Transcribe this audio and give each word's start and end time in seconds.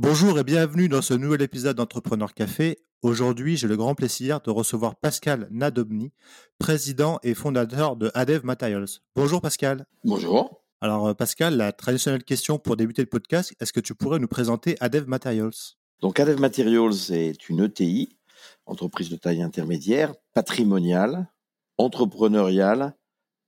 Bonjour 0.00 0.38
et 0.38 0.44
bienvenue 0.44 0.88
dans 0.88 1.02
ce 1.02 1.12
nouvel 1.12 1.42
épisode 1.42 1.76
d'Entrepreneur 1.76 2.32
Café. 2.32 2.78
Aujourd'hui, 3.02 3.56
j'ai 3.56 3.66
le 3.66 3.76
grand 3.76 3.96
plaisir 3.96 4.40
de 4.40 4.50
recevoir 4.50 4.94
Pascal 4.94 5.48
Nadobny, 5.50 6.12
président 6.60 7.18
et 7.24 7.34
fondateur 7.34 7.96
de 7.96 8.12
Adev 8.14 8.44
Materials. 8.44 9.00
Bonjour 9.16 9.40
Pascal. 9.40 9.86
Bonjour. 10.04 10.62
Alors 10.80 11.08
euh, 11.08 11.14
Pascal, 11.14 11.56
la 11.56 11.72
traditionnelle 11.72 12.22
question 12.22 12.60
pour 12.60 12.76
débuter 12.76 13.02
le 13.02 13.08
podcast, 13.08 13.52
est-ce 13.58 13.72
que 13.72 13.80
tu 13.80 13.96
pourrais 13.96 14.20
nous 14.20 14.28
présenter 14.28 14.76
Adev 14.78 15.08
Materials? 15.08 15.74
Donc 16.00 16.20
Adev 16.20 16.38
Materials 16.38 17.10
est 17.10 17.48
une 17.48 17.64
ETI, 17.64 18.16
entreprise 18.66 19.10
de 19.10 19.16
taille 19.16 19.42
intermédiaire, 19.42 20.14
patrimoniale, 20.32 21.26
entrepreneuriale, 21.76 22.94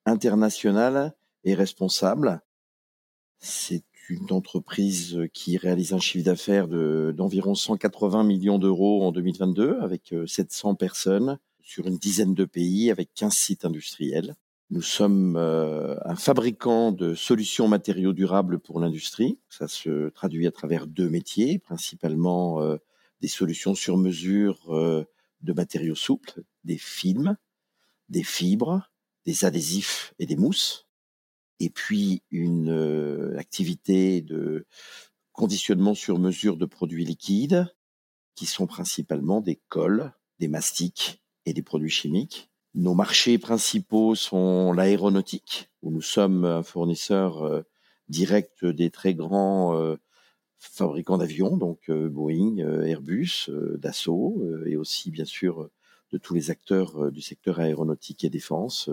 internationale 0.05 1.14
et 1.45 1.55
responsable. 1.55 2.43
C'est 3.39 3.85
une 4.11 4.33
entreprise 4.33 5.19
qui 5.33 5.57
réalise 5.57 5.93
un 5.93 5.99
chiffre 5.99 6.25
d'affaires 6.25 6.67
d'environ 6.69 7.55
180 7.55 8.25
millions 8.25 8.59
d'euros 8.59 9.05
en 9.05 9.13
2022 9.13 9.79
avec 9.81 10.14
700 10.27 10.73
euh, 10.73 10.75
personnes 10.75 11.39
sur 11.63 11.87
une 11.87 11.96
dizaine 11.96 12.35
de 12.35 12.45
pays 12.45 12.91
avec 12.91 13.11
15 13.15 13.32
sites 13.32 13.65
industriels. 13.65 14.35
Nous 14.71 14.82
sommes 14.82 15.37
euh, 15.37 15.96
un 16.04 16.17
fabricant 16.17 16.93
de 16.93 17.15
solutions 17.15 17.68
matériaux 17.68 18.13
durables 18.13 18.59
pour 18.59 18.81
l'industrie. 18.81 19.39
Ça 19.49 19.68
se 19.68 20.09
traduit 20.11 20.46
à 20.46 20.53
travers 20.53 20.87
deux 20.87 21.09
métiers, 21.09 21.59
principalement 21.59 22.61
euh, 22.63 22.77
des 23.21 23.29
solutions 23.29 23.75
sur 23.75 23.96
mesure 23.96 24.71
de 25.43 25.53
matériaux 25.53 25.95
souples, 25.95 26.43
des 26.65 26.79
films, 26.79 27.37
des 28.09 28.23
fibres, 28.23 28.90
des 29.27 29.45
adhésifs 29.45 30.15
et 30.18 30.27
des 30.27 30.37
mousses 30.37 30.87
et 31.61 31.69
puis 31.69 32.23
une 32.31 32.70
euh, 32.70 33.39
activité 33.39 34.23
de 34.23 34.67
conditionnement 35.33 35.95
sur 35.95 36.19
mesure 36.19 36.56
de 36.56 36.67
produits 36.67 37.05
liquides, 37.05 37.67
qui 38.34 38.47
sont 38.47 38.67
principalement 38.67 39.42
des 39.42 39.61
cols, 39.69 40.12
des 40.39 40.48
mastiques 40.48 41.23
et 41.45 41.53
des 41.53 41.62
produits 41.62 41.91
chimiques. 41.91 42.51
Nos 42.75 42.95
marchés 42.95 43.39
principaux 43.39 44.15
sont 44.15 44.73
l'aéronautique, 44.73 45.71
où 45.83 45.91
nous 45.91 46.01
sommes 46.01 46.45
un 46.45 46.62
fournisseur 46.62 47.43
euh, 47.43 47.62
direct 48.09 48.65
des 48.65 48.91
très 48.91 49.15
grands 49.15 49.77
euh, 49.77 49.97
fabricants 50.59 51.19
d'avions, 51.19 51.56
donc 51.56 51.91
Boeing, 51.91 52.59
Airbus, 52.59 53.49
Dassault, 53.79 54.43
et 54.67 54.77
aussi 54.77 55.11
bien 55.11 55.25
sûr 55.25 55.71
de 56.12 56.19
tous 56.19 56.34
les 56.34 56.51
acteurs 56.51 57.11
du 57.11 57.23
secteur 57.23 57.61
aéronautique 57.61 58.25
et 58.25 58.31
défense, 58.31 58.91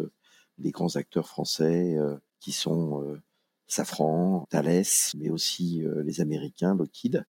les 0.59 0.71
grands 0.71 0.95
acteurs 0.95 1.27
français, 1.27 1.97
qui 2.39 2.51
sont 2.51 3.03
euh, 3.03 3.21
Safran, 3.67 4.45
Thales, 4.49 4.83
mais 5.17 5.29
aussi 5.29 5.83
euh, 5.83 6.03
les 6.03 6.21
Américains, 6.21 6.75
Lockheed, 6.75 7.25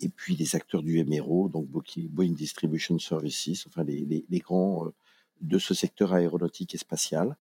et 0.00 0.08
puis 0.08 0.36
les 0.36 0.56
acteurs 0.56 0.82
du 0.82 1.02
MRO, 1.04 1.48
donc 1.48 1.68
Boeing 1.68 2.32
Distribution 2.32 2.98
Services, 2.98 3.66
enfin 3.66 3.84
les, 3.84 4.24
les, 4.28 4.38
grands 4.38 4.86
euh, 4.86 4.90
de 5.40 5.58
ce 5.58 5.74
secteur 5.74 6.12
aéronautique 6.12 6.74
et 6.74 6.78
spatial. 6.78 7.36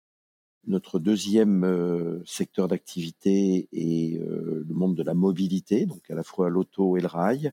Notre 0.66 0.98
deuxième 0.98 2.22
secteur 2.26 2.68
d'activité 2.68 3.68
est 3.72 4.18
le 4.18 4.74
monde 4.74 4.96
de 4.96 5.02
la 5.02 5.14
mobilité, 5.14 5.86
donc 5.86 6.10
à 6.10 6.14
la 6.14 6.24
fois 6.24 6.50
l'auto 6.50 6.96
et 6.96 7.00
le 7.00 7.06
rail. 7.06 7.52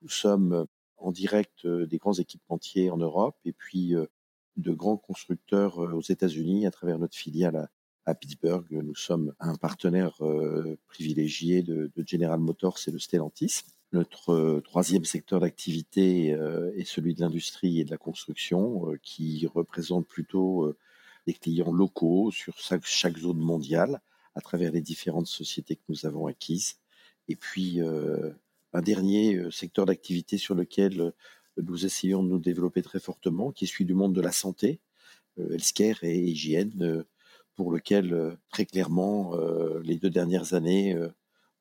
Nous 0.00 0.08
sommes 0.08 0.66
en 0.96 1.10
direct 1.10 1.66
des 1.66 1.98
grands 1.98 2.14
équipementiers 2.14 2.88
en 2.90 2.96
Europe 2.96 3.36
et 3.44 3.52
puis 3.52 3.94
de 4.56 4.72
grands 4.72 4.96
constructeurs 4.96 5.78
aux 5.78 6.00
États-Unis 6.00 6.66
à 6.66 6.70
travers 6.70 6.98
notre 6.98 7.16
filiale 7.16 7.68
à 8.06 8.14
Pittsburgh. 8.14 8.66
Nous 8.70 8.94
sommes 8.94 9.34
un 9.40 9.56
partenaire 9.56 10.24
euh, 10.24 10.78
privilégié 10.86 11.62
de, 11.62 11.90
General 12.06 12.38
Motors 12.38 12.78
et 12.86 12.92
de 12.92 12.98
Stellantis. 12.98 13.62
Notre 13.92 14.30
euh, 14.30 14.60
troisième 14.60 15.04
secteur 15.04 15.40
d'activité 15.40 16.32
euh, 16.32 16.72
est 16.76 16.84
celui 16.84 17.14
de 17.14 17.20
l'industrie 17.20 17.80
et 17.80 17.84
de 17.84 17.90
la 17.90 17.98
construction, 17.98 18.92
qui 19.02 19.46
représente 19.52 20.06
plutôt 20.06 20.72
des 21.26 21.34
clients 21.34 21.72
locaux 21.72 22.30
sur 22.30 22.56
chaque, 22.58 23.18
zone 23.18 23.38
mondiale 23.38 24.00
à 24.36 24.40
travers 24.40 24.70
les 24.70 24.80
différentes 24.80 25.26
sociétés 25.26 25.74
que 25.74 25.82
nous 25.88 26.06
avons 26.06 26.26
acquises. 26.26 26.76
Et 27.28 27.34
puis, 27.34 27.80
un 27.80 28.82
dernier 28.82 29.50
secteur 29.50 29.86
d'activité 29.86 30.38
sur 30.38 30.54
lequel 30.54 31.12
nous 31.56 31.84
essayons 31.84 32.22
de 32.22 32.28
nous 32.28 32.38
développer 32.38 32.82
très 32.82 33.00
fortement, 33.00 33.50
qui 33.50 33.64
est 33.64 33.68
celui 33.68 33.86
du 33.86 33.94
monde 33.94 34.14
de 34.14 34.20
la 34.20 34.30
santé, 34.30 34.78
healthcare 35.38 36.04
et 36.04 36.18
hygiène, 36.18 37.04
pour 37.56 37.72
lequel 37.72 38.12
euh, 38.12 38.36
très 38.50 38.66
clairement 38.66 39.34
euh, 39.34 39.80
les 39.82 39.96
deux 39.96 40.10
dernières 40.10 40.54
années 40.54 40.94
euh, 40.94 41.08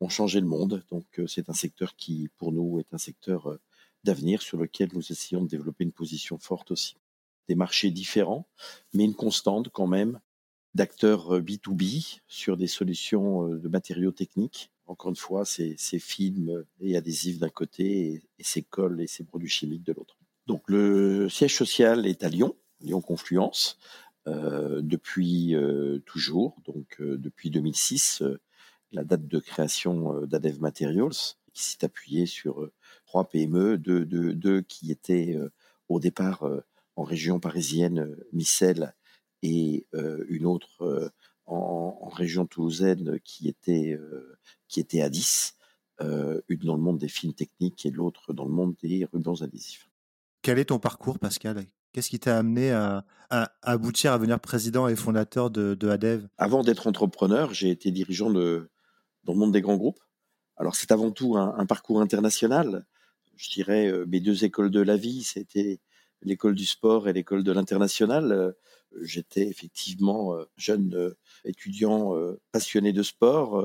ont 0.01 0.09
changé 0.09 0.41
le 0.41 0.45
monde. 0.45 0.83
Donc 0.91 1.05
c'est 1.27 1.49
un 1.49 1.53
secteur 1.53 1.95
qui 1.95 2.29
pour 2.37 2.51
nous 2.51 2.79
est 2.79 2.93
un 2.93 2.97
secteur 2.97 3.57
d'avenir 4.03 4.41
sur 4.41 4.57
lequel 4.57 4.89
nous 4.93 5.11
essayons 5.11 5.41
de 5.41 5.47
développer 5.47 5.85
une 5.85 5.93
position 5.93 6.37
forte 6.37 6.71
aussi. 6.71 6.97
Des 7.47 7.55
marchés 7.55 7.91
différents, 7.91 8.45
mais 8.93 9.05
une 9.05 9.15
constante 9.15 9.69
quand 9.69 9.87
même 9.87 10.19
d'acteurs 10.73 11.39
B2B 11.39 12.19
sur 12.27 12.57
des 12.57 12.67
solutions 12.67 13.47
de 13.47 13.67
matériaux 13.69 14.11
techniques. 14.11 14.69
Encore 14.85 15.09
une 15.09 15.15
fois, 15.15 15.45
c'est 15.45 15.77
films 15.99 16.65
et 16.81 16.97
adhésifs 16.97 17.39
d'un 17.39 17.49
côté 17.49 18.21
et, 18.37 18.43
ces 18.43 18.63
cols 18.63 18.99
et 18.99 19.07
ces 19.07 19.23
produits 19.23 19.49
chimiques 19.49 19.85
de 19.85 19.93
l'autre. 19.93 20.17
Donc 20.45 20.63
le 20.67 21.29
siège 21.29 21.55
social 21.55 22.05
est 22.05 22.23
à 22.23 22.29
Lyon, 22.29 22.53
Lyon 22.81 23.01
Confluence. 23.01 23.77
Euh, 24.27 24.81
depuis 24.81 25.53
euh, 25.53 25.99
toujours, 26.07 26.55
donc 26.65 26.99
euh, 26.99 27.15
depuis 27.15 27.51
2006, 27.51 28.23
la 28.91 29.03
date 29.03 29.27
de 29.27 29.39
création 29.39 30.25
d'Adev 30.25 30.59
Materials, 30.61 31.35
qui 31.53 31.63
s'est 31.63 31.85
appuyée 31.85 32.25
sur 32.25 32.69
trois 33.05 33.29
PME, 33.29 33.77
deux, 33.77 34.61
qui 34.61 34.91
étaient 34.91 35.37
au 35.89 35.99
départ 35.99 36.43
en 36.95 37.03
région 37.03 37.39
parisienne, 37.39 38.15
Micelle, 38.31 38.93
et 39.41 39.85
une 39.93 40.45
autre 40.45 41.11
en, 41.45 42.09
région 42.09 42.45
toulousaine 42.45 43.19
qui 43.23 43.49
était, 43.49 43.99
qui 44.67 44.79
était 44.79 45.01
à 45.01 45.09
10, 45.09 45.57
une 45.99 46.59
dans 46.63 46.75
le 46.75 46.81
monde 46.81 46.97
des 46.97 47.09
films 47.09 47.33
techniques 47.33 47.85
et 47.85 47.91
l'autre 47.91 48.33
dans 48.33 48.45
le 48.45 48.53
monde 48.53 48.75
des 48.81 49.05
rubans 49.05 49.41
adhésifs. 49.41 49.89
Quel 50.41 50.59
est 50.59 50.65
ton 50.65 50.79
parcours, 50.79 51.19
Pascal? 51.19 51.65
Qu'est-ce 51.95 52.09
qui 52.09 52.19
t'a 52.19 52.37
amené 52.37 52.71
à, 52.71 53.05
aboutir 53.61 54.11
à 54.11 54.17
devenir 54.17 54.37
président 54.41 54.89
et 54.89 54.97
fondateur 54.97 55.49
de, 55.49 55.87
ADEV 55.87 56.27
Avant 56.37 56.61
d'être 56.61 56.87
entrepreneur, 56.87 57.53
j'ai 57.53 57.69
été 57.69 57.89
dirigeant 57.89 58.29
dans 58.29 58.33
le 58.39 58.69
monde 59.33 59.53
des 59.53 59.61
grands 59.61 59.77
groupes. 59.77 60.01
Alors 60.57 60.75
c'est 60.75 60.91
avant 60.91 61.11
tout 61.11 61.37
un, 61.37 61.65
parcours 61.65 62.01
international. 62.01 62.85
Je 63.37 63.49
dirais 63.49 63.87
euh, 63.87 64.03
mes 64.09 64.19
deux 64.19 64.43
écoles 64.43 64.71
de 64.71 64.81
la 64.81 64.97
vie, 64.97 65.23
c'était 65.23 65.79
l'école 66.21 66.55
du 66.55 66.65
sport 66.65 67.07
et 67.07 67.13
l'école 67.13 67.45
de 67.45 67.53
l'international. 67.53 68.33
Euh, 68.33 68.51
j'étais 69.01 69.47
effectivement 69.47 70.33
euh, 70.33 70.43
jeune 70.57 71.15
étudiant 71.45 72.11
passionné 72.51 72.91
de 72.91 73.03
sport 73.03 73.63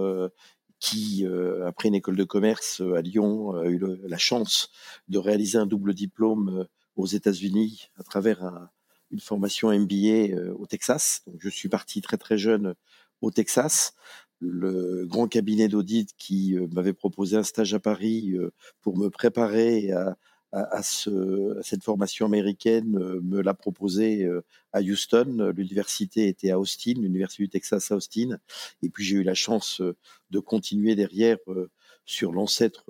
qui, 0.78 1.26
après 1.66 1.88
une 1.88 1.96
école 1.96 2.16
de 2.16 2.22
commerce 2.22 2.80
à 2.96 3.00
Lyon, 3.00 3.56
a 3.56 3.66
eu 3.66 3.80
la 4.04 4.18
chance 4.18 4.70
de 5.08 5.18
réaliser 5.18 5.58
un 5.58 5.66
double 5.66 5.94
diplôme 5.94 6.68
aux 7.00 7.06
États-Unis 7.06 7.88
à 7.96 8.02
travers 8.02 8.70
une 9.10 9.20
formation 9.20 9.72
MBA 9.72 10.34
euh, 10.34 10.54
au 10.58 10.66
Texas. 10.66 11.24
Je 11.38 11.48
suis 11.48 11.68
parti 11.68 12.00
très 12.00 12.16
très 12.16 12.38
jeune 12.38 12.66
euh, 12.66 12.74
au 13.20 13.30
Texas. 13.30 13.94
Le 14.40 15.04
grand 15.06 15.28
cabinet 15.28 15.68
d'audit 15.68 16.10
qui 16.16 16.56
euh, 16.56 16.66
m'avait 16.72 16.92
proposé 16.92 17.36
un 17.36 17.42
stage 17.42 17.74
à 17.74 17.80
Paris 17.80 18.34
pour 18.80 18.96
me 18.96 19.10
préparer 19.10 19.92
à, 19.92 20.16
à 20.52 20.82
cette 20.82 21.84
formation 21.84 22.26
américaine 22.26 22.90
me 23.22 23.40
l'a 23.42 23.54
proposé 23.54 24.26
à 24.72 24.80
Houston. 24.80 25.52
L'université 25.54 26.28
était 26.28 26.50
à 26.50 26.58
Austin, 26.58 26.94
l'université 26.96 27.44
du 27.44 27.50
Texas 27.50 27.92
à 27.92 27.96
Austin. 27.96 28.38
Et 28.82 28.88
puis 28.88 29.04
j'ai 29.04 29.16
eu 29.16 29.22
la 29.22 29.34
chance 29.34 29.82
de 30.30 30.38
continuer 30.40 30.96
derrière 30.96 31.36
sur 32.04 32.32
l'ancêtre 32.32 32.86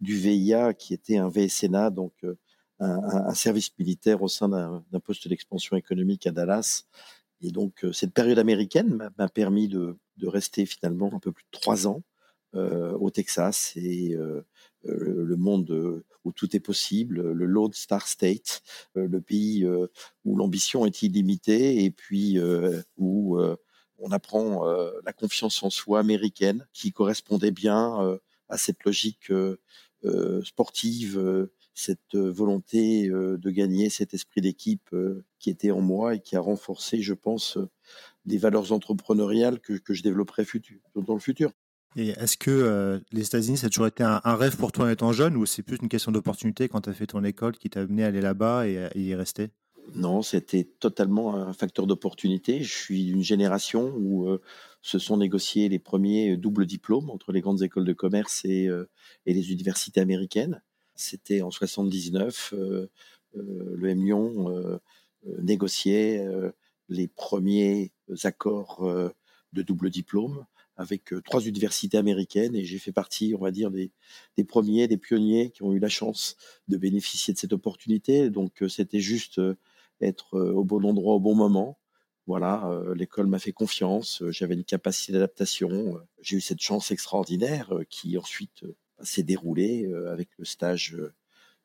du 0.00 0.14
VIA 0.14 0.72
qui 0.72 0.94
était 0.94 1.18
un 1.18 1.28
VSNA, 1.28 1.90
donc 1.90 2.14
un, 2.80 3.34
service 3.34 3.70
militaire 3.78 4.22
au 4.22 4.28
sein 4.28 4.48
d'un 4.48 5.00
poste 5.00 5.28
d'expansion 5.28 5.76
économique 5.76 6.26
à 6.26 6.32
Dallas. 6.32 6.84
Et 7.40 7.50
donc, 7.50 7.84
euh, 7.84 7.92
cette 7.92 8.12
période 8.12 8.38
américaine 8.38 9.10
m'a 9.18 9.28
permis 9.28 9.68
de, 9.68 9.96
rester 10.22 10.64
finalement 10.64 11.12
un 11.12 11.18
peu 11.18 11.32
plus 11.32 11.44
de 11.44 11.58
trois 11.58 11.86
ans 11.86 12.02
euh, 12.54 12.92
au 12.92 13.10
Texas 13.10 13.72
et 13.76 14.14
euh, 14.14 14.42
le 14.84 15.36
monde 15.36 16.02
où 16.24 16.32
tout 16.32 16.56
est 16.56 16.60
possible, 16.60 17.32
le 17.32 17.44
Lone 17.44 17.72
Star 17.74 18.06
State, 18.06 18.62
le 18.94 19.20
pays 19.20 19.66
où 20.24 20.36
l'ambition 20.36 20.86
est 20.86 21.02
illimitée 21.02 21.84
et 21.84 21.90
puis 21.90 22.38
où 22.98 23.38
on 23.98 24.10
apprend 24.10 24.64
la 25.04 25.12
confiance 25.14 25.62
en 25.62 25.70
soi 25.70 26.00
américaine 26.00 26.66
qui 26.72 26.92
correspondait 26.92 27.50
bien 27.50 28.18
à 28.48 28.58
cette 28.58 28.84
logique 28.84 29.32
sportive 30.44 31.48
cette 31.74 32.14
euh, 32.14 32.30
volonté 32.30 33.08
euh, 33.08 33.36
de 33.36 33.50
gagner, 33.50 33.90
cet 33.90 34.14
esprit 34.14 34.40
d'équipe 34.40 34.88
euh, 34.92 35.24
qui 35.40 35.50
était 35.50 35.72
en 35.72 35.80
moi 35.80 36.14
et 36.14 36.20
qui 36.20 36.36
a 36.36 36.40
renforcé, 36.40 37.02
je 37.02 37.14
pense, 37.14 37.58
des 38.24 38.38
valeurs 38.38 38.72
entrepreneuriales 38.72 39.60
que, 39.60 39.78
je 39.88 40.02
développerai 40.02 40.44
futur, 40.44 40.78
dans 40.94 41.14
le 41.14 41.20
futur. 41.20 41.50
Et 41.96 42.08
est-ce 42.08 42.36
que 42.36 43.00
les 43.12 43.24
États-Unis, 43.26 43.58
ça 43.58 43.66
a 43.66 43.70
toujours 43.70 43.86
été 43.86 44.02
un, 44.02 44.20
rêve 44.24 44.56
pour 44.56 44.72
toi 44.72 44.86
en 44.86 44.88
étant 44.88 45.12
jeune 45.12 45.36
ou 45.36 45.46
c'est 45.46 45.62
plus 45.62 45.76
une 45.80 45.88
question 45.88 46.10
d'opportunité 46.10 46.68
quand 46.68 46.80
tu 46.80 46.90
as 46.90 46.92
fait 46.92 47.06
ton 47.06 47.22
école 47.22 47.56
qui 47.56 47.70
t'a 47.70 47.82
amené 47.82 48.02
à 48.02 48.08
aller 48.08 48.20
là-bas 48.20 48.66
et, 48.66 48.90
y 48.96 49.14
rester? 49.14 49.50
Non, 49.94 50.22
c'était 50.22 50.64
totalement 50.64 51.36
un 51.36 51.52
facteur 51.52 51.86
d'opportunité. 51.86 52.62
Je 52.62 52.74
suis 52.74 53.04
d'une 53.04 53.22
génération 53.22 53.94
où 53.96 54.26
se 54.82 54.98
sont 54.98 55.18
négociés 55.18 55.68
les 55.68 55.78
premiers 55.78 56.36
doubles 56.36 56.66
diplômes 56.66 57.10
entre 57.10 57.30
les 57.30 57.42
grandes 57.42 57.62
écoles 57.62 57.84
de 57.84 57.92
commerce 57.92 58.44
et, 58.44 58.68
et 59.26 59.34
les 59.34 59.52
universités 59.52 60.00
américaines. 60.00 60.62
C'était 60.96 61.42
en 61.42 61.50
79, 61.50 62.54
le 63.34 63.88
M 63.88 64.04
Lyon 64.04 64.80
négociait 65.24 66.26
les 66.88 67.08
premiers 67.08 67.92
accords 68.22 68.88
de 69.52 69.62
double 69.62 69.90
diplôme 69.90 70.46
avec 70.76 71.14
trois 71.24 71.40
universités 71.40 71.98
américaines 71.98 72.56
et 72.56 72.64
j'ai 72.64 72.78
fait 72.78 72.92
partie, 72.92 73.34
on 73.36 73.42
va 73.42 73.50
dire, 73.50 73.70
des, 73.70 73.92
premiers, 74.46 74.88
des 74.88 74.96
pionniers 74.96 75.50
qui 75.50 75.62
ont 75.62 75.72
eu 75.72 75.78
la 75.78 75.88
chance 75.88 76.36
de 76.68 76.76
bénéficier 76.76 77.32
de 77.32 77.38
cette 77.38 77.52
opportunité. 77.52 78.30
Donc 78.30 78.62
c'était 78.68 79.00
juste 79.00 79.40
être 80.00 80.38
au 80.38 80.64
bon 80.64 80.84
endroit 80.84 81.14
au 81.14 81.20
bon 81.20 81.34
moment. 81.34 81.78
Voilà, 82.26 82.82
l'école 82.96 83.26
m'a 83.26 83.38
fait 83.38 83.52
confiance, 83.52 84.22
j'avais 84.30 84.54
une 84.54 84.64
capacité 84.64 85.12
d'adaptation, 85.12 86.00
j'ai 86.22 86.38
eu 86.38 86.40
cette 86.40 86.60
chance 86.60 86.90
extraordinaire 86.90 87.70
qui 87.90 88.16
ensuite 88.16 88.64
s'est 89.02 89.22
déroulée 89.22 89.90
avec 90.08 90.28
le 90.38 90.44
stage 90.44 90.96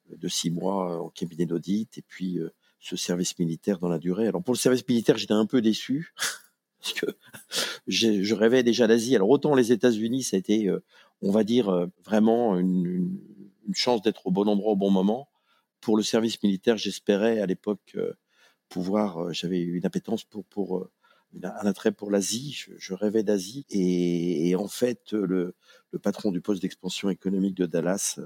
de 0.10 0.28
six 0.28 0.50
mois 0.50 1.02
en 1.02 1.10
cabinet 1.10 1.46
d'audit 1.46 1.98
et 1.98 2.02
puis 2.02 2.40
ce 2.80 2.96
service 2.96 3.38
militaire 3.40 3.80
dans 3.80 3.90
la 3.90 4.00
durée. 4.00 4.28
Alors 4.28 4.44
pour 4.44 4.54
le 4.54 4.60
service 4.60 4.88
militaire, 4.88 5.18
j'étais 5.18 5.34
un 5.34 5.46
peu 5.46 5.62
déçu 5.62 6.14
parce 6.80 6.94
que 6.94 7.06
je 7.88 8.34
rêvais 8.34 8.64
déjà 8.64 8.88
d'Asie. 8.88 9.16
Alors 9.16 9.30
autant 9.30 9.56
les 9.56 9.72
États-Unis, 9.72 10.24
ça 10.24 10.38
a 10.38 10.40
été, 10.40 10.68
euh, 10.68 10.84
on 11.22 11.32
va 11.32 11.44
dire, 11.44 11.70
euh, 11.70 11.88
vraiment 12.06 12.58
une, 12.58 13.20
chance 13.74 14.02
d'être 14.02 14.26
au 14.26 14.32
bon 14.32 14.48
endroit 14.48 14.72
au 14.72 14.76
bon 14.76 14.90
moment. 14.90 15.30
Pour 15.80 15.96
le 15.96 16.02
service 16.02 16.42
militaire, 16.42 16.78
j'espérais 16.78 17.40
à 17.40 17.46
l'époque 17.46 17.94
euh, 17.96 18.14
pouvoir, 18.68 19.32
j'avais 19.32 19.60
une 19.60 19.86
appétence 19.86 20.24
pour, 20.24 20.44
pour 20.46 20.88
un 21.44 21.66
attrait 21.66 21.92
pour 21.92 22.12
l'Asie. 22.12 22.66
Je, 22.78 22.94
rêvais 22.94 23.24
d'Asie 23.24 23.66
et, 23.70 24.56
en 24.56 24.68
fait, 24.68 25.14
le, 25.14 25.56
patron 26.02 26.32
du 26.32 26.42
poste 26.42 26.62
d'expansion 26.62 27.10
économique 27.10 27.56
de 27.56 27.66
Dallas 27.66 28.20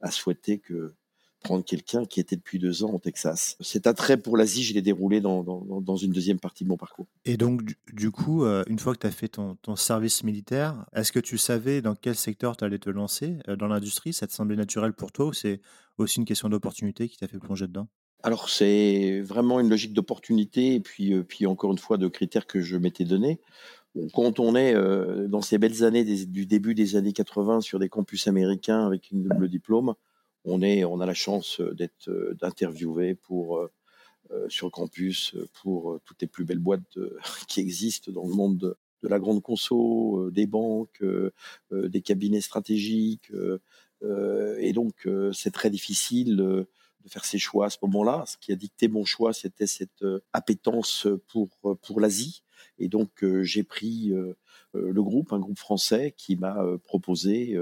a 0.00 0.10
souhaité 0.10 0.58
que 0.58 0.94
prendre 1.40 1.64
quelqu'un 1.64 2.04
qui 2.04 2.18
était 2.18 2.34
depuis 2.34 2.58
deux 2.58 2.82
ans 2.82 2.90
au 2.90 2.98
Texas. 2.98 3.56
Cet 3.60 3.86
attrait 3.86 4.16
pour 4.16 4.36
l'Asie, 4.36 4.64
je 4.64 4.74
l'ai 4.74 4.82
déroulé 4.82 5.20
dans, 5.20 5.96
une 5.96 6.10
deuxième 6.10 6.40
partie 6.40 6.64
de 6.64 6.68
mon 6.68 6.76
parcours. 6.76 7.06
Et 7.24 7.36
donc, 7.36 7.62
du, 7.92 8.10
coup, 8.10 8.44
euh, 8.44 8.64
une 8.68 8.78
fois 8.78 8.94
que 8.94 9.00
tu 9.00 9.06
as 9.06 9.12
fait 9.12 9.28
ton, 9.28 9.54
ton 9.56 9.76
service 9.76 10.24
militaire, 10.24 10.86
est-ce 10.92 11.12
que 11.12 11.20
tu 11.20 11.38
savais 11.38 11.82
dans 11.82 11.94
quel 11.94 12.16
secteur 12.16 12.56
tu 12.56 12.64
allais 12.64 12.78
te 12.78 12.90
lancer? 12.90 13.38
Euh, 13.48 13.54
dans 13.54 13.68
l'industrie 13.68 14.12
Ça 14.12 14.26
te 14.26 14.32
semblait 14.32 14.56
naturel 14.56 14.92
pour 14.92 15.12
toi 15.12 15.26
ou 15.26 15.32
c'est 15.32 15.60
aussi 15.98 16.18
une 16.18 16.24
question 16.24 16.48
d'opportunité 16.48 17.08
qui 17.08 17.16
t'a 17.16 17.28
fait 17.28 17.38
plonger 17.38 17.68
dedans? 17.68 17.88
Alors 18.22 18.48
c'est 18.48 19.20
vraiment 19.20 19.60
une 19.60 19.68
logique 19.68 19.92
d'opportunité 19.92 20.74
et 20.74 20.80
puis, 20.80 21.14
euh, 21.14 21.22
puis 21.22 21.46
encore 21.46 21.72
une 21.72 21.78
fois 21.78 21.96
de 21.98 22.08
critères 22.08 22.46
que 22.46 22.60
je 22.60 22.76
m'étais 22.76 23.04
donné. 23.04 23.40
Quand 24.12 24.40
on 24.40 24.54
est 24.54 24.74
dans 25.26 25.40
ces 25.40 25.56
belles 25.56 25.82
années 25.82 26.04
du 26.04 26.44
début 26.44 26.74
des 26.74 26.96
années 26.96 27.14
80 27.14 27.62
sur 27.62 27.78
des 27.78 27.88
campus 27.88 28.28
américains 28.28 28.86
avec 28.86 29.10
une 29.10 29.22
double 29.22 29.48
diplôme, 29.48 29.94
on 30.46 31.00
a 31.00 31.06
la 31.06 31.14
chance 31.14 31.60
euh, 31.60 31.74
d'être 31.74 32.08
euh, 32.08 32.34
d'interviewer 32.40 33.14
pour 33.14 33.58
euh, 33.58 33.68
sur 34.48 34.66
le 34.66 34.72
campus 34.72 35.36
pour 35.62 36.00
toutes 36.04 36.20
les 36.20 36.26
plus 36.26 36.44
belles 36.44 36.58
boîtes 36.58 36.98
qui 37.48 37.60
existent 37.60 38.10
dans 38.10 38.26
le 38.26 38.34
monde 38.34 38.58
de, 38.58 38.76
la 39.08 39.20
grande 39.20 39.40
conso, 39.40 40.32
des 40.32 40.48
banques, 40.48 41.00
des 41.70 42.00
cabinets 42.00 42.40
stratégiques. 42.40 43.30
et 44.02 44.72
donc, 44.72 45.08
c'est 45.32 45.52
très 45.52 45.70
difficile 45.70 46.66
de 47.06 47.10
faire 47.10 47.24
ses 47.24 47.38
choix 47.38 47.66
à 47.66 47.70
ce 47.70 47.78
moment-là. 47.82 48.24
Ce 48.26 48.36
qui 48.36 48.52
a 48.52 48.56
dicté 48.56 48.88
mon 48.88 49.04
choix, 49.04 49.32
c'était 49.32 49.66
cette 49.66 50.04
appétence 50.34 51.06
pour, 51.28 51.48
pour 51.80 52.00
l'Asie. 52.00 52.42
Et 52.78 52.88
donc, 52.88 53.24
j'ai 53.42 53.62
pris 53.62 54.12
le 54.74 55.02
groupe, 55.02 55.32
un 55.32 55.38
groupe 55.38 55.58
français, 55.58 56.14
qui 56.16 56.36
m'a 56.36 56.62
proposé 56.84 57.56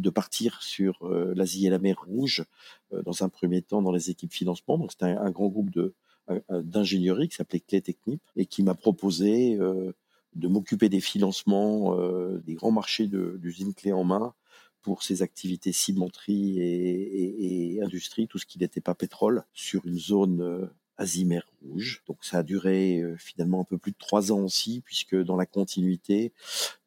de 0.00 0.10
partir 0.10 0.62
sur 0.62 0.98
euh, 1.02 1.32
l'Asie 1.36 1.66
et 1.66 1.70
la 1.70 1.78
mer 1.78 1.96
Rouge, 2.06 2.44
euh, 2.92 3.02
dans 3.02 3.22
un 3.22 3.28
premier 3.28 3.62
temps 3.62 3.82
dans 3.82 3.92
les 3.92 4.10
équipes 4.10 4.32
financement. 4.32 4.78
Donc 4.78 4.92
c'était 4.92 5.06
un, 5.06 5.30
grand 5.30 5.48
groupe 5.48 5.70
de 5.70 5.94
d'ingénierie 6.48 7.28
qui 7.28 7.34
s'appelait 7.34 7.58
Clé 7.58 7.80
Technique 7.80 8.22
et 8.36 8.46
qui 8.46 8.62
m'a 8.62 8.74
proposé 8.74 9.56
euh, 9.56 9.92
de 10.36 10.46
m'occuper 10.46 10.88
des 10.88 11.00
financements 11.00 11.96
des 12.46 12.54
grands 12.54 12.70
marchés 12.70 13.08
d'usines 13.08 13.74
clés 13.74 13.92
en 13.92 14.04
main 14.04 14.32
pour 14.82 15.02
ces 15.02 15.22
activités 15.22 15.72
cimenterie 15.72 16.58
et, 16.60 17.80
industrie, 17.82 18.28
tout 18.28 18.38
ce 18.38 18.46
qui 18.46 18.58
n'était 18.58 18.80
pas 18.80 18.94
pétrole, 18.94 19.44
sur 19.52 19.86
une 19.86 19.98
zone 19.98 20.70
Asie-Mer 21.00 21.42
Rouge. 21.62 22.02
Donc 22.06 22.18
ça 22.24 22.38
a 22.38 22.42
duré 22.42 23.00
euh, 23.00 23.16
finalement 23.16 23.62
un 23.62 23.64
peu 23.64 23.78
plus 23.78 23.92
de 23.92 23.96
trois 23.98 24.32
ans 24.32 24.40
aussi, 24.40 24.82
puisque 24.84 25.16
dans 25.16 25.36
la 25.36 25.46
continuité, 25.46 26.32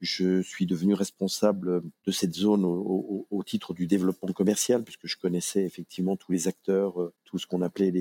je 0.02 0.42
suis 0.44 0.68
devenu 0.68 0.94
responsable 0.94 1.82
de 2.06 2.12
cette 2.12 2.36
zone 2.36 2.64
au, 2.64 3.44
titre 3.46 3.74
du 3.74 3.88
développement 3.88 4.32
commercial, 4.32 4.84
puisque 4.84 5.08
je 5.08 5.18
connaissais 5.18 5.64
effectivement 5.64 6.16
tous 6.16 6.32
les 6.32 6.48
acteurs, 6.48 7.02
euh, 7.02 7.14
tout 7.26 7.40
ce 7.40 7.48
qu'on 7.48 7.62
appelait 7.62 7.92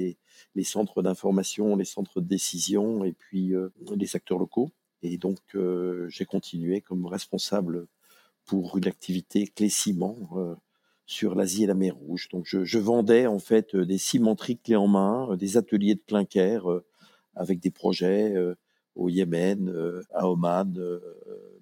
les, 0.55 0.65
centres 0.65 1.03
d'information, 1.03 1.77
les 1.77 1.85
centres 1.87 2.21
de 2.21 2.27
décision, 2.29 3.05
et 3.05 3.12
puis 3.12 3.55
euh, 3.55 3.71
les 3.97 4.15
acteurs 4.15 4.39
locaux. 4.39 4.71
Et 5.03 5.19
donc 5.19 5.41
j'ai 6.09 6.25
continué 6.25 6.81
comme 6.81 7.06
responsable 7.06 7.89
pour 8.44 8.77
une 8.77 8.87
activité 8.87 9.47
clé 9.47 9.69
ciment 9.69 10.17
sur 11.06 11.35
l'Asie 11.35 11.65
et 11.65 11.67
la 11.67 11.75
mer 11.75 11.94
Rouge. 11.94 12.29
Donc 12.31 12.47
je, 12.47 12.79
vendais 12.79 13.27
en 13.27 13.39
fait 13.39 13.75
euh, 13.75 13.85
des 13.85 13.99
cimenteries 13.99 14.59
clés 14.59 14.77
en 14.77 14.89
main, 14.89 15.29
euh, 15.31 15.37
des 15.37 15.56
ateliers 15.56 15.94
de 15.94 16.03
clinker 16.06 16.71
euh, 16.71 16.85
avec 17.35 17.61
des 17.61 17.71
projets 17.71 18.35
au 18.94 19.09
Yémen, 19.09 19.73
à 20.12 20.29
Oman, 20.29 20.79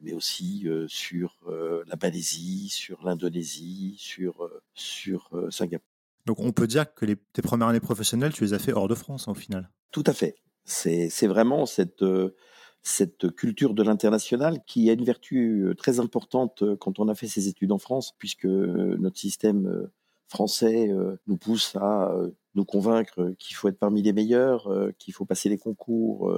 mais 0.02 0.12
aussi 0.12 0.66
sur 0.88 1.38
la 1.46 1.94
Malaisie, 2.02 2.68
sur 2.70 3.04
l'Indonésie, 3.04 3.94
sur, 3.96 4.50
sur 4.74 5.30
Singapour. 5.48 5.86
Donc 6.26 6.40
on 6.40 6.50
peut 6.50 6.66
dire 6.66 6.92
que 6.92 7.04
les, 7.04 7.14
tes 7.14 7.40
premières 7.40 7.68
années 7.68 7.78
professionnelles, 7.78 8.32
tu 8.32 8.42
les 8.42 8.52
as 8.52 8.58
fait 8.58 8.72
hors 8.72 8.88
de 8.88 8.96
France 8.96 9.28
au 9.28 9.34
final? 9.34 9.70
Tout 9.92 10.02
à 10.08 10.12
fait. 10.12 10.34
C'est 10.64 11.28
vraiment 11.28 11.66
cette, 11.66 12.02
cette 12.82 13.30
culture 13.34 13.74
de 13.74 13.82
l'international 13.82 14.62
qui 14.66 14.88
a 14.90 14.94
une 14.94 15.04
vertu 15.04 15.64
euh, 15.64 15.74
très 15.74 16.00
importante 16.00 16.62
euh, 16.62 16.76
quand 16.76 16.98
on 16.98 17.08
a 17.08 17.14
fait 17.14 17.28
ses 17.28 17.48
études 17.48 17.72
en 17.72 17.78
France, 17.78 18.14
puisque 18.18 18.46
euh, 18.46 18.96
notre 18.98 19.18
système 19.18 19.88
français 20.28 20.94
nous 21.26 21.36
pousse 21.36 21.74
à 21.74 22.14
nous 22.54 22.64
convaincre 22.64 23.34
qu'il 23.40 23.56
faut 23.56 23.68
être 23.68 23.80
parmi 23.80 24.00
les 24.00 24.12
meilleurs, 24.12 24.72
qu'il 24.96 25.12
faut 25.12 25.24
passer 25.24 25.48
les 25.48 25.58
concours, 25.58 26.32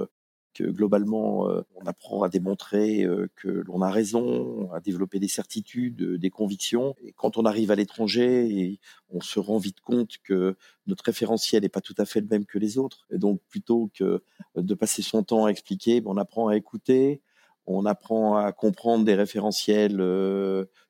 que 0.53 0.63
globalement, 0.63 1.47
on 1.75 1.85
apprend 1.85 2.23
à 2.23 2.29
démontrer 2.29 3.07
que 3.35 3.47
l'on 3.47 3.81
a 3.81 3.89
raison, 3.89 4.71
à 4.71 4.79
développer 4.79 5.19
des 5.19 5.27
certitudes, 5.27 6.03
des 6.17 6.29
convictions. 6.29 6.95
Et 7.03 7.11
quand 7.11 7.37
on 7.37 7.45
arrive 7.45 7.71
à 7.71 7.75
l'étranger, 7.75 8.79
on 9.09 9.21
se 9.21 9.39
rend 9.39 9.57
vite 9.57 9.81
compte 9.81 10.17
que 10.23 10.55
notre 10.87 11.05
référentiel 11.05 11.63
n'est 11.63 11.69
pas 11.69 11.81
tout 11.81 11.95
à 11.97 12.05
fait 12.05 12.21
le 12.21 12.27
même 12.27 12.45
que 12.45 12.59
les 12.59 12.77
autres. 12.77 13.07
Et 13.11 13.17
donc, 13.17 13.41
plutôt 13.49 13.89
que 13.93 14.23
de 14.55 14.73
passer 14.73 15.01
son 15.01 15.23
temps 15.23 15.45
à 15.45 15.49
expliquer, 15.49 16.01
ben, 16.01 16.11
on 16.11 16.17
apprend 16.17 16.47
à 16.47 16.55
écouter, 16.55 17.21
on 17.65 17.85
apprend 17.85 18.35
à 18.35 18.51
comprendre 18.51 19.05
des 19.05 19.15
référentiels 19.15 19.97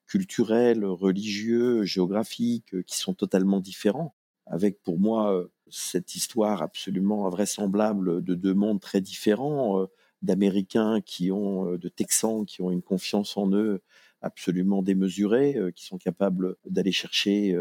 culturels, 0.06 0.86
religieux, 0.86 1.84
géographiques, 1.84 2.84
qui 2.86 2.98
sont 2.98 3.14
totalement 3.14 3.60
différents. 3.60 4.16
Avec 4.46 4.82
pour 4.84 5.00
moi 5.00 5.48
cette 5.74 6.16
histoire 6.16 6.62
absolument 6.62 7.26
invraisemblable 7.26 8.24
de 8.24 8.36
deux 8.36 8.54
mondes 8.54 8.80
très 8.80 9.02
différents, 9.02 9.82
euh, 9.82 9.86
d'Américains 10.22 11.02
qui 11.02 11.32
ont, 11.32 11.68
euh, 11.68 11.78
de 11.78 11.90
Texans 11.90 12.46
qui 12.46 12.62
ont 12.62 12.70
une 12.70 12.84
confiance 12.84 13.36
en 13.38 13.52
eux 13.54 13.82
absolument 14.22 14.84
démesurée, 14.84 15.58
euh, 15.58 15.72
qui 15.72 15.84
sont 15.84 15.98
capables 15.98 16.56
d'aller 16.66 16.92
chercher 16.92 17.58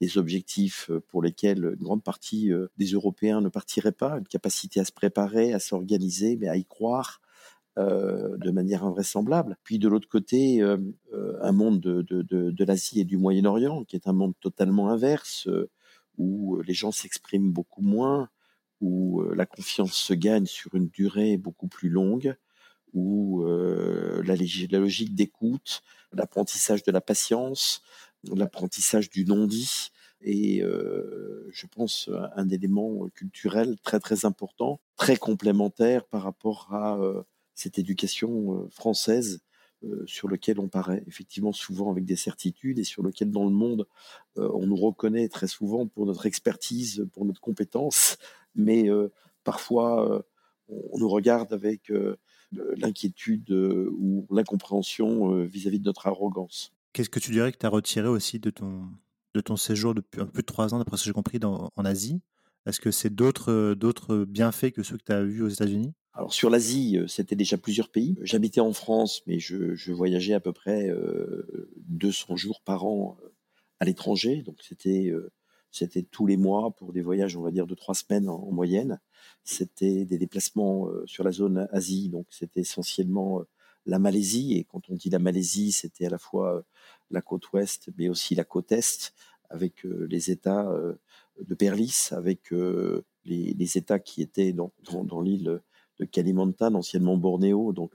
des 0.00 0.16
objectifs 0.16 0.90
pour 1.08 1.22
lesquels 1.22 1.74
une 1.78 1.84
grande 1.84 2.02
partie 2.02 2.50
des 2.78 2.86
Européens 2.86 3.42
ne 3.42 3.50
partiraient 3.50 3.92
pas, 3.92 4.16
une 4.16 4.26
capacité 4.26 4.80
à 4.80 4.84
se 4.86 4.92
préparer, 4.92 5.52
à 5.52 5.58
s'organiser, 5.58 6.36
mais 6.36 6.48
à 6.48 6.56
y 6.56 6.64
croire. 6.64 7.20
de 7.76 8.50
manière 8.50 8.84
invraisemblable. 8.84 9.56
Puis 9.64 9.78
de 9.78 9.88
l'autre 9.88 10.08
côté, 10.08 10.62
un 10.62 11.52
monde 11.52 11.80
de, 11.80 12.02
de, 12.02 12.22
de, 12.22 12.50
de 12.50 12.64
l'Asie 12.64 13.00
et 13.00 13.04
du 13.04 13.16
Moyen-Orient, 13.16 13.84
qui 13.84 13.96
est 13.96 14.08
un 14.08 14.12
monde 14.12 14.34
totalement 14.40 14.90
inverse, 14.90 15.48
où 16.20 16.56
euh, 16.56 16.62
les 16.66 16.74
gens 16.74 16.92
s'expriment 16.92 17.50
beaucoup 17.50 17.80
moins, 17.80 18.28
où 18.80 19.22
euh, 19.22 19.34
la 19.34 19.46
confiance 19.46 19.94
se 19.94 20.12
gagne 20.12 20.46
sur 20.46 20.74
une 20.74 20.88
durée 20.88 21.38
beaucoup 21.38 21.66
plus 21.66 21.88
longue, 21.88 22.36
où 22.92 23.42
euh, 23.44 24.22
la, 24.24 24.36
logique 24.78 25.14
d'écoute, 25.14 25.82
l'apprentissage 26.12 26.82
de 26.82 26.92
la 26.92 27.00
patience, 27.00 27.82
l'apprentissage 28.34 29.08
du 29.08 29.24
non-dit 29.24 29.90
et 30.22 30.60
je 30.60 31.66
pense 31.66 32.10
un 32.36 32.50
élément 32.50 33.08
culturel 33.14 33.78
très 33.82 33.98
très 33.98 34.26
important, 34.26 34.78
très 34.96 35.16
complémentaire 35.16 36.04
par 36.04 36.24
rapport 36.24 36.68
à 36.74 37.00
cette 37.54 37.78
éducation 37.78 38.68
française 38.68 39.40
sur 40.06 40.28
lequel 40.28 40.60
on 40.60 40.68
paraît 40.68 41.02
effectivement 41.06 41.52
souvent 41.52 41.90
avec 41.90 42.04
des 42.04 42.16
certitudes 42.16 42.78
et 42.78 42.84
sur 42.84 43.02
lequel 43.02 43.30
dans 43.30 43.44
le 43.44 43.50
monde 43.50 43.86
on 44.36 44.66
nous 44.66 44.76
reconnaît 44.76 45.28
très 45.28 45.46
souvent 45.46 45.86
pour 45.86 46.06
notre 46.06 46.26
expertise, 46.26 47.06
pour 47.12 47.24
notre 47.24 47.40
compétence, 47.40 48.18
mais 48.54 48.88
parfois 49.44 50.24
on 50.68 50.98
nous 50.98 51.08
regarde 51.08 51.52
avec 51.52 51.90
l'inquiétude 52.52 53.50
ou 53.50 54.26
l'incompréhension 54.30 55.44
vis-à-vis 55.44 55.78
de 55.78 55.84
notre 55.84 56.06
arrogance. 56.06 56.72
Qu'est-ce 56.92 57.10
que 57.10 57.20
tu 57.20 57.30
dirais 57.30 57.52
que 57.52 57.58
tu 57.58 57.66
as 57.66 57.70
retiré 57.70 58.08
aussi 58.08 58.38
de 58.38 58.50
ton, 58.50 58.82
de 59.34 59.40
ton 59.40 59.56
séjour 59.56 59.94
depuis 59.94 60.20
un 60.20 60.26
peu 60.26 60.42
de 60.42 60.46
trois 60.46 60.74
ans, 60.74 60.78
d'après 60.78 60.96
ce 60.96 61.04
que 61.04 61.06
j'ai 61.06 61.14
compris, 61.14 61.38
en 61.42 61.84
Asie? 61.84 62.20
Est-ce 62.66 62.80
que 62.80 62.90
c'est 62.90 63.14
d'autres, 63.14 63.74
d'autres 63.74 64.24
bienfaits 64.24 64.72
que 64.72 64.82
ceux 64.82 64.96
que 64.96 65.04
tu 65.04 65.12
as 65.12 65.22
vus 65.22 65.42
aux 65.42 65.48
États-Unis? 65.48 65.92
Alors 66.12 66.34
sur 66.34 66.50
l'Asie, 66.50 66.98
c'était 67.06 67.36
déjà 67.36 67.56
plusieurs 67.56 67.88
pays. 67.88 68.16
J'habitais 68.22 68.60
en 68.60 68.72
France, 68.72 69.22
mais 69.26 69.38
je, 69.38 69.92
voyageais 69.92 70.34
à 70.34 70.40
peu 70.40 70.52
près 70.52 70.90
200 71.88 72.36
jours 72.36 72.60
par 72.62 72.84
an 72.84 73.16
à 73.78 73.84
l'étranger. 73.84 74.42
Donc 74.42 74.56
c'était 74.60 75.12
c'était 75.70 76.02
tous 76.02 76.26
les 76.26 76.36
mois 76.36 76.72
pour 76.72 76.92
des 76.92 77.00
voyages, 77.00 77.36
on 77.36 77.42
va 77.42 77.52
dire, 77.52 77.66
de 77.66 77.74
trois 77.74 77.94
semaines 77.94 78.28
en, 78.28 78.50
moyenne. 78.50 79.00
C'était 79.44 80.04
des 80.04 80.18
déplacements 80.18 80.88
sur 81.06 81.24
la 81.24 81.32
zone 81.32 81.68
Asie, 81.72 82.08
donc 82.08 82.26
c'était 82.30 82.60
essentiellement 82.60 83.44
la 83.86 83.98
Malaisie. 83.98 84.54
Et 84.54 84.64
quand 84.64 84.88
on 84.90 84.94
dit 84.94 85.10
la 85.10 85.18
Malaisie, 85.18 85.72
c'était 85.72 86.06
à 86.06 86.10
la 86.10 86.18
fois 86.18 86.56
euh, 86.56 86.62
la 87.10 87.20
côte 87.20 87.52
ouest, 87.52 87.90
mais 87.96 88.08
aussi 88.08 88.34
la 88.34 88.44
côte 88.44 88.72
est, 88.72 89.12
avec 89.48 89.84
euh, 89.84 90.06
les 90.08 90.30
États 90.30 90.68
euh, 90.70 90.94
de 91.46 91.54
Perlis, 91.54 92.08
avec 92.12 92.50
les, 93.24 93.78
États 93.78 93.98
qui 93.98 94.22
étaient 94.22 94.52
dans, 94.52 94.72
l'île 95.20 95.60
de 95.98 96.04
Kalimantan, 96.04 96.74
anciennement 96.74 97.16
Bornéo, 97.16 97.72
donc 97.72 97.92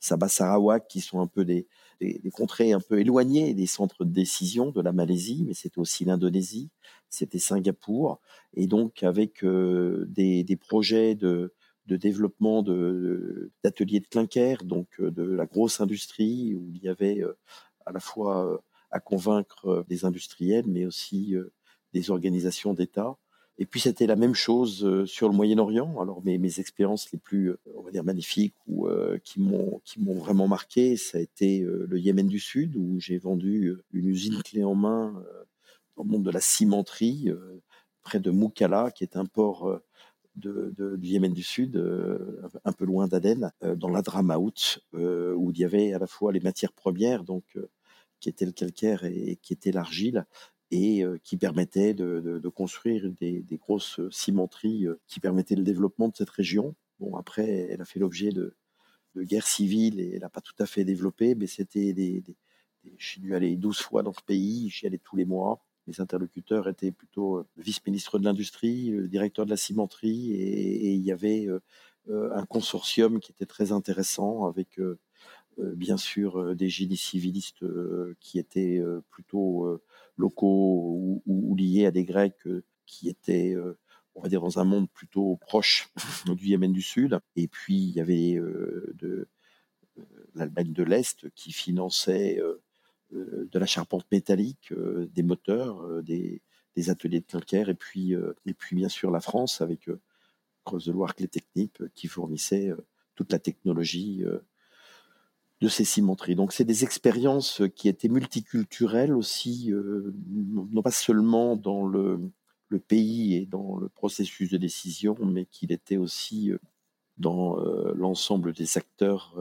Sabah 0.00 0.28
Sarawak, 0.28 0.86
qui 0.88 1.00
sont 1.00 1.20
un 1.20 1.26
peu 1.26 1.44
des, 1.44 1.66
contrées 2.32 2.72
un 2.72 2.80
peu 2.80 3.00
éloignées 3.00 3.54
des 3.54 3.66
centres 3.66 4.04
de 4.04 4.12
décision 4.12 4.70
de 4.70 4.80
la 4.80 4.92
Malaisie, 4.92 5.44
mais 5.46 5.54
c'était 5.54 5.80
aussi 5.80 6.04
l'Indonésie, 6.04 6.70
c'était 7.08 7.38
Singapour, 7.38 8.20
et 8.54 8.66
donc 8.66 9.02
avec 9.02 9.44
des, 9.44 10.44
des, 10.44 10.56
projets 10.56 11.14
de, 11.14 11.52
de 11.88 11.96
développement 11.96 12.62
d'ateliers 12.62 14.00
de, 14.00 14.06
clinker, 14.06 14.62
donc 14.64 14.88
euh, 15.00 15.10
de 15.10 15.22
la 15.22 15.46
grosse 15.46 15.80
industrie 15.80 16.54
où 16.54 16.70
il 16.70 16.82
y 16.82 16.88
avait 16.88 17.20
euh, 17.20 17.36
à 17.86 17.92
la 17.92 18.00
fois 18.00 18.46
euh, 18.46 18.58
à 18.90 19.00
convaincre 19.00 19.84
des 19.88 20.04
industriels, 20.04 20.66
mais 20.66 20.86
aussi 20.86 21.34
des 21.92 22.10
organisations 22.10 22.74
d'État. 22.74 23.16
Et 23.60 23.66
puis 23.66 23.80
c'était 23.80 24.06
la 24.06 24.14
même 24.14 24.34
chose 24.34 25.04
sur 25.06 25.28
le 25.28 25.34
Moyen-Orient. 25.34 26.00
Alors 26.00 26.22
mes, 26.24 26.38
mes 26.38 26.60
expériences 26.60 27.10
les 27.12 27.18
plus, 27.18 27.54
on 27.74 27.82
va 27.82 27.90
dire 27.90 28.04
magnifiques 28.04 28.54
ou 28.68 28.88
qui 29.24 29.40
m'ont 29.40 29.80
qui 29.84 30.00
m'ont 30.00 30.14
vraiment 30.14 30.46
marqué, 30.46 30.96
ça 30.96 31.18
a 31.18 31.20
été 31.20 31.60
le 31.60 31.98
Yémen 31.98 32.28
du 32.28 32.38
Sud 32.38 32.76
où 32.76 33.00
j'ai 33.00 33.18
vendu 33.18 33.74
une 33.92 34.06
usine 34.06 34.40
clé 34.44 34.62
en 34.62 34.76
main 34.76 35.20
dans 35.96 36.04
le 36.04 36.08
monde 36.08 36.22
de 36.22 36.30
la 36.30 36.40
cimenterie 36.40 37.32
près 38.02 38.20
de 38.20 38.30
Moukala, 38.30 38.92
qui 38.92 39.02
est 39.02 39.16
un 39.16 39.26
port 39.26 39.80
de, 40.38 40.96
du 40.96 41.08
Yémen 41.08 41.32
du 41.32 41.42
Sud, 41.42 41.76
euh, 41.76 42.40
un 42.64 42.72
peu 42.72 42.84
loin 42.84 43.06
d'Aden, 43.06 43.52
euh, 43.62 43.74
dans 43.74 43.88
l'Adramaout, 43.88 44.80
euh, 44.94 45.34
où 45.34 45.50
il 45.50 45.58
y 45.58 45.64
avait 45.64 45.92
à 45.92 45.98
la 45.98 46.06
fois 46.06 46.32
les 46.32 46.40
matières 46.40 46.72
premières, 46.72 47.24
donc 47.24 47.44
qui 48.20 48.28
étaient 48.28 48.46
le 48.46 48.52
calcaire 48.52 49.04
et, 49.04 49.38
qui 49.42 49.52
était 49.52 49.72
l'argile, 49.72 50.26
et 50.70 51.02
qui 51.24 51.36
permettaient 51.36 51.94
de, 51.94 52.48
construire 52.48 53.10
des, 53.10 53.44
grosses 53.52 54.00
cimenteries 54.10 54.86
qui 55.06 55.20
permettaient 55.20 55.56
le 55.56 55.64
développement 55.64 56.08
de 56.08 56.16
cette 56.16 56.30
région. 56.30 56.74
Bon, 57.00 57.16
après, 57.16 57.68
elle 57.70 57.80
a 57.80 57.84
fait 57.84 58.00
l'objet 58.00 58.30
de, 58.30 58.54
guerres 59.16 59.46
civiles 59.46 59.98
et 60.00 60.12
elle 60.14 60.20
n'a 60.20 60.28
pas 60.28 60.40
tout 60.40 60.54
à 60.58 60.66
fait 60.66 60.84
développé, 60.84 61.34
mais 61.34 61.46
c'était 61.46 61.92
des, 61.92 62.20
des, 62.20 62.36
J'ai 62.98 63.20
dû 63.20 63.34
aller 63.34 63.56
12 63.56 63.78
fois 63.78 64.02
dans 64.02 64.12
ce 64.12 64.22
pays, 64.22 64.68
j'y 64.68 64.86
allais 64.86 64.98
tous 64.98 65.16
les 65.16 65.24
mois 65.24 65.64
mes 65.88 66.00
interlocuteurs 66.00 66.68
étaient 66.68 66.92
plutôt 66.92 67.38
euh, 67.38 67.46
vice-ministre 67.56 68.18
de 68.18 68.24
l'industrie, 68.24 68.90
le 68.90 69.08
directeur 69.08 69.46
de 69.46 69.50
la 69.50 69.56
cimenterie, 69.56 70.32
et, 70.34 70.92
il 70.92 71.02
y 71.02 71.10
avait 71.10 71.46
euh, 71.46 71.60
euh, 72.10 72.30
un 72.34 72.44
consortium 72.44 73.18
qui 73.20 73.32
était 73.32 73.46
très 73.46 73.72
intéressant 73.72 74.46
avec 74.46 74.80
bien 75.58 75.96
sûr 75.96 76.54
des 76.54 76.68
génies 76.68 76.96
civilistes 76.96 77.64
qui 78.20 78.38
étaient 78.38 78.80
plutôt 79.10 79.80
locaux 80.18 81.22
ou, 81.24 81.56
liés 81.56 81.86
à 81.86 81.90
des 81.90 82.04
Grecs 82.04 82.46
qui 82.86 83.08
étaient, 83.08 83.56
on 84.14 84.20
va 84.20 84.28
dire, 84.28 84.40
dans 84.40 84.58
un 84.58 84.64
monde 84.64 84.90
plutôt 84.90 85.36
proche 85.36 85.88
du 86.26 86.48
Yémen 86.48 86.72
du 86.72 86.82
Sud. 86.82 87.18
Et 87.36 87.48
puis 87.48 87.76
il 87.76 87.90
y 87.90 88.00
avait 88.00 88.34
de 88.34 89.28
l'Allemagne 90.34 90.72
de 90.72 90.82
l'Est 90.82 91.30
qui 91.34 91.52
finançait 91.52 92.40
euh, 93.14 93.48
de 93.50 93.58
la 93.58 93.64
charpente 93.64 94.04
métallique, 94.12 94.70
euh, 94.72 95.08
des 95.14 95.22
moteurs, 95.22 95.80
euh, 95.82 96.02
des, 96.02 96.42
ateliers 96.88 97.20
de 97.20 97.24
calcaire, 97.24 97.70
et 97.70 97.74
puis, 97.74 98.12
et 98.46 98.54
puis 98.54 98.76
bien 98.76 98.88
sûr 98.88 99.10
la 99.10 99.20
France 99.20 99.60
avec 99.60 99.90
Creuse 100.64 100.84
de 100.84 100.92
Loire 100.92 101.16
Clé 101.16 101.28
qui 101.92 102.06
fournissait 102.06 102.70
toute 103.16 103.32
la 103.32 103.40
technologie 103.40 104.22
de 105.60 105.68
ces 105.68 105.84
cimenteries. 105.84 106.36
Donc 106.36 106.52
c'est 106.52 106.64
des 106.64 106.84
expériences 106.84 107.62
qui 107.74 107.88
étaient 107.88 108.08
multiculturelles 108.08 109.12
aussi, 109.12 109.72
non 109.72 110.82
pas 110.82 110.90
seulement 110.90 111.56
dans 111.56 111.86
le, 111.86 112.20
le, 112.68 112.78
pays 112.78 113.34
et 113.34 113.46
dans 113.46 113.76
le 113.76 113.88
processus 113.88 114.50
de 114.50 114.56
décision, 114.56 115.16
mais 115.24 115.46
qu'il 115.46 115.72
était 115.72 115.96
aussi 115.96 116.52
dans 117.16 117.56
l'ensemble 117.96 118.52
des 118.52 118.78
acteurs 118.78 119.36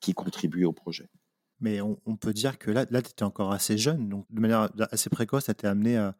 qui 0.00 0.12
contribuent 0.12 0.64
au 0.64 0.72
projet. 0.72 1.08
Mais 1.60 1.80
on, 1.82 2.16
peut 2.16 2.32
dire 2.32 2.58
que 2.58 2.70
là, 2.70 2.86
là 2.90 3.02
tu 3.02 3.10
étais 3.10 3.22
encore 3.22 3.52
assez 3.52 3.76
jeune, 3.76 4.08
donc 4.08 4.24
de 4.30 4.40
manière 4.40 4.70
assez 4.90 5.10
précoce, 5.10 5.44
ça 5.44 5.54
t'est 5.54 5.66
amené 5.66 5.98
à, 5.98 6.14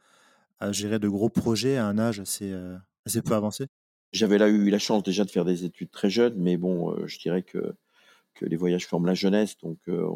gérer 0.72 0.98
de 0.98 1.08
gros 1.08 1.30
projets 1.30 1.78
à 1.78 1.86
un 1.86 1.98
âge 1.98 2.20
assez, 2.20 2.52
euh, 2.52 2.76
assez 3.06 3.22
peu 3.22 3.34
avancé? 3.34 3.66
J'avais 4.12 4.36
là 4.36 4.48
eu 4.48 4.68
la 4.68 4.78
chance 4.78 5.02
déjà 5.02 5.24
de 5.24 5.30
faire 5.30 5.46
des 5.46 5.64
études 5.64 5.90
très 5.90 6.10
jeunes, 6.10 6.34
mais 6.36 6.58
bon, 6.58 6.92
euh, 6.92 7.06
je 7.06 7.18
dirais 7.18 7.42
que 7.42 7.74
les 8.42 8.56
voyages 8.56 8.86
forment 8.86 9.06
la 9.06 9.14
jeunesse, 9.14 9.56
donc 9.58 9.78
euh, 9.88 10.06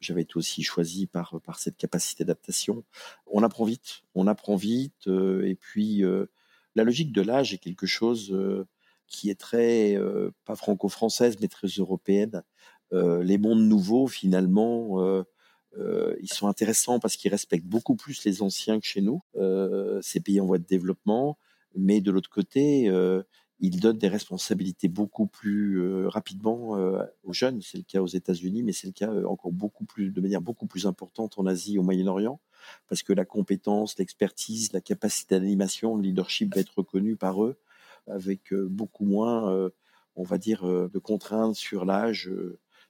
j'avais 0.00 0.22
été 0.22 0.36
aussi 0.36 0.62
choisi 0.62 1.06
par, 1.06 1.40
par 1.44 1.58
cette 1.58 1.76
capacité 1.76 2.24
d'adaptation. 2.24 2.84
On 3.26 3.42
apprend 3.42 3.64
vite, 3.64 4.02
on 4.14 4.26
apprend 4.26 4.56
vite, 4.56 5.06
et 5.06 5.54
puis 5.54 6.02
la 6.74 6.84
logique 6.84 7.12
de 7.12 7.22
l'âge 7.22 7.54
est 7.54 7.58
quelque 7.58 7.86
chose 7.86 8.36
qui 9.06 9.30
est 9.30 9.40
très, 9.40 9.98
pas 10.44 10.56
franco-française, 10.56 11.36
mais 11.40 11.48
très 11.48 11.68
européenne. 11.68 12.42
Euh, 12.94 13.22
les 13.22 13.38
mondes 13.38 13.66
nouveaux, 13.66 14.06
finalement, 14.06 15.02
euh, 15.02 15.24
euh, 15.78 16.14
ils 16.20 16.32
sont 16.32 16.46
intéressants 16.46 17.00
parce 17.00 17.16
qu'ils 17.16 17.30
respectent 17.30 17.66
beaucoup 17.66 17.96
plus 17.96 18.24
les 18.24 18.42
anciens 18.42 18.78
que 18.78 18.86
chez 18.86 19.00
nous, 19.00 19.22
ces 20.02 20.20
pays 20.20 20.40
en 20.40 20.46
voie 20.46 20.58
de 20.58 20.66
développement. 20.66 21.38
Mais 21.76 22.00
de 22.00 22.12
l'autre 22.12 22.30
côté, 22.30 22.88
ils 23.60 23.80
donnent 23.80 23.98
des 23.98 24.08
responsabilités 24.08 24.88
beaucoup 24.88 25.26
plus 25.26 26.06
rapidement 26.06 26.76
aux 27.22 27.32
jeunes. 27.32 27.60
C'est 27.62 27.78
le 27.78 27.84
cas 27.84 28.00
aux 28.00 28.06
États-Unis, 28.06 28.62
mais 28.62 28.72
c'est 28.72 28.86
le 28.86 28.92
cas 28.92 29.12
encore 29.26 29.52
beaucoup 29.52 29.84
plus, 29.84 30.10
de 30.10 30.20
manière 30.20 30.40
beaucoup 30.40 30.66
plus 30.66 30.86
importante 30.86 31.38
en 31.38 31.46
Asie, 31.46 31.78
au 31.78 31.82
Moyen-Orient, 31.82 32.40
parce 32.88 33.02
que 33.02 33.12
la 33.12 33.24
compétence, 33.24 33.98
l'expertise, 33.98 34.72
la 34.72 34.80
capacité 34.80 35.38
d'animation, 35.38 35.96
le 35.96 36.02
leadership 36.02 36.54
va 36.54 36.60
être 36.60 36.76
reconnu 36.76 37.16
par 37.16 37.44
eux, 37.44 37.56
avec 38.08 38.52
beaucoup 38.52 39.04
moins, 39.04 39.70
on 40.16 40.24
va 40.24 40.38
dire, 40.38 40.64
de 40.64 40.98
contraintes 40.98 41.54
sur 41.54 41.84
l'âge 41.84 42.30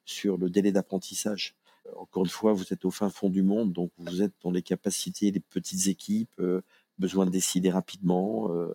sur 0.04 0.36
le 0.36 0.50
délai 0.50 0.72
d'apprentissage. 0.72 1.56
Euh, 1.86 1.90
encore 1.96 2.24
une 2.24 2.30
fois, 2.30 2.52
vous 2.52 2.72
êtes 2.72 2.84
au 2.84 2.90
fin 2.90 3.10
fond 3.10 3.30
du 3.30 3.42
monde, 3.42 3.72
donc 3.72 3.90
vous 3.98 4.22
êtes 4.22 4.34
dans 4.42 4.50
les 4.50 4.62
capacités 4.62 5.30
des 5.30 5.40
petites 5.40 5.88
équipes, 5.88 6.40
euh, 6.40 6.62
besoin 6.98 7.26
de 7.26 7.30
décider 7.30 7.70
rapidement, 7.70 8.52
euh, 8.52 8.74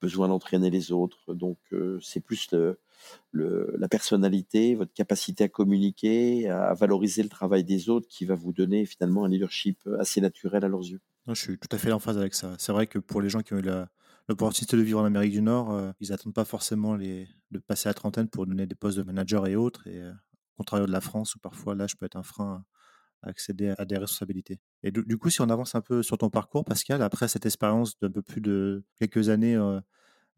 besoin 0.00 0.28
d'entraîner 0.28 0.70
les 0.70 0.92
autres. 0.92 1.34
Donc 1.34 1.58
c'est 2.00 2.20
plus 2.20 2.52
le, 2.52 3.74
la 3.78 3.88
personnalité, 3.88 4.74
votre 4.74 4.92
capacité 4.92 5.44
à 5.44 5.48
communiquer, 5.48 6.48
à 6.48 6.74
valoriser 6.74 7.22
le 7.22 7.28
travail 7.28 7.64
des 7.64 7.88
autres 7.88 8.08
qui 8.08 8.24
va 8.24 8.34
vous 8.34 8.52
donner 8.52 8.86
finalement 8.86 9.24
un 9.24 9.28
leadership 9.28 9.78
assez 9.98 10.20
naturel 10.20 10.64
à 10.64 10.68
leurs 10.68 10.84
yeux. 10.84 11.00
je 11.28 11.34
suis 11.34 11.58
tout 11.58 11.68
à 11.70 11.78
fait 11.78 11.92
en 11.92 11.98
phase 11.98 12.18
avec 12.18 12.34
ça. 12.34 12.54
C'est 12.58 12.72
vrai 12.72 12.86
que 12.86 12.98
pour 12.98 13.20
les 13.20 13.28
gens 13.28 13.40
qui 13.40 13.54
ont 13.54 13.58
eu 13.58 13.70
l'opportunité 14.28 14.76
de 14.76 14.82
vivre 14.82 15.00
en 15.00 15.04
Amérique 15.04 15.32
du 15.32 15.42
Nord, 15.42 15.92
ils 16.00 16.10
n'attendent 16.10 16.34
pas 16.34 16.44
forcément 16.44 16.94
les, 16.96 17.28
de 17.50 17.58
passer 17.58 17.88
à 17.88 17.90
la 17.90 17.94
trentaine 17.94 18.28
pour 18.28 18.46
donner 18.46 18.66
des 18.66 18.74
postes 18.74 18.98
de 18.98 19.02
manager 19.02 19.46
et 19.46 19.56
autres. 19.56 19.86
Et 19.86 20.02
contrario 20.60 20.86
de 20.86 20.92
la 20.92 21.00
France 21.00 21.34
où 21.34 21.38
parfois 21.38 21.74
l'âge 21.74 21.96
peut 21.96 22.04
être 22.04 22.16
un 22.16 22.22
frein 22.22 22.64
à 23.22 23.30
accéder 23.30 23.74
à 23.78 23.86
des 23.86 23.96
responsabilités. 23.96 24.60
Et 24.82 24.90
du, 24.90 25.18
coup, 25.18 25.28
si 25.28 25.40
on 25.40 25.50
avance 25.50 25.74
un 25.74 25.82
peu 25.82 26.02
sur 26.02 26.16
ton 26.16 26.30
parcours, 26.30 26.64
Pascal, 26.64 27.02
après 27.02 27.28
cette 27.28 27.44
expérience 27.44 27.98
d'un 28.00 28.10
peu 28.10 28.22
plus 28.22 28.40
de 28.40 28.82
quelques 28.98 29.28
années 29.28 29.54
euh, 29.54 29.78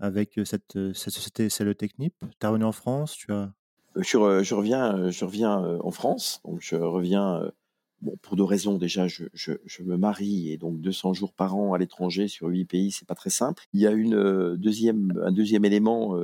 avec 0.00 0.40
cette, 0.44 0.76
cette 0.94 1.12
société 1.12 1.48
le 1.60 1.74
Technip, 1.74 2.14
tu 2.20 2.26
es 2.42 2.46
revenu 2.46 2.64
en 2.64 2.72
France 2.72 3.16
tu 3.16 3.32
as... 3.32 3.52
Euh, 3.96 4.02
je, 4.42 4.54
reviens, 4.54 5.10
je 5.10 5.24
reviens 5.24 5.78
en 5.80 5.90
France, 5.90 6.40
donc 6.44 6.58
je 6.60 6.76
reviens 6.76 7.52
bon, 8.00 8.16
pour 8.22 8.36
deux 8.36 8.42
raisons. 8.42 8.78
Déjà, 8.78 9.06
je, 9.06 9.26
je, 9.32 9.52
je, 9.64 9.82
me 9.82 9.96
marie 9.96 10.50
et 10.50 10.56
donc 10.56 10.80
200 10.80 11.12
jours 11.14 11.32
par 11.34 11.54
an 11.54 11.74
à 11.74 11.78
l'étranger 11.78 12.26
sur 12.26 12.48
huit 12.48 12.64
pays, 12.64 12.90
c'est 12.90 13.06
pas 13.06 13.14
très 13.14 13.30
simple. 13.30 13.64
Il 13.74 13.80
y 13.80 13.86
a 13.86 13.92
une 13.92 14.56
deuxième, 14.56 15.22
un 15.24 15.30
deuxième 15.30 15.64
élément 15.64 16.16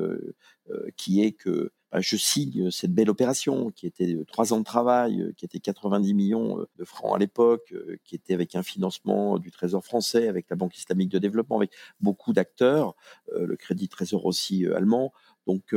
qui 0.96 1.22
est 1.22 1.32
que 1.32 1.70
bah, 1.92 2.00
je 2.00 2.16
signe 2.16 2.70
cette 2.70 2.92
belle 2.92 3.10
opération 3.10 3.70
qui 3.70 3.86
était 3.86 4.16
trois 4.26 4.52
ans 4.52 4.58
de 4.58 4.64
travail, 4.64 5.32
qui 5.36 5.44
était 5.44 5.60
90 5.60 6.14
millions 6.14 6.66
de 6.76 6.84
francs 6.84 7.16
à 7.16 7.18
l'époque, 7.18 7.74
qui 8.04 8.14
était 8.14 8.34
avec 8.34 8.54
un 8.54 8.62
financement 8.62 9.38
du 9.38 9.50
Trésor 9.50 9.84
français, 9.84 10.28
avec 10.28 10.46
la 10.50 10.56
Banque 10.56 10.76
islamique 10.76 11.08
de 11.08 11.18
développement, 11.18 11.56
avec 11.56 11.72
beaucoup 12.00 12.32
d'acteurs, 12.32 12.94
le 13.34 13.56
Crédit 13.56 13.88
Trésor 13.88 14.26
aussi 14.26 14.66
allemand. 14.66 15.12
Donc 15.46 15.74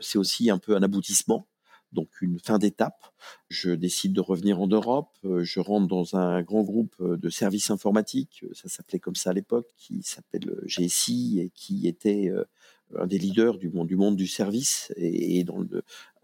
c'est 0.00 0.18
aussi 0.18 0.50
un 0.50 0.58
peu 0.58 0.74
un 0.74 0.82
aboutissement 0.82 1.46
donc 1.92 2.08
une 2.20 2.38
fin 2.38 2.58
d'étape. 2.58 3.12
Je 3.48 3.70
décide 3.70 4.12
de 4.12 4.20
revenir 4.20 4.60
en 4.60 4.66
Europe. 4.66 5.10
Euh, 5.24 5.44
je 5.44 5.60
rentre 5.60 5.86
dans 5.86 6.16
un 6.16 6.42
grand 6.42 6.62
groupe 6.62 6.94
euh, 7.00 7.16
de 7.16 7.28
services 7.28 7.70
informatiques, 7.70 8.44
ça 8.52 8.68
s'appelait 8.68 8.98
comme 8.98 9.14
ça 9.14 9.30
à 9.30 9.32
l'époque, 9.32 9.68
qui 9.76 10.02
s'appelle 10.02 10.48
euh, 10.48 10.66
GSI 10.66 11.40
et 11.40 11.50
qui 11.50 11.86
était 11.86 12.30
un 12.98 13.06
des 13.06 13.18
leaders 13.18 13.58
du 13.58 13.70
monde 13.70 14.16
du, 14.16 14.26
service 14.26 14.92
et, 14.96 15.44
dans 15.44 15.64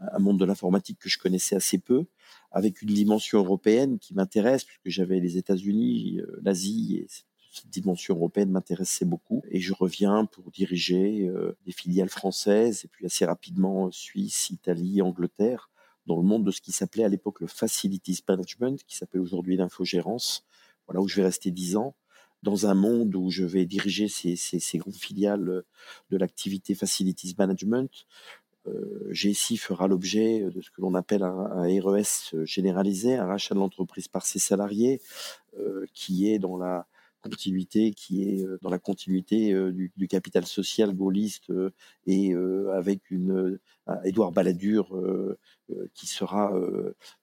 un 0.01 0.19
monde 0.19 0.39
de 0.39 0.45
l'informatique 0.45 0.99
que 0.99 1.09
je 1.09 1.19
connaissais 1.19 1.57
assez 1.57 1.79
peu, 1.79 2.07
avec 2.51 2.83
une 2.83 2.89
dimension 2.89 3.39
européenne 3.39 3.99
qui 3.99 4.15
m'intéresse, 4.15 4.65
puisque 4.65 4.89
j'avais 4.89 5.21
les 5.21 5.37
États-Unis, 5.37 6.21
l'Asie 6.43 6.97
et 6.97 7.07
cette 7.53 7.71
dimension 7.71 8.15
européenne 8.15 8.51
m'intéressait 8.51 9.05
beaucoup. 9.05 9.43
Et 9.51 9.61
je 9.61 9.73
reviens 9.75 10.25
pour 10.27 10.51
diriger 10.51 11.27
euh, 11.29 11.57
des 11.67 11.73
filiales 11.73 12.09
françaises 12.09 12.85
et 12.85 12.89
puis 12.89 13.07
assez 13.07 13.25
rapidement 13.25 13.91
Suisse, 13.91 14.51
Italie, 14.51 15.03
Angleterre 15.03 15.71
dans 16.07 16.17
le 16.17 16.23
monde 16.23 16.45
de 16.45 16.51
ce 16.51 16.61
qui 16.61 16.73
s'appelait 16.73 17.05
à 17.05 17.09
l'époque 17.09 17.41
le 17.41 17.47
Facilities 17.47 18.25
Management, 18.27 18.83
qui 18.85 18.97
s'appelle 18.97 19.21
aujourd'hui 19.21 19.57
l'infogérance, 19.57 20.47
voilà 20.87 21.03
où 21.03 21.09
je 21.09 21.17
vais 21.17 21.25
rester 21.25 21.51
dix 21.51 21.77
ans 21.77 21.95
dans 22.43 22.67
un 22.67 22.75
monde 22.75 23.15
où 23.17 23.31
je 23.31 23.45
vais 23.45 23.67
diriger 23.67 24.09
ces, 24.09 24.37
ces, 24.37 24.61
ces 24.61 24.79
grandes 24.79 24.95
filiales 24.95 25.65
de 26.11 26.17
l'activité 26.17 26.75
Facilities 26.75 27.35
Management. 27.39 28.07
Euh, 28.67 29.09
GSI 29.11 29.57
fera 29.57 29.89
l'objet 29.89 30.41
de 30.51 30.61
ce 30.61 30.71
que 30.71 30.81
l'on 30.81 30.95
appelle 30.95 31.23
un, 31.23 31.51
un, 31.53 31.81
RES 31.81 32.45
généralisé, 32.45 33.17
un 33.17 33.27
rachat 33.27 33.55
de 33.55 33.61
l'entreprise 33.61 34.09
par 34.09 34.27
ses 34.27 34.39
salariés, 34.39 35.01
euh, 35.59 35.87
qui 35.95 36.31
est 36.31 36.39
dans 36.39 36.57
la 36.57 36.87
continuité 37.23 37.93
qui 37.93 38.23
est 38.23 38.45
euh, 38.45 38.59
dans 38.63 38.71
la 38.71 38.79
continuité 38.79 39.53
euh, 39.53 39.73
du, 39.73 40.09
capital 40.09 40.47
social 40.47 40.95
gaulliste 40.95 41.51
euh, 41.51 41.71
et 42.07 42.35
avec 42.73 43.11
une 43.11 43.59
Édouard 44.05 44.33
Balladur 44.33 44.97
qui 45.95 46.07
sera 46.07 46.53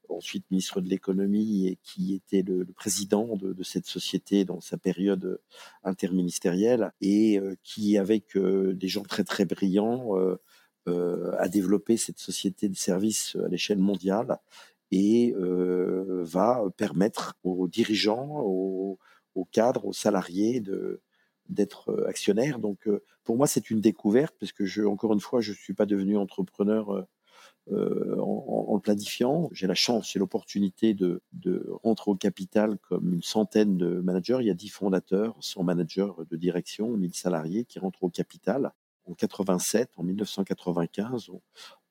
ensuite 0.09 0.45
ministre 0.51 0.81
de 0.81 0.87
l'économie 0.87 1.67
et 1.67 1.79
qui 1.83 2.13
était 2.13 2.43
le, 2.43 2.65
président 2.65 3.35
de, 3.35 3.53
de, 3.53 3.63
cette 3.63 3.87
société 3.87 4.45
dans 4.45 4.61
sa 4.61 4.77
période 4.77 5.39
interministérielle 5.83 6.91
et 7.01 7.39
qui 7.63 7.97
avec 7.97 8.37
des 8.37 8.87
gens 8.87 9.03
très 9.03 9.23
très 9.23 9.45
brillants 9.45 10.11
a 10.87 11.47
développé 11.49 11.97
cette 11.97 12.19
société 12.19 12.69
de 12.69 12.75
services 12.75 13.35
à 13.43 13.47
l'échelle 13.47 13.79
mondiale 13.79 14.39
et 14.91 15.33
va 15.37 16.63
permettre 16.77 17.37
aux 17.43 17.67
dirigeants, 17.67 18.41
aux 18.41 18.99
aux 19.35 19.45
cadres, 19.45 19.85
aux 19.85 19.93
salariés 19.93 20.59
de 20.59 21.01
d'être 21.49 21.89
euh, 21.89 22.07
actionnaire. 22.07 22.59
Donc 22.59 22.87
euh, 22.87 23.03
pour 23.23 23.37
moi 23.37 23.47
c'est 23.47 23.69
une 23.69 23.81
découverte 23.81 24.35
parce 24.39 24.51
que 24.51 24.65
je, 24.65 24.81
encore 24.83 25.13
une 25.13 25.19
fois 25.19 25.41
je 25.41 25.53
suis 25.53 25.73
pas 25.73 25.85
devenu 25.85 26.17
entrepreneur 26.17 27.05
euh, 27.71 28.17
en, 28.19 28.73
le 28.75 28.81
planifiant. 28.81 29.49
J'ai 29.51 29.67
la 29.67 29.75
chance, 29.75 30.11
j'ai 30.11 30.19
l'opportunité 30.19 30.93
de, 30.93 31.21
de 31.33 31.67
rentrer 31.83 32.11
au 32.11 32.15
capital 32.15 32.77
comme 32.79 33.13
une 33.13 33.23
centaine 33.23 33.77
de 33.77 34.01
managers. 34.01 34.37
Il 34.41 34.47
y 34.47 34.51
a 34.51 34.55
10 34.55 34.69
fondateurs, 34.69 35.35
100 35.39 35.63
managers 35.63 36.11
de 36.29 36.35
direction, 36.35 36.89
1000 36.97 37.13
salariés 37.15 37.65
qui 37.65 37.79
rentrent 37.79 38.03
au 38.03 38.09
capital. 38.09 38.71
En 39.07 39.13
87, 39.13 39.91
en 39.97 40.03
1995, 40.03 41.29
on, 41.29 41.41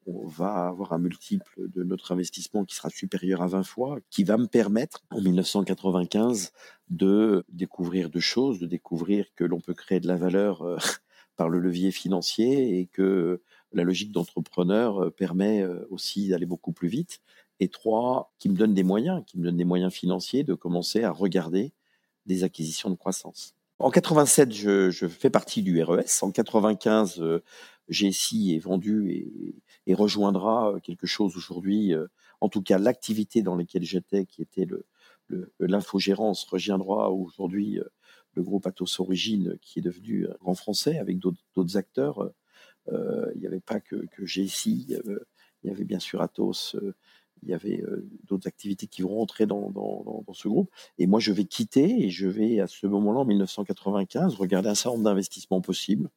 on 0.07 0.27
va 0.27 0.69
avoir 0.69 0.93
un 0.93 0.99
multiple 0.99 1.69
de 1.69 1.83
notre 1.83 2.13
investissement 2.13 2.65
qui 2.65 2.75
sera 2.75 2.91
supérieur 2.91 3.43
à 3.43 3.47
20 3.47 3.63
fois, 3.63 3.99
qui 4.11 4.25
va 4.25 4.37
me 4.37 4.47
permettre 4.47 5.03
en 5.11 5.21
1995 5.21 6.53
de 6.91 7.45
découvrir 7.49 8.11
deux 8.11 8.21
choses, 8.21 8.59
de 8.59 8.67
découvrir 8.67 9.27
que 9.35 9.45
l'on 9.45 9.61
peut 9.61 9.75
créer 9.75 10.01
de 10.01 10.09
la 10.09 10.17
valeur 10.17 10.63
euh, 10.63 10.77
par 11.37 11.49
le 11.49 11.59
levier 11.59 11.91
financier 11.91 12.79
et 12.79 12.87
que 12.87 13.41
la 13.73 13.83
logique 13.83 14.13
d'entrepreneur 14.13 15.05
euh, 15.05 15.11
permet 15.11 15.63
euh, 15.63 15.87
aussi 15.91 16.29
d'aller 16.29 16.47
beaucoup 16.47 16.73
plus 16.73 16.89
vite. 16.89 17.21
Et 17.61 17.69
trois, 17.69 18.33
qui 18.39 18.49
me 18.49 18.57
donne 18.57 18.75
des 18.75 18.83
moyens, 18.83 19.23
qui 19.27 19.39
me 19.39 19.45
donne 19.45 19.57
des 19.57 19.65
moyens 19.65 19.93
financiers 19.93 20.45
de 20.45 20.55
commencer 20.55 21.05
à 21.05 21.13
regarder 21.13 21.73
des 22.27 22.45
acquisitions 22.45 22.91
de 22.91 22.97
croissance. 22.97 23.55
En 23.79 23.91
87, 23.91 24.53
je, 24.53 24.91
je 24.91 25.07
fais 25.07 25.31
partie 25.31 25.63
du 25.63 25.83
RES. 25.83 26.23
En 26.23 26.31
95, 26.31 27.21
GSI 27.89 28.55
est 28.55 28.59
vendu 28.59 29.11
et, 29.11 29.55
et 29.87 29.95
rejoindra 29.95 30.73
euh, 30.73 30.81
quelque 30.81 31.07
chose 31.07 31.37
aujourd'hui, 31.37 31.95
euh, 31.95 32.07
en 32.41 32.49
tout 32.49 32.63
cas 32.63 32.79
l'activité 32.79 33.43
dans 33.43 33.57
laquelle 33.57 33.83
j'étais, 33.85 34.27
qui 34.27 34.43
était 34.43 34.65
le, 34.65 34.87
l'infogérance, 35.59 36.45
rejoindra 36.45 37.11
aujourd'hui 37.11 37.79
euh, 37.79 37.85
le 38.35 38.43
groupe 38.43 38.67
Atos 38.67 39.01
Origine, 39.01 39.59
qui 39.61 39.79
est 39.79 39.83
devenu 39.83 40.27
un 40.27 40.35
grand 40.41 40.55
français 40.55 40.99
avec 40.99 41.19
d'autres 41.19 41.77
acteurs. 41.77 42.33
Euh, 42.89 43.31
il 43.35 43.41
n'y 43.41 43.47
avait 43.47 43.61
pas 43.61 43.81
que, 43.81 43.97
que 44.11 44.25
GSI, 44.25 44.87
il 45.63 45.69
y 45.69 45.71
avait 45.71 45.85
bien 45.85 46.01
sûr 46.01 46.21
Atos, 46.21 46.77
il 47.45 47.51
y 47.51 47.55
avait 47.55 47.83
d'autres 48.25 48.49
activités 48.49 48.87
qui 48.87 49.03
vont 49.03 49.17
rentrer 49.17 49.47
dans, 49.47 49.71
dans, 49.71 50.23
dans, 50.27 50.33
ce 50.33 50.49
groupe. 50.49 50.71
Et 50.99 51.07
moi, 51.07 51.21
je 51.21 51.33
vais 51.33 51.45
quitter 51.45 52.05
et 52.05 52.11
je 52.11 52.27
vais, 52.27 52.61
à 52.61 52.67
ce 52.67 52.87
moment-là, 52.87 53.21
en 53.21 53.25
1995, 53.25 54.35
regarder 54.35 54.69
un 54.69 54.75
certain 54.75 54.97
nombre 54.97 55.05
d'investissements 55.05 55.61
possibles 55.61 56.11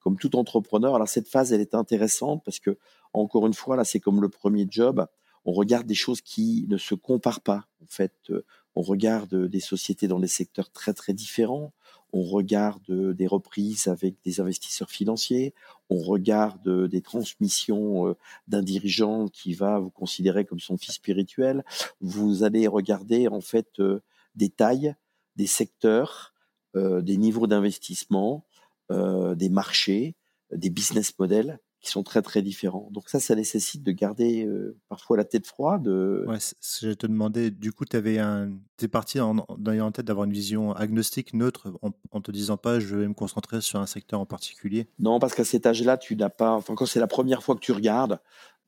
comme 0.00 0.16
tout 0.16 0.36
entrepreneur. 0.36 0.94
Alors 0.94 1.08
cette 1.08 1.28
phase, 1.28 1.52
elle 1.52 1.60
est 1.60 1.74
intéressante 1.74 2.42
parce 2.44 2.60
que, 2.60 2.78
encore 3.12 3.46
une 3.46 3.54
fois, 3.54 3.76
là, 3.76 3.84
c'est 3.84 4.00
comme 4.00 4.20
le 4.20 4.28
premier 4.28 4.66
job. 4.68 5.06
On 5.44 5.52
regarde 5.52 5.86
des 5.86 5.94
choses 5.94 6.20
qui 6.20 6.66
ne 6.68 6.76
se 6.76 6.94
comparent 6.94 7.40
pas. 7.40 7.66
En 7.82 7.86
fait, 7.86 8.30
on 8.74 8.82
regarde 8.82 9.34
des 9.34 9.60
sociétés 9.60 10.08
dans 10.08 10.20
des 10.20 10.28
secteurs 10.28 10.70
très 10.70 10.94
très 10.94 11.12
différents. 11.12 11.72
On 12.12 12.22
regarde 12.22 12.90
des 12.90 13.26
reprises 13.26 13.88
avec 13.88 14.16
des 14.24 14.40
investisseurs 14.40 14.90
financiers. 14.90 15.54
On 15.90 16.00
regarde 16.00 16.88
des 16.88 17.02
transmissions 17.02 18.08
euh, 18.08 18.16
d'un 18.46 18.62
dirigeant 18.62 19.28
qui 19.28 19.54
va 19.54 19.78
vous 19.78 19.90
considérer 19.90 20.44
comme 20.44 20.60
son 20.60 20.76
fils 20.76 20.94
spirituel. 20.94 21.64
Vous 22.00 22.44
allez 22.44 22.66
regarder 22.66 23.28
en 23.28 23.40
fait 23.40 23.80
euh, 23.80 24.00
des 24.34 24.48
tailles, 24.48 24.94
des 25.36 25.46
secteurs, 25.46 26.34
des 26.74 27.16
niveaux 27.16 27.48
d'investissement 27.48 28.44
euh, 28.90 29.34
des 29.34 29.50
marchés, 29.50 30.14
des 30.50 30.70
business 30.70 31.18
models 31.18 31.58
qui 31.80 31.90
sont 31.90 32.02
très 32.02 32.22
très 32.22 32.42
différents. 32.42 32.88
Donc 32.90 33.08
ça, 33.08 33.20
ça 33.20 33.34
nécessite 33.34 33.82
de 33.82 33.92
garder 33.92 34.44
euh, 34.44 34.76
parfois 34.88 35.16
la 35.16 35.24
tête 35.24 35.46
froide. 35.46 35.86
Ouais, 35.86 36.38
je 36.80 36.92
te 36.92 37.06
demandais, 37.06 37.50
du 37.50 37.72
coup, 37.72 37.84
tu 37.84 37.96
avais 37.96 38.18
un, 38.18 38.50
es 38.82 38.88
parti 38.88 39.20
en, 39.20 39.38
en 39.38 39.92
tête 39.92 40.06
d'avoir 40.06 40.24
une 40.24 40.32
vision 40.32 40.72
agnostique, 40.72 41.34
neutre, 41.34 41.72
en, 41.82 41.90
en, 42.10 42.20
te 42.20 42.32
disant 42.32 42.56
pas, 42.56 42.80
je 42.80 42.96
vais 42.96 43.08
me 43.08 43.14
concentrer 43.14 43.60
sur 43.60 43.78
un 43.78 43.86
secteur 43.86 44.18
en 44.20 44.26
particulier? 44.26 44.88
Non, 44.98 45.18
parce 45.20 45.34
qu'à 45.34 45.44
cet 45.44 45.66
âge-là, 45.66 45.98
tu 45.98 46.16
n'as 46.16 46.30
pas, 46.30 46.52
enfin 46.52 46.74
quand 46.74 46.86
c'est 46.86 47.00
la 47.00 47.06
première 47.06 47.42
fois 47.42 47.54
que 47.54 47.60
tu 47.60 47.72
regardes, 47.72 48.20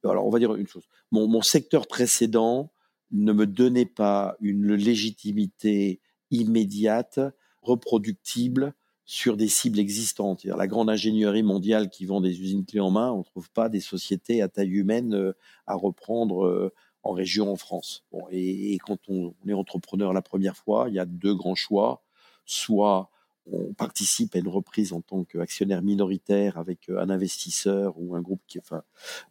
alors 0.04 0.26
on 0.26 0.30
va 0.30 0.38
dire 0.38 0.54
une 0.54 0.66
chose, 0.66 0.84
mon, 1.10 1.26
mon 1.26 1.42
secteur 1.42 1.86
précédent 1.86 2.72
ne 3.10 3.32
me 3.32 3.46
donnait 3.46 3.86
pas 3.86 4.36
une 4.40 4.72
légitimité 4.74 6.00
immédiate, 6.30 7.18
reproductible 7.60 8.74
sur 9.10 9.36
des 9.36 9.48
cibles 9.48 9.80
existantes. 9.80 10.44
La 10.44 10.68
grande 10.68 10.88
ingénierie 10.88 11.42
mondiale 11.42 11.90
qui 11.90 12.06
vend 12.06 12.20
des 12.20 12.40
usines 12.40 12.64
clés 12.64 12.78
en 12.78 12.92
main, 12.92 13.10
on 13.10 13.18
ne 13.18 13.24
trouve 13.24 13.50
pas 13.50 13.68
des 13.68 13.80
sociétés 13.80 14.40
à 14.40 14.46
taille 14.46 14.70
humaine 14.70 15.14
euh, 15.14 15.32
à 15.66 15.74
reprendre 15.74 16.46
euh, 16.46 16.72
en 17.02 17.10
région 17.10 17.50
en 17.50 17.56
France. 17.56 18.04
Et, 18.30 18.78
quand 18.78 18.98
on, 19.08 19.34
est 19.48 19.52
entrepreneur 19.52 20.12
la 20.12 20.22
première 20.22 20.56
fois, 20.56 20.84
il 20.88 20.94
y 20.94 21.00
a 21.00 21.06
deux 21.06 21.34
grands 21.34 21.56
choix. 21.56 22.04
Soit 22.46 23.10
on 23.50 23.72
participe 23.72 24.36
à 24.36 24.38
une 24.38 24.46
reprise 24.46 24.92
en 24.92 25.00
tant 25.00 25.24
qu'actionnaire 25.24 25.82
minoritaire 25.82 26.56
avec 26.56 26.88
euh, 26.88 27.00
un 27.00 27.10
investisseur 27.10 27.94
ou 27.98 28.14
un 28.14 28.20
groupe 28.20 28.42
qui, 28.46 28.60
enfin, 28.60 28.84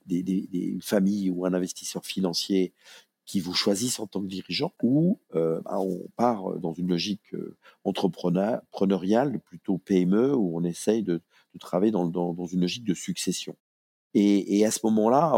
une 0.10 0.82
famille 0.82 1.30
ou 1.30 1.46
un 1.46 1.54
investisseur 1.54 2.04
financier 2.04 2.74
qui 3.30 3.39
vous 3.42 3.54
choisissent 3.54 4.00
en 4.00 4.08
tant 4.08 4.22
que 4.22 4.26
dirigeant, 4.26 4.74
ou 4.82 5.20
euh, 5.36 5.62
bah, 5.62 5.78
on 5.80 6.08
part 6.15 6.58
dans 6.58 6.74
une 6.74 6.88
logique 6.88 7.36
euh, 7.36 7.56
entrepreneuriale, 7.84 9.39
plutôt 9.39 9.78
PME, 9.78 10.36
où 10.36 10.58
on 10.58 10.63
essaye 10.63 11.04
de, 11.04 11.22
travailler 11.60 11.92
dans, 11.92 12.08
dans, 12.08 12.46
une 12.48 12.62
logique 12.62 12.86
de 12.86 12.96
succession. 12.96 13.56
Et, 14.15 14.65
à 14.65 14.72
ce 14.72 14.80
moment-là, 14.86 15.38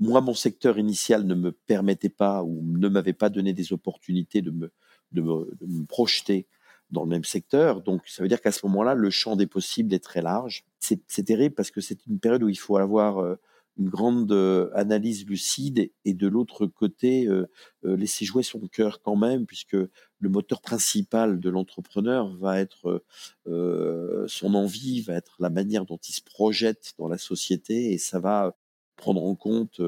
moi, 0.00 0.20
mon 0.20 0.34
secteur 0.34 0.80
initial 0.80 1.26
ne 1.26 1.36
me 1.36 1.52
permettait 1.52 2.08
pas 2.08 2.42
ou 2.42 2.60
ne 2.64 2.88
m'avait 2.88 3.12
pas 3.12 3.28
donné 3.28 3.52
des 3.52 3.72
opportunités 3.72 4.42
de 4.42 4.50
me, 4.50 4.72
de 5.12 5.22
me, 5.22 5.84
projeter 5.84 6.48
dans 6.90 7.04
le 7.04 7.08
même 7.08 7.24
secteur. 7.24 7.82
Donc, 7.82 8.02
ça 8.08 8.20
veut 8.20 8.28
dire 8.28 8.40
qu'à 8.40 8.50
ce 8.50 8.66
moment-là, 8.66 8.94
le 8.94 9.10
champ 9.10 9.36
des 9.36 9.46
possibles 9.46 9.94
est 9.94 10.02
très 10.02 10.22
large. 10.22 10.64
C'est 10.80 11.22
terrible 11.24 11.54
parce 11.54 11.70
que 11.70 11.80
c'est 11.80 12.04
une 12.06 12.18
période 12.18 12.42
où 12.42 12.48
il 12.48 12.58
faut 12.58 12.78
avoir 12.78 13.18
euh, 13.18 13.36
une 13.78 13.88
grande 13.88 14.32
euh, 14.32 14.70
analyse 14.74 15.24
lucide 15.26 15.90
et 16.04 16.14
de 16.14 16.26
l'autre 16.26 16.66
côté 16.66 17.26
euh, 17.26 17.48
euh, 17.84 17.96
laisser 17.96 18.24
jouer 18.24 18.42
son 18.42 18.60
cœur 18.60 19.00
quand 19.00 19.16
même 19.16 19.46
puisque 19.46 19.74
le 19.74 20.28
moteur 20.28 20.60
principal 20.60 21.38
de 21.38 21.48
l'entrepreneur 21.48 22.36
va 22.36 22.60
être 22.60 23.04
son 23.46 24.54
envie 24.54 25.00
va 25.02 25.14
être 25.14 25.36
la 25.38 25.48
manière 25.48 25.84
dont 25.84 25.98
il 26.08 26.12
se 26.12 26.22
projette 26.22 26.94
dans 26.98 27.08
la 27.08 27.18
société 27.18 27.92
et 27.92 27.98
ça 27.98 28.18
va 28.18 28.56
prendre 28.96 29.22
en 29.22 29.36
compte 29.36 29.80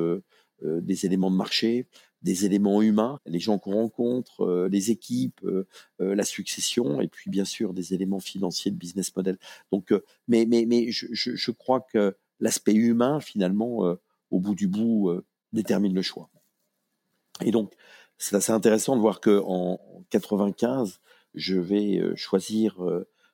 des 0.62 1.06
éléments 1.06 1.32
de 1.32 1.36
marché, 1.36 1.88
des 2.22 2.44
éléments 2.44 2.80
humains, 2.80 3.18
les 3.26 3.40
gens 3.40 3.58
qu'on 3.58 3.72
rencontre, 3.72 4.68
les 4.70 4.92
équipes, 4.92 5.44
la 5.98 6.24
succession, 6.24 7.00
et 7.00 7.08
puis 7.08 7.28
bien 7.28 7.44
sûr 7.44 7.74
des 7.74 7.92
éléments 7.92 8.20
financiers 8.20 8.70
de 8.70 8.76
business 8.76 9.14
model. 9.16 9.36
Donc, 9.72 9.92
mais 10.28 10.46
mais 10.46 10.64
mais 10.66 10.92
je, 10.92 11.06
je, 11.12 11.50
crois 11.50 11.80
que 11.80 12.16
l'aspect 12.40 12.74
humain 12.74 13.20
finalement, 13.20 13.96
au 14.30 14.40
bout 14.40 14.54
du 14.54 14.66
bout, 14.66 15.10
détermine 15.52 15.94
le 15.94 16.02
choix. 16.02 16.28
Et 17.42 17.50
donc, 17.50 17.72
c'est 18.18 18.36
assez 18.36 18.52
intéressant 18.52 18.96
de 18.96 19.00
voir 19.00 19.20
que 19.20 19.40
en 19.44 19.80
95, 20.10 21.00
je 21.34 21.56
vais 21.56 22.02
choisir 22.16 22.76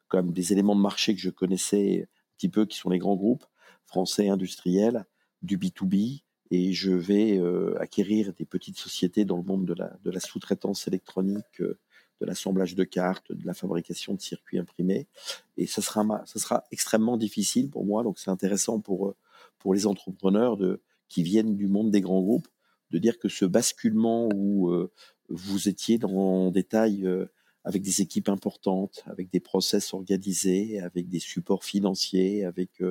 comme 0.09 0.33
des 0.33 0.53
éléments 0.53 0.77
de 0.77 0.81
marché 0.81 1.15
que 1.15 1.21
je 1.21 1.31
connaissais 1.31 2.03
un 2.03 2.07
petit 2.37 2.49
peu, 2.49 2.67
qui 2.67 2.77
sont 2.77 2.91
les 2.91 2.99
grands 2.99 3.17
groupes 3.17 3.45
français 3.87 4.29
industriels, 4.29 5.05
du 5.43 5.59
B2B, 5.59 6.23
et 6.51 6.73
je 6.73 6.93
vais 6.93 7.41
acquérir 7.79 8.33
des 8.33 8.45
petites 8.45 8.79
sociétés 8.79 9.25
dans 9.25 9.37
le 9.37 9.43
monde 9.43 9.65
de 9.65 9.75
la, 9.75 9.97
de 10.05 10.11
la 10.11 10.21
sous-traitance 10.21 10.87
électronique, 10.89 11.63
de 12.21 12.27
l'assemblage 12.27 12.75
de 12.75 12.85
cartes, 12.85 13.33
de 13.33 13.47
la 13.47 13.55
fabrication 13.55 14.15
de 14.15 14.21
circuits 14.21 14.59
imprimés. 14.59 15.07
Et 15.57 15.67
ça 15.67 15.83
sera, 15.83 16.25
sera 16.27 16.65
extrêmement 16.71 17.17
difficile 17.17 17.71
pour 17.71 17.85
moi, 17.85 18.03
donc 18.03 18.19
c'est 18.19 18.31
intéressant 18.31 18.81
pour, 18.81 19.15
pour 19.59 19.75
les 19.75 19.87
entrepreneurs 19.87 20.59
qui 21.09 21.23
viennent 21.23 21.57
du 21.57 21.67
monde 21.67 21.91
des 21.91 22.01
grands 22.01 22.23
groupes 22.23 22.49
de 22.91 22.99
dire 22.99 23.19
que 23.19 23.29
ce 23.29 23.45
basculement 23.45 24.29
où 24.35 24.73
vous 25.29 25.69
étiez 25.69 25.99
dans 25.99 26.51
des 26.51 26.65
tailles 26.65 27.09
avec 27.67 27.83
des 27.83 28.01
équipes 28.01 28.29
importantes, 28.29 29.05
avec 29.07 29.31
des 29.31 29.41
process 29.41 29.93
organisés, 29.93 30.81
avec 30.81 31.09
des 31.09 31.19
supports 31.19 31.65
financiers, 31.65 32.45
avec 32.45 32.83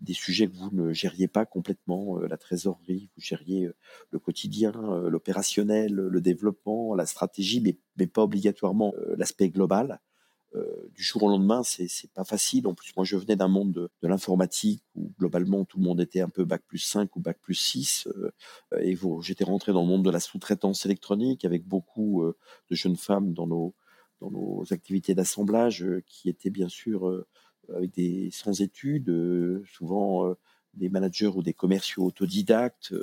des 0.00 0.12
sujets 0.12 0.46
que 0.46 0.54
vous 0.54 0.70
ne 0.72 0.92
gériez 0.92 1.26
pas 1.26 1.46
complètement, 1.46 2.18
la 2.18 2.36
trésorerie, 2.36 3.08
vous 3.16 3.22
gériez 3.22 3.70
le 4.10 4.18
quotidien, 4.18 4.72
l'opérationnel, 5.08 5.94
le 5.94 6.20
développement, 6.20 6.94
la 6.94 7.06
stratégie, 7.06 7.60
mais, 7.60 8.06
pas 8.06 8.22
obligatoirement 8.22 8.92
l'aspect 9.16 9.48
global. 9.48 10.00
Euh, 10.56 10.90
du 10.94 11.02
jour 11.02 11.22
au 11.22 11.28
lendemain, 11.28 11.62
c'est 11.62 12.10
pas 12.12 12.24
facile. 12.24 12.66
En 12.66 12.74
plus, 12.74 12.92
moi, 12.96 13.04
je 13.04 13.16
venais 13.16 13.36
d'un 13.36 13.48
monde 13.48 13.72
de, 13.72 13.90
de 14.02 14.08
l'informatique 14.08 14.82
où 14.96 15.12
globalement 15.18 15.64
tout 15.64 15.78
le 15.78 15.84
monde 15.84 16.00
était 16.00 16.20
un 16.20 16.28
peu 16.28 16.44
bac 16.44 16.62
plus 16.66 16.78
5 16.78 17.14
ou 17.14 17.20
bac 17.20 17.38
plus 17.40 17.54
6. 17.54 18.08
Euh, 18.08 18.30
et 18.80 18.96
j'étais 19.22 19.44
rentré 19.44 19.72
dans 19.72 19.82
le 19.82 19.88
monde 19.88 20.04
de 20.04 20.10
la 20.10 20.20
sous-traitance 20.20 20.84
électronique 20.86 21.44
avec 21.44 21.64
beaucoup 21.66 22.22
euh, 22.22 22.36
de 22.68 22.74
jeunes 22.74 22.96
femmes 22.96 23.32
dans 23.32 23.46
nos 23.46 23.74
dans 24.20 24.30
nos 24.30 24.64
activités 24.70 25.14
d'assemblage 25.14 25.86
qui 26.06 26.28
étaient 26.28 26.50
bien 26.50 26.68
sûr 26.68 27.24
avec 27.74 27.92
des 27.92 28.30
sans 28.32 28.60
études, 28.60 29.62
souvent 29.64 30.34
des 30.74 30.88
managers 30.88 31.28
ou 31.28 31.42
des 31.42 31.54
commerciaux 31.54 32.04
autodidactes, 32.04 32.94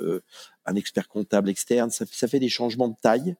un 0.64 0.74
expert 0.74 1.08
comptable 1.08 1.50
externe. 1.50 1.90
Ça, 1.90 2.06
fait 2.06 2.40
des 2.40 2.48
changements 2.48 2.88
de 2.88 2.96
taille 3.00 3.36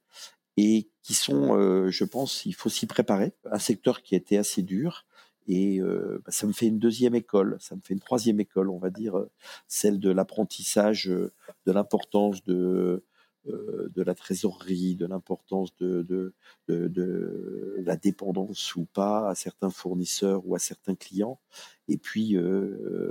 et 0.59 0.89
qui 1.05 1.15
sont, 1.15 1.57
euh, 1.57 1.89
je 1.89 2.03
pense, 2.03 2.45
il 2.45 2.53
faut 2.53 2.69
s'y 2.69 2.87
préparer. 2.87 3.33
Un 3.51 3.61
secteur 3.61 4.03
qui 4.03 4.17
était 4.17 4.39
assez 4.39 4.63
dur. 4.63 5.07
Et 5.47 5.81
euh, 5.81 6.21
bah, 6.25 6.33
ça 6.33 6.49
me 6.49 6.53
fait 6.53 6.67
une 6.67 6.81
deuxième 6.81 7.15
école, 7.15 7.57
ça 7.61 7.77
me 7.77 7.81
fait 7.83 7.95
une 7.95 8.01
troisième 8.01 8.41
école, 8.41 8.69
on 8.69 8.79
va 8.79 8.91
dire, 8.91 9.17
euh, 9.17 9.31
celle 9.69 10.01
de 10.01 10.11
l'apprentissage 10.11 11.07
de 11.07 11.33
l'importance 11.73 12.45
de, 12.45 13.05
de 13.49 14.03
la 14.03 14.15
trésorerie, 14.15 14.95
de 14.95 15.07
l'importance 15.07 15.75
de, 15.77 16.35
la 16.69 17.97
dépendance 17.97 18.77
ou 18.77 18.85
pas 18.85 19.29
à 19.29 19.35
certains 19.35 19.71
fournisseurs 19.71 20.47
ou 20.47 20.55
à 20.55 20.59
certains 20.59 20.95
clients. 20.95 21.41
Et 21.89 21.97
puis, 21.97 22.37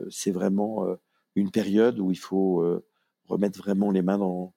c'est 0.09 0.31
vraiment 0.31 0.85
une 1.35 1.51
période 1.51 1.99
où 1.99 2.11
il 2.11 2.19
faut 2.19 2.81
remettre 3.27 3.59
vraiment 3.59 3.91
les 3.91 4.01
mains 4.01 4.17
dans, 4.17 4.53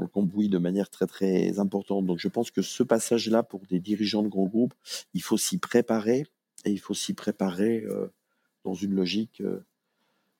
le 0.00 0.06
cambouis 0.06 0.48
de 0.48 0.58
manière 0.58 0.88
très 0.88 1.06
très 1.06 1.58
importante. 1.58 2.06
Donc 2.06 2.18
je 2.18 2.28
pense 2.28 2.50
que 2.50 2.62
ce 2.62 2.82
passage-là 2.82 3.42
pour 3.42 3.60
des 3.66 3.80
dirigeants 3.80 4.22
de 4.22 4.28
grands 4.28 4.46
groupes, 4.46 4.74
il 5.12 5.22
faut 5.22 5.36
s'y 5.36 5.58
préparer 5.58 6.26
et 6.64 6.70
il 6.70 6.80
faut 6.80 6.94
s'y 6.94 7.12
préparer 7.12 7.84
euh, 7.84 8.08
dans 8.64 8.74
une 8.74 8.94
logique 8.94 9.42
euh, 9.42 9.64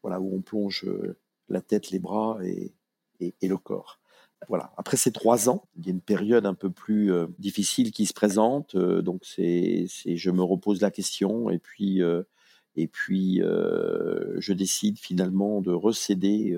voilà 0.03 0.21
où 0.21 0.35
on 0.35 0.41
plonge 0.41 0.85
euh, 0.87 1.19
la 1.49 1.61
tête, 1.61 1.91
les 1.91 1.99
bras 1.99 2.39
et, 2.43 2.73
le 3.43 3.57
corps. 3.57 4.01
Voilà. 4.49 4.73
Après 4.77 4.97
ces 4.97 5.13
trois 5.13 5.49
ans, 5.49 5.65
il 5.77 5.87
y 5.87 5.89
a 5.89 5.93
une 5.93 6.01
période 6.01 6.47
un 6.47 6.55
peu 6.55 6.71
plus 6.71 7.13
difficile 7.39 7.93
qui 7.93 8.07
se 8.07 8.13
présente. 8.13 8.77
donc 8.77 9.23
c'est, 9.25 9.87
je 10.07 10.31
me 10.31 10.43
repose 10.43 10.81
la 10.81 10.91
question 10.91 11.49
et 11.51 11.59
puis 11.59 12.01
et 12.77 12.87
puis 12.87 13.41
je 13.41 14.53
décide 14.53 14.99
finalement 14.99 15.61
de 15.61 15.73
recéder 15.73 16.57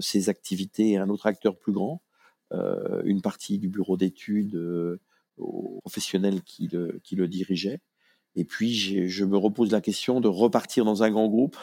ces 0.00 0.28
activités 0.28 0.96
à 0.96 1.02
un 1.02 1.08
autre 1.10 1.26
acteur 1.26 1.58
plus 1.58 1.72
grand 1.72 2.02
euh, 2.52 3.00
une 3.04 3.22
partie 3.22 3.58
du 3.58 3.68
bureau 3.68 3.96
d'études 3.96 4.56
euh, 4.56 5.00
aux 5.38 5.78
professionnels 5.80 6.42
qui 6.42 6.68
le, 6.68 7.00
qui 7.02 7.16
le 7.16 7.26
dirigeaient. 7.26 7.80
Et 8.36 8.44
puis, 8.44 8.74
je 8.74 9.24
me 9.24 9.36
repose 9.36 9.72
la 9.72 9.80
question 9.80 10.20
de 10.20 10.28
repartir 10.28 10.84
dans 10.84 11.02
un 11.02 11.10
grand 11.10 11.28
groupe 11.28 11.56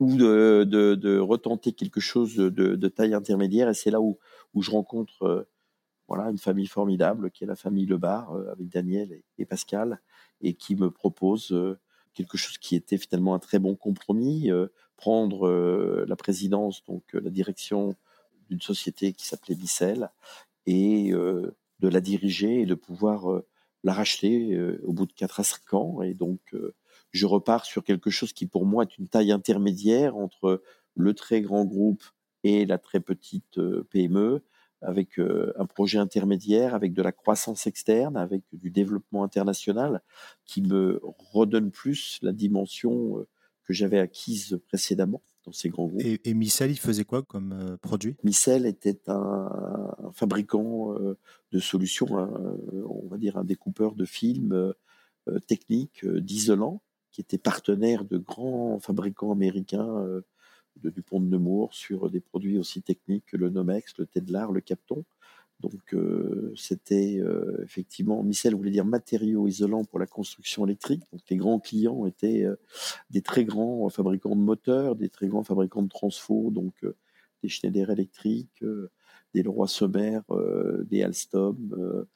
ou 0.00 0.16
de, 0.16 0.64
de, 0.64 0.94
de 0.94 1.18
retenter 1.18 1.72
quelque 1.72 2.00
chose 2.00 2.36
de, 2.36 2.48
de 2.48 2.88
taille 2.88 3.14
intermédiaire. 3.14 3.68
Et 3.68 3.74
c'est 3.74 3.90
là 3.90 4.00
où, 4.00 4.18
où 4.54 4.62
je 4.62 4.70
rencontre 4.70 5.22
euh, 5.22 5.48
voilà, 6.08 6.30
une 6.30 6.38
famille 6.38 6.66
formidable 6.66 7.30
qui 7.30 7.44
est 7.44 7.46
la 7.46 7.56
famille 7.56 7.86
Lebar, 7.86 8.32
avec 8.50 8.68
Daniel 8.68 9.20
et, 9.36 9.44
Pascal, 9.44 10.00
et 10.40 10.54
qui 10.54 10.74
me 10.74 10.90
propose 10.90 11.54
quelque 12.14 12.38
chose 12.38 12.56
qui 12.56 12.76
était 12.76 12.96
finalement 12.96 13.34
un 13.34 13.38
très 13.38 13.58
bon 13.58 13.74
compromis, 13.74 14.50
prendre 14.96 16.04
la 16.08 16.16
présidence, 16.16 16.82
donc 16.86 17.12
la 17.12 17.28
direction 17.28 17.94
d'une 18.48 18.60
société 18.60 19.12
qui 19.12 19.26
s'appelait 19.26 19.54
Bicel 19.54 20.10
et 20.66 21.12
euh, 21.12 21.56
de 21.80 21.88
la 21.88 22.00
diriger 22.00 22.60
et 22.60 22.66
de 22.66 22.74
pouvoir 22.74 23.30
euh, 23.30 23.46
la 23.84 23.92
racheter 23.92 24.54
euh, 24.54 24.80
au 24.84 24.92
bout 24.92 25.06
de 25.06 25.12
4 25.12 25.40
à 25.40 25.44
5 25.44 25.74
ans. 25.74 26.02
Et 26.02 26.14
donc, 26.14 26.40
je 27.12 27.26
repars 27.26 27.64
sur 27.64 27.84
quelque 27.84 28.10
chose 28.10 28.32
qui 28.32 28.46
pour 28.46 28.66
moi 28.66 28.84
est 28.84 28.98
une 28.98 29.08
taille 29.08 29.32
intermédiaire 29.32 30.16
entre 30.16 30.62
le 30.94 31.14
très 31.14 31.40
grand 31.40 31.64
groupe 31.64 32.02
et 32.44 32.66
la 32.66 32.78
très 32.78 33.00
petite 33.00 33.60
PME, 33.90 34.42
avec 34.80 35.18
un 35.18 35.66
projet 35.66 35.98
intermédiaire, 35.98 36.74
avec 36.74 36.92
de 36.92 37.02
la 37.02 37.12
croissance 37.12 37.66
externe, 37.66 38.16
avec 38.16 38.42
du 38.52 38.70
développement 38.70 39.24
international, 39.24 40.02
qui 40.44 40.62
me 40.62 41.00
redonne 41.02 41.70
plus 41.72 42.18
la 42.22 42.32
dimension 42.32 43.26
que 43.64 43.72
j'avais 43.72 43.98
acquise 43.98 44.60
précédemment 44.68 45.20
ces 45.52 45.68
grands 45.68 45.86
groupes. 45.86 46.02
Et, 46.02 46.20
et 46.24 46.34
Micel, 46.34 46.70
il 46.70 46.78
faisait 46.78 47.04
quoi 47.04 47.22
comme 47.22 47.52
euh, 47.52 47.76
produit? 47.76 48.16
Micel 48.22 48.66
était 48.66 49.00
un, 49.08 49.50
fabricant 50.12 50.94
euh, 50.94 51.16
de 51.52 51.58
solutions, 51.58 52.08
on 52.10 53.08
va 53.08 53.18
dire 53.18 53.36
un 53.36 53.44
découpeur 53.44 53.94
de 53.94 54.04
films 54.04 54.52
euh, 55.28 55.38
techniques, 55.46 56.06
d'isolants, 56.06 56.82
qui 57.10 57.20
était 57.20 57.38
partenaire 57.38 58.04
de 58.04 58.18
grands 58.18 58.78
fabricants 58.80 59.32
américains 59.32 60.04
de 60.82 60.90
Dupont 60.90 61.20
de 61.20 61.26
Nemours 61.26 61.74
sur 61.74 62.10
des 62.10 62.20
produits 62.20 62.58
aussi 62.58 62.82
techniques 62.82 63.26
que 63.26 63.36
le 63.36 63.50
Nomex, 63.50 63.96
le 63.98 64.06
Tedlar, 64.06 64.52
le 64.52 64.60
Capton. 64.60 65.04
Donc 65.60 65.92
euh, 65.92 66.52
c'était 66.56 67.18
euh, 67.18 67.60
effectivement, 67.64 68.22
Micel 68.22 68.54
voulait 68.54 68.70
dire 68.70 68.84
matériaux 68.84 69.48
isolants 69.48 69.84
pour 69.84 69.98
la 69.98 70.06
construction 70.06 70.64
électrique. 70.64 71.02
Donc 71.12 71.22
les 71.28 71.36
grands 71.36 71.58
clients 71.58 72.06
étaient 72.06 72.44
euh, 72.44 72.54
des 73.10 73.22
très 73.22 73.44
grands 73.44 73.88
fabricants 73.88 74.36
de 74.36 74.40
moteurs, 74.40 74.94
des 74.94 75.08
très 75.08 75.26
grands 75.26 75.42
fabricants 75.42 75.82
de 75.82 75.88
transfo, 75.88 76.50
donc 76.50 76.74
des 77.42 77.48
Schneider 77.48 77.90
électriques, 77.90 78.64
des 79.34 79.42
Leroy 79.42 79.68
Sommer, 79.68 80.20
des 80.86 81.02
Alstom, 81.02 82.06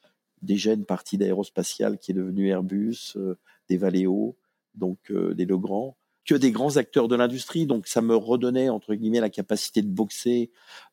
déjà 0.40 0.72
une 0.72 0.84
partie 0.84 1.16
d'aérospatiale 1.16 1.98
qui 1.98 2.10
est 2.10 2.14
devenue 2.14 2.48
Airbus, 2.48 3.16
des 3.68 3.76
Valeo, 3.76 4.36
donc 4.74 5.12
des 5.12 5.44
Legrand 5.44 5.96
que 6.24 6.34
des 6.34 6.52
grands 6.52 6.76
acteurs 6.76 7.08
de 7.08 7.16
l'industrie. 7.16 7.66
Donc 7.66 7.86
ça 7.86 8.02
me 8.02 8.14
redonnait 8.14 8.68
entre 8.68 8.94
guillemets 8.94 9.20
la 9.20 9.30
capacité 9.30 9.82
de 9.82 9.88
boxer 9.88 10.50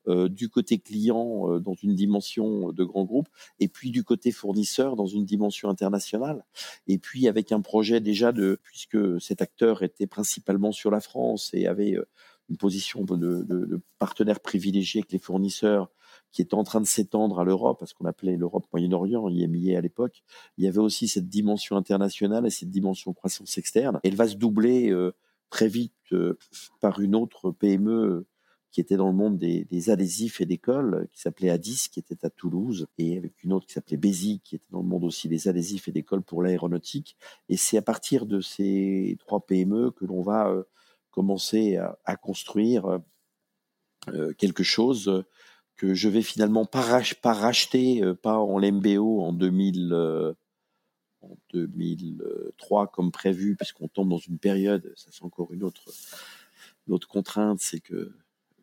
euh, 0.07 0.29
du 0.29 0.49
côté 0.49 0.79
client 0.79 1.51
euh, 1.51 1.59
dans 1.59 1.75
une 1.75 1.95
dimension 1.95 2.71
de 2.71 2.83
grand 2.83 3.03
groupe, 3.03 3.29
et 3.59 3.67
puis 3.67 3.91
du 3.91 4.03
côté 4.03 4.31
fournisseur 4.31 4.95
dans 4.95 5.05
une 5.05 5.25
dimension 5.25 5.69
internationale. 5.69 6.43
Et 6.87 6.97
puis 6.97 7.27
avec 7.27 7.51
un 7.51 7.61
projet 7.61 7.99
déjà 7.99 8.31
de, 8.31 8.59
puisque 8.63 9.21
cet 9.21 9.41
acteur 9.41 9.83
était 9.83 10.07
principalement 10.07 10.71
sur 10.71 10.91
la 10.91 11.01
France 11.01 11.51
et 11.53 11.67
avait 11.67 11.95
euh, 11.95 12.07
une 12.49 12.57
position 12.57 13.03
de, 13.03 13.15
de, 13.15 13.43
de 13.43 13.81
partenaire 13.99 14.39
privilégié 14.39 15.01
avec 15.01 15.11
les 15.11 15.19
fournisseurs 15.19 15.91
qui 16.31 16.41
est 16.41 16.53
en 16.53 16.63
train 16.63 16.81
de 16.81 16.85
s'étendre 16.85 17.39
à 17.39 17.43
l'Europe, 17.43 17.79
parce 17.79 17.93
qu'on 17.93 18.05
appelait 18.05 18.37
l'Europe 18.37 18.65
Moyen-Orient, 18.71 19.27
IMIA 19.29 19.77
à 19.77 19.81
l'époque, 19.81 20.23
il 20.57 20.65
y 20.65 20.67
avait 20.67 20.79
aussi 20.79 21.07
cette 21.07 21.27
dimension 21.27 21.75
internationale 21.75 22.45
et 22.45 22.49
cette 22.49 22.69
dimension 22.69 23.13
croissance 23.13 23.57
externe. 23.57 23.99
Elle 24.03 24.15
va 24.15 24.27
se 24.27 24.35
doubler 24.35 24.91
euh, 24.91 25.13
très 25.49 25.67
vite 25.67 25.93
euh, 26.11 26.37
par 26.81 26.99
une 26.99 27.15
autre 27.15 27.51
PME 27.51 28.27
qui 28.71 28.81
était 28.81 28.97
dans 28.97 29.07
le 29.07 29.15
monde 29.15 29.39
des, 29.39 29.65
des 29.65 29.89
adhésifs 29.89 30.41
et 30.41 30.45
d'écoles, 30.45 31.07
qui 31.11 31.21
s'appelait 31.21 31.49
Addis, 31.49 31.87
qui 31.91 31.99
était 31.99 32.23
à 32.23 32.29
Toulouse, 32.29 32.85
et 32.99 33.17
avec 33.17 33.43
une 33.43 33.51
autre 33.51 33.65
qui 33.65 33.73
s'appelait 33.73 33.97
Bézi, 33.97 34.41
qui 34.43 34.55
était 34.55 34.67
dans 34.69 34.81
le 34.81 34.87
monde 34.87 35.05
aussi 35.05 35.27
des 35.27 35.47
adhésifs 35.47 35.87
et 35.87 35.91
d'écoles 35.91 36.21
pour 36.21 36.43
l'aéronautique. 36.43 37.17
Et 37.49 37.57
c'est 37.57 37.77
à 37.77 37.81
partir 37.81 38.27
de 38.27 38.41
ces 38.41 39.17
trois 39.21 39.43
PME 39.43 39.89
que 39.89 40.05
l'on 40.05 40.21
va 40.21 40.49
euh, 40.49 40.65
commencer 41.09 41.77
à, 41.77 41.97
à 42.05 42.15
construire 42.15 42.99
quelque 44.37 44.63
chose 44.63 45.23
que 45.79 45.93
je 45.93 46.09
vais 46.09 46.21
finalement 46.21 46.65
pas, 46.65 46.81
racheter, 46.81 48.01
pas 48.21 48.37
en 48.37 48.59
LMBO 48.59 49.21
en 49.21 49.31
2000, 49.31 49.93
en 51.21 51.37
2003 51.53 52.87
comme 52.87 53.11
prévu, 53.11 53.55
puisqu'on 53.55 53.87
tombe 53.87 54.09
dans 54.09 54.17
une 54.17 54.39
période, 54.39 54.91
ça 54.97 55.09
c'est 55.11 55.23
encore 55.23 55.53
une 55.53 55.63
autre, 55.63 57.07
contrainte, 57.07 57.59
c'est 57.61 57.79
que 57.79 58.11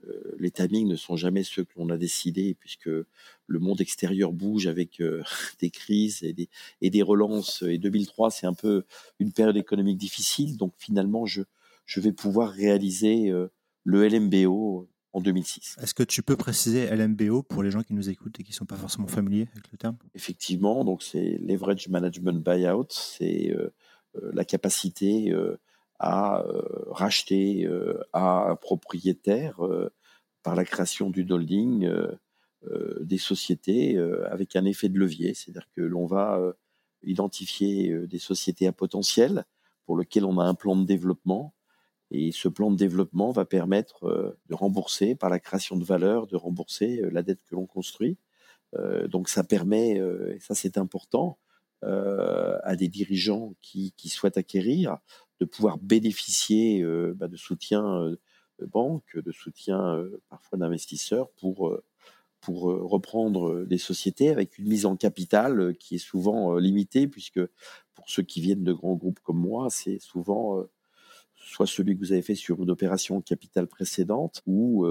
euh, 0.07 0.37
les 0.38 0.50
timings 0.50 0.88
ne 0.88 0.96
sont 0.96 1.16
jamais 1.16 1.42
ceux 1.42 1.64
que 1.64 1.72
l'on 1.76 1.88
a 1.88 1.96
décidés, 1.96 2.55
puisque 2.55 2.87
le 2.88 3.59
monde 3.59 3.81
extérieur 3.81 4.33
bouge 4.33 4.66
avec 4.66 5.00
euh, 5.00 5.22
des 5.61 5.70
crises 5.70 6.22
et 6.22 6.90
des, 6.90 7.02
relances. 7.02 7.62
Et 7.62 7.79
2003, 7.79 8.31
c'est 8.31 8.46
un 8.46 8.55
peu 8.55 8.85
une 9.18 9.33
période 9.33 9.57
économique 9.57 9.96
difficile, 9.96 10.59
donc 10.59 10.74
finalement, 10.76 11.24
je, 11.24 11.42
vais 11.96 12.12
pouvoir 12.12 12.50
réaliser 12.50 13.31
euh, 13.31 13.48
le 13.85 14.07
LMBO 14.07 14.87
en 15.16 15.20
2006. 15.22 15.76
Est-ce 15.81 15.94
que 15.94 16.02
tu 16.02 16.22
peux 16.22 16.37
préciser 16.37 16.94
LMBO 16.94 17.42
pour 17.42 17.62
les 17.62 17.70
gens 17.70 17.83
qui 17.83 17.94
nous 17.94 18.11
écoutent 18.11 18.38
et 18.38 18.42
qui 18.42 18.50
ne 18.50 18.55
sont 18.55 18.66
pas 18.66 18.76
forcément 18.76 19.07
familiers 19.07 19.48
avec 19.52 19.72
le 19.72 19.79
terme? 19.79 19.96
Effectivement, 20.14 20.85
donc 20.85 21.02
c'est 21.02 21.38
Leverage 21.40 21.88
Management 21.88 22.44
Buyout, 22.44 22.88
c'est 22.90 23.57
la 24.14 24.44
capacité 24.44 25.35
à 25.98 26.44
racheter 26.90 27.66
à 28.12 28.50
un 28.50 28.57
propriétaire 28.57 29.59
par 30.42 30.55
la 30.55 30.66
création 30.66 31.09
du 31.09 31.26
holding 31.31 31.90
des 33.00 33.18
sociétés 33.18 33.96
avec 34.31 34.55
un 34.55 34.66
effet 34.66 34.90
de 34.90 34.98
levier, 34.98 35.33
c'est-à-dire 35.33 35.66
que 35.74 35.81
l'on 35.81 36.05
va 36.05 36.38
identifier 37.05 38.07
des 38.07 38.18
sociétés 38.18 38.66
à 38.66 38.72
potentiel 38.72 39.46
pour 39.87 39.96
lesquelles 39.96 40.26
on 40.26 40.38
a 40.38 40.44
un 40.44 40.55
plan 40.55 40.76
de 40.76 40.85
développement 40.85 41.55
et 42.11 42.33
ce 42.33 42.49
plan 42.49 42.71
de 42.71 42.77
développement 42.77 43.31
va 43.33 43.45
permettre 43.45 44.37
de 44.49 44.55
rembourser 44.55 45.14
par 45.14 45.31
la 45.31 45.40
création 45.40 45.77
de 45.77 45.85
valeur, 45.85 46.27
de 46.27 46.37
rembourser 46.37 47.03
la 47.11 47.23
dette 47.23 47.42
que 47.45 47.55
l'on 47.55 47.66
construit. 47.66 48.16
donc 49.09 49.29
ça 49.29 49.42
permet, 49.42 49.97
et 49.97 50.38
ça 50.40 50.55
c'est 50.55 50.79
important, 50.79 51.38
à 51.83 52.77
des 52.77 52.88
dirigeants 52.88 53.55
qui, 53.61 53.92
souhaitent 54.09 54.38
acquérir 54.38 54.99
de 55.40 55.45
pouvoir 55.45 55.79
bénéficier 55.79 56.83
euh, 56.83 57.14
bah, 57.16 57.29
de 57.29 57.37
soutien 57.37 58.03
euh, 58.03 58.16
de 58.59 58.66
banques, 58.66 59.16
de 59.16 59.33
soutien 59.33 59.95
euh, 59.95 60.23
parfois 60.29 60.59
d'investisseurs 60.59 61.31
pour 61.33 61.77
pour 62.40 62.64
reprendre 62.64 63.64
des 63.64 63.79
sociétés 63.79 64.29
avec 64.29 64.59
une 64.59 64.69
mise 64.69 64.87
en 64.87 64.95
capital 64.95 65.75
qui 65.81 65.97
est 65.97 65.99
souvent 65.99 66.57
limitée, 66.59 67.09
puisque 67.09 67.40
pour 67.95 68.09
ceux 68.09 68.23
qui 68.23 68.40
viennent 68.40 68.62
de 68.62 68.73
grands 68.73 68.95
groupes 68.95 69.19
comme 69.21 69.40
moi, 69.40 69.66
c'est 69.69 69.99
souvent 69.99 70.64
soit 71.47 71.67
celui 71.67 71.95
que 71.95 72.01
vous 72.01 72.13
avez 72.13 72.23
fait 72.23 72.35
sur 72.35 72.63
une 72.63 72.71
opération 72.71 73.21
capital 73.21 73.67
précédente, 73.67 74.43
ou 74.47 74.87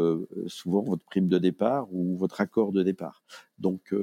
souvent 0.48 0.82
votre 0.82 1.04
prime 1.04 1.28
de 1.28 1.38
départ 1.38 1.88
ou 1.92 2.18
votre 2.18 2.42
accord 2.42 2.72
de 2.72 2.82
départ. 2.82 3.24
Donc 3.60 3.94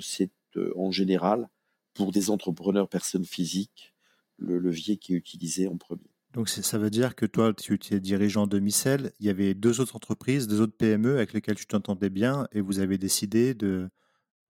c'est 0.00 0.30
en 0.76 0.90
général 0.90 1.48
pour 1.94 2.12
des 2.12 2.30
entrepreneurs 2.30 2.88
personnes 2.88 3.24
physiques 3.24 3.94
le 4.38 4.58
levier 4.58 4.96
qui 4.96 5.14
est 5.14 5.16
utilisé 5.16 5.68
en 5.68 5.76
premier. 5.76 6.10
Donc 6.32 6.48
ça 6.48 6.78
veut 6.78 6.90
dire 6.90 7.14
que 7.14 7.26
toi, 7.26 7.54
tu 7.54 7.74
étais 7.74 8.00
dirigeant 8.00 8.48
de 8.48 8.58
Micel, 8.58 9.12
il 9.20 9.26
y 9.26 9.30
avait 9.30 9.54
deux 9.54 9.80
autres 9.80 9.94
entreprises, 9.94 10.48
deux 10.48 10.60
autres 10.60 10.76
PME 10.76 11.16
avec 11.16 11.32
lesquelles 11.32 11.54
tu 11.54 11.66
t'entendais 11.66 12.10
bien 12.10 12.48
et 12.50 12.60
vous 12.60 12.80
avez 12.80 12.98
décidé 12.98 13.54
de, 13.54 13.88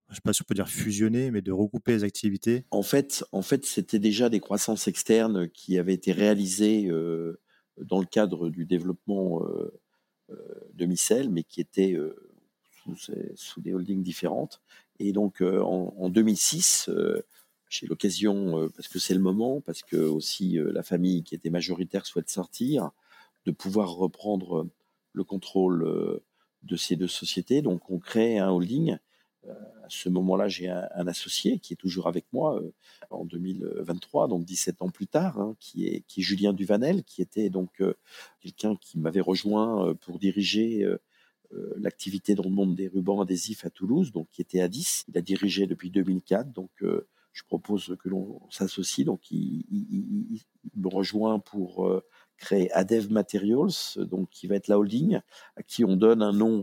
je 0.09 0.13
ne 0.13 0.15
sais 0.17 0.21
pas 0.23 0.33
si 0.33 0.43
on 0.43 0.45
peut 0.45 0.55
dire 0.55 0.69
fusionner, 0.69 1.31
mais 1.31 1.41
de 1.41 1.53
regrouper 1.53 1.93
les 1.93 2.05
activités 2.05 2.65
En 2.71 2.83
fait, 2.83 3.25
en 3.33 3.43
fait 3.43 3.65
c'était 3.65 3.99
déjà 3.99 4.29
des 4.29 4.41
croissances 4.41 4.87
externes 4.87 5.49
qui 5.49 5.79
avaient 5.79 5.95
été 5.95 6.13
réalisées 6.13 6.89
euh, 6.89 7.41
dans 7.79 8.01
le 8.01 8.07
cadre 8.07 8.51
du 8.51 8.67
développement 8.67 9.43
euh, 9.43 9.81
euh, 10.31 10.37
de 10.75 10.85
Micel, 10.85 11.31
mais 11.31 11.43
qui 11.43 11.61
étaient 11.61 11.97
sous, 13.35 13.61
des 13.61 13.73
holdings 13.73 14.03
différentes. 14.03 14.61
Et 14.99 15.13
donc 15.13 15.41
en, 15.41 15.95
en 15.97 16.09
2006, 16.11 16.91
j'ai 17.71 17.87
l'occasion, 17.87 18.71
parce 18.77 18.89
que 18.89 18.99
c'est 18.99 19.15
le 19.15 19.21
moment, 19.21 19.63
parce 19.63 19.83
que 19.83 19.97
aussi 19.97 20.59
la 20.59 20.83
famille 20.83 21.25
qui 21.25 21.35
était 21.35 21.51
majoritaire 21.51 22.05
souhaite 22.05 22.29
sortir, 22.29 22.91
de 23.47 23.53
pouvoir 23.53 23.95
reprendre 23.95 24.69
le 25.13 25.25
contrôle 25.25 26.21
de 26.63 26.77
ces 26.77 26.95
deux 26.95 27.09
sociétés. 27.09 27.63
Donc 27.63 27.91
on 27.91 27.99
crée 27.99 28.39
un 28.39 28.51
holding. 28.51 28.99
À 29.85 29.91
ce 29.91 30.09
moment-là, 30.09 30.49
j'ai 30.49 30.69
un, 30.69 31.07
associé 31.07 31.59
qui 31.59 31.75
est 31.75 31.77
toujours 31.77 32.09
avec 32.09 32.25
moi 32.33 32.61
en 33.11 33.25
2023, 33.25 34.29
donc 34.29 34.45
17 34.45 34.83
ans 34.83 34.89
plus 34.89 35.07
tard, 35.07 35.39
hein, 35.39 35.57
qui, 35.61 35.87
est, 35.87 36.05
Julien 36.17 36.53
Duvanel, 36.53 37.05
qui 37.05 37.21
était 37.21 37.51
donc 37.51 37.83
quelqu'un 38.41 38.77
qui 38.77 38.99
m'avait 38.99 39.21
rejoint 39.21 39.95
pour 40.01 40.19
diriger 40.19 40.87
l'activité 41.77 42.35
dans 42.35 42.45
le 42.45 42.51
monde 42.51 42.75
des 42.75 42.89
rubans 42.89 43.21
adhésifs 43.21 43.65
à 43.67 43.71
Toulouse, 43.71 44.11
donc 44.11 44.29
qui 44.31 44.41
était 44.41 44.61
à 44.61 44.69
10. 44.69 45.05
Il 45.09 45.19
a 45.19 45.21
dirigé 45.21 45.67
depuis 45.67 45.91
2004, 45.91 46.51
donc 46.51 46.71
je 47.35 47.43
propose 47.43 47.97
que 48.01 48.09
l'on 48.09 48.41
s'associe. 48.49 49.05
Donc, 49.05 49.31
il, 49.31 50.41
me 50.77 50.89
rejoint 50.89 51.41
pour 51.41 51.87
euh, 51.87 52.03
créer 52.39 52.71
Adev 52.73 53.11
Materials, 53.11 53.97
donc 53.97 54.31
qui 54.31 54.47
va 54.47 54.55
être 54.55 54.69
la 54.69 54.79
holding, 54.79 55.21
à 55.57 55.63
qui 55.63 55.85
on 55.85 55.97
donne 55.97 56.23
un 56.23 56.33
nom 56.33 56.61
euh, 56.61 56.63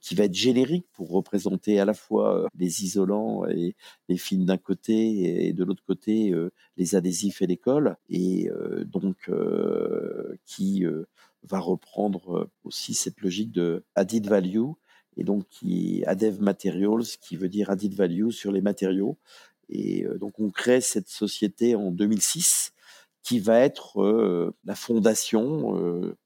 qui 0.00 0.14
va 0.14 0.24
être 0.24 0.34
générique 0.34 0.86
pour 0.92 1.10
représenter 1.10 1.80
à 1.80 1.84
la 1.84 1.94
fois 1.94 2.44
euh, 2.44 2.46
les 2.54 2.84
isolants 2.84 3.46
et 3.46 3.76
les 4.08 4.16
films 4.16 4.44
d'un 4.44 4.58
côté 4.58 5.48
et 5.48 5.52
de 5.52 5.64
l'autre 5.64 5.84
côté 5.86 6.34
les 6.76 6.94
adhésifs 6.94 7.42
et 7.42 7.46
les 7.46 7.56
cols, 7.56 7.96
et 8.08 8.50
donc 8.86 9.30
qui 10.44 10.84
va 11.42 11.58
reprendre 11.58 12.50
aussi 12.64 12.94
cette 12.94 13.20
logique 13.20 13.52
de 13.52 13.84
added 13.94 14.26
value 14.26 14.70
et 15.18 15.24
donc 15.24 15.46
qui 15.50 16.02
Adev 16.06 16.40
Materials 16.40 17.04
qui 17.20 17.36
veut 17.36 17.48
dire 17.48 17.70
added 17.70 17.94
value 17.94 18.30
sur 18.30 18.52
les 18.52 18.60
matériaux 18.62 19.18
et 19.68 20.04
euh, 20.04 20.18
donc 20.18 20.38
on 20.38 20.50
crée 20.50 20.80
cette 20.80 21.08
société 21.08 21.74
en 21.74 21.90
2006 21.90 22.72
qui 23.22 23.40
va 23.40 23.60
être 23.60 24.00
euh, 24.00 24.54
la 24.64 24.74
fondation 24.74 25.76
euh, 25.76 26.16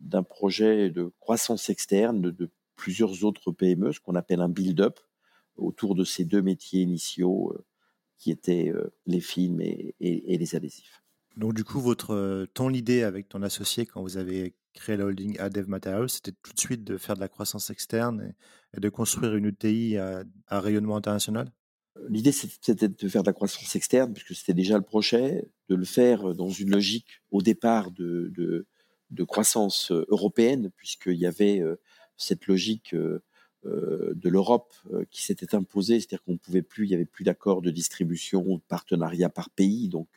d'un 0.00 0.22
projet 0.22 0.90
de 0.90 1.12
croissance 1.20 1.70
externe 1.70 2.20
de, 2.20 2.50
plusieurs 2.78 3.24
autres 3.24 3.52
PME, 3.52 3.92
ce 3.92 4.00
qu'on 4.00 4.14
appelle 4.14 4.40
un 4.40 4.48
build-up 4.48 4.98
autour 5.56 5.94
de 5.94 6.04
ces 6.04 6.24
deux 6.24 6.40
métiers 6.40 6.80
initiaux 6.80 7.54
qui 8.16 8.30
étaient 8.30 8.72
les 9.06 9.20
films 9.20 9.60
et, 9.60 9.94
les 10.00 10.54
adhésifs. 10.54 11.02
Donc 11.36 11.54
du 11.54 11.64
coup, 11.64 11.80
votre, 11.80 12.46
ton 12.54 12.72
idée 12.72 13.02
avec 13.02 13.28
ton 13.28 13.42
associé 13.42 13.84
quand 13.84 14.02
vous 14.02 14.16
avez 14.16 14.54
créé 14.72 14.96
la 14.96 15.04
holding 15.04 15.38
Adev 15.38 15.68
Materials, 15.68 16.08
c'était 16.08 16.32
tout 16.42 16.52
de 16.52 16.60
suite 16.60 16.84
de 16.84 16.96
faire 16.96 17.16
de 17.16 17.20
la 17.20 17.28
croissance 17.28 17.70
externe 17.70 18.32
et, 18.74 18.80
de 18.80 18.88
construire 18.88 19.34
une 19.34 19.46
ETI 19.46 19.96
à 19.98 20.60
rayonnement 20.60 20.96
international? 20.96 21.50
L'idée, 22.08 22.32
c'était 22.32 22.88
de 22.88 23.08
faire 23.08 23.22
de 23.22 23.28
la 23.28 23.32
croissance 23.32 23.74
externe, 23.74 24.12
puisque 24.12 24.34
c'était 24.34 24.54
déjà 24.54 24.76
le 24.76 24.84
projet, 24.84 25.50
de 25.68 25.74
le 25.74 25.84
faire 25.84 26.34
dans 26.34 26.50
une 26.50 26.70
logique 26.70 27.20
au 27.30 27.42
départ 27.42 27.90
de, 27.90 28.32
de, 29.10 29.24
croissance 29.24 29.90
euh, 29.90 30.06
européenne, 30.08 30.70
puisqu'il 30.76 31.16
y 31.16 31.26
avait 31.26 31.60
euh, 31.60 31.80
cette 32.18 32.46
logique 32.46 32.94
euh, 32.94 33.22
de 33.64 34.28
l'Europe 34.28 34.74
qui 35.10 35.24
s'était 35.24 35.54
imposée, 35.54 35.98
c'est-à-dire 35.98 36.22
qu'on 36.22 36.32
ne 36.32 36.38
pouvait 36.38 36.62
plus, 36.62 36.84
il 36.84 36.90
n'y 36.90 36.94
avait 36.94 37.04
plus 37.04 37.24
d'accord 37.24 37.62
de 37.62 37.70
distribution 37.70 38.42
de 38.42 38.60
partenariat 38.68 39.28
par 39.28 39.50
pays, 39.50 39.88
donc 39.88 40.08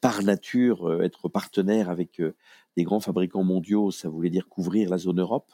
par 0.00 0.22
nature, 0.22 1.02
être 1.02 1.28
partenaire 1.28 1.88
avec 1.88 2.20
des 2.76 2.84
grands 2.84 3.00
fabricants 3.00 3.44
mondiaux, 3.44 3.90
ça 3.90 4.08
voulait 4.08 4.30
dire 4.30 4.48
couvrir 4.48 4.90
la 4.90 4.98
zone 4.98 5.20
Europe. 5.20 5.52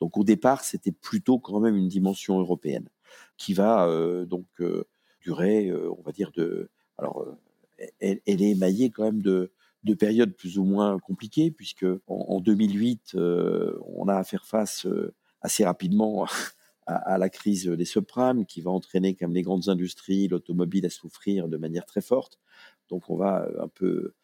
Donc 0.00 0.16
au 0.16 0.22
départ, 0.22 0.62
c'était 0.62 0.92
plutôt 0.92 1.38
quand 1.38 1.58
même 1.58 1.76
une 1.76 1.88
dimension 1.88 2.38
européenne 2.38 2.88
qui 3.36 3.52
va 3.52 3.88
donc 4.26 4.46
durer, 5.20 5.72
on 5.72 6.02
va 6.02 6.12
dire, 6.12 6.30
de. 6.32 6.70
Alors, 6.98 7.26
elle, 8.00 8.20
est 8.26 8.50
émaillée 8.50 8.90
quand 8.90 9.02
même 9.02 9.22
de, 9.22 9.50
de 9.84 9.94
périodes 9.94 10.34
plus 10.34 10.58
ou 10.58 10.64
moins 10.64 10.98
compliquées, 10.98 11.50
puisque 11.50 11.86
en, 12.06 12.40
2008, 12.40 13.14
on 13.16 14.08
a 14.08 14.16
à 14.16 14.24
faire 14.24 14.46
face 14.46 14.86
assez 15.42 15.64
rapidement 15.64 16.26
à, 16.86 17.18
la 17.18 17.28
crise 17.28 17.66
des 17.66 17.84
subprimes, 17.84 18.46
qui 18.46 18.60
va 18.60 18.70
entraîner 18.70 19.14
comme 19.14 19.32
les 19.32 19.42
grandes 19.42 19.68
industries, 19.68 20.28
l'automobile 20.28 20.86
à 20.86 20.90
souffrir 20.90 21.48
de 21.48 21.56
manière 21.56 21.86
très 21.86 22.00
forte. 22.00 22.38
Donc, 22.90 23.08
on 23.08 23.16
va 23.16 23.48
un 23.60 23.68
peu 23.68 23.86
euh, 23.86 24.14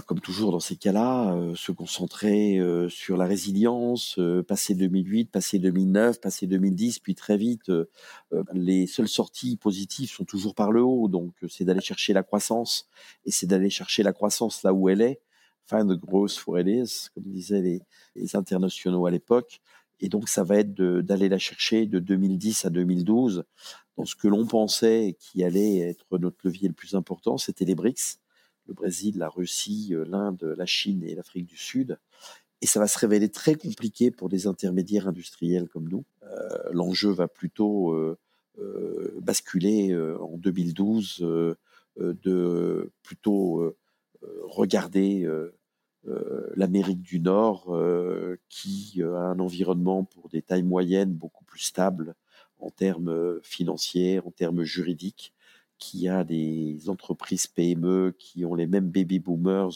comme 0.00 0.20
toujours 0.20 0.52
dans 0.52 0.60
ces 0.60 0.76
cas-là, 0.76 1.34
euh, 1.34 1.54
se 1.54 1.70
concentrer 1.72 2.58
euh, 2.58 2.88
sur 2.88 3.16
la 3.16 3.26
résilience, 3.26 4.18
passer 4.48 4.74
2008, 4.74 5.30
passer 5.30 5.58
2009, 5.58 6.20
passer 6.20 6.46
2010, 6.46 6.98
puis 7.00 7.14
très 7.14 7.36
vite, 7.36 7.70
les 8.52 8.86
seules 8.86 9.08
sorties 9.08 9.56
positives 9.56 10.10
sont 10.10 10.24
toujours 10.24 10.54
par 10.54 10.72
le 10.72 10.82
haut. 10.82 11.08
Donc, 11.08 11.32
c'est 11.48 11.64
d'aller 11.64 11.80
chercher 11.80 12.12
la 12.12 12.22
croissance, 12.22 12.88
et 13.26 13.30
c'est 13.30 13.46
d'aller 13.46 13.70
chercher 13.70 14.02
la 14.02 14.12
croissance 14.12 14.62
là 14.62 14.72
où 14.72 14.88
elle 14.88 15.02
est. 15.02 15.20
Find 15.66 15.88
the 15.88 16.00
growth 16.00 16.46
where 16.46 16.60
it 16.60 16.68
is, 16.68 17.08
comme 17.14 17.24
disaient 17.24 17.62
les, 17.62 17.82
les 18.16 18.36
internationaux 18.36 19.06
à 19.06 19.10
l'époque. 19.10 19.60
Et 20.00 20.08
donc, 20.08 20.28
ça 20.28 20.42
va 20.42 20.58
être 20.58 20.74
d'aller 20.74 21.28
la 21.28 21.38
chercher 21.38 21.86
de 21.86 22.00
2010 22.00 22.64
à 22.64 22.70
2012 22.70 23.44
dans 23.96 24.04
ce 24.04 24.16
que 24.16 24.28
l'on 24.28 24.46
pensait 24.46 25.16
qui 25.18 25.44
allait 25.44 25.78
être 25.78 26.18
notre 26.18 26.38
levier 26.44 26.68
le 26.68 26.74
plus 26.74 26.94
important, 26.94 27.38
c'était 27.38 27.64
les 27.64 27.74
BRICS 27.74 28.21
le 28.66 28.74
Brésil, 28.74 29.18
la 29.18 29.28
Russie, 29.28 29.90
euh, 29.92 30.04
l'Inde, 30.04 30.54
la 30.56 30.66
Chine 30.66 31.02
et 31.04 31.14
l'Afrique 31.14 31.46
du 31.46 31.56
Sud. 31.56 31.98
Et 32.60 32.66
ça 32.66 32.78
va 32.78 32.86
se 32.86 32.98
révéler 32.98 33.28
très 33.28 33.56
compliqué 33.56 34.10
pour 34.10 34.28
des 34.28 34.46
intermédiaires 34.46 35.08
industriels 35.08 35.68
comme 35.68 35.88
nous. 35.88 36.04
L'enjeu 36.70 37.10
va 37.10 37.26
plutôt 37.26 37.92
basculer 39.20 39.96
en 39.96 40.38
2012 40.38 41.18
de 41.96 42.92
plutôt 43.02 43.74
regarder 44.42 45.28
l'Amérique 46.54 47.02
du 47.02 47.18
Nord 47.18 47.76
qui 48.48 49.02
a 49.02 49.08
un 49.08 49.40
environnement 49.40 50.04
pour 50.04 50.28
des 50.28 50.42
tailles 50.42 50.62
moyennes 50.62 51.14
beaucoup 51.14 51.44
plus 51.44 51.62
stable 51.62 52.14
en 52.60 52.70
termes 52.70 53.40
financiers, 53.42 54.20
en 54.20 54.30
termes 54.30 54.62
juridiques, 54.62 55.34
qui 55.82 56.06
a 56.06 56.22
des 56.22 56.88
entreprises 56.88 57.48
PME 57.48 58.14
qui 58.16 58.44
ont 58.44 58.54
les 58.54 58.68
mêmes 58.68 58.88
baby 58.88 59.18
boomers 59.18 59.72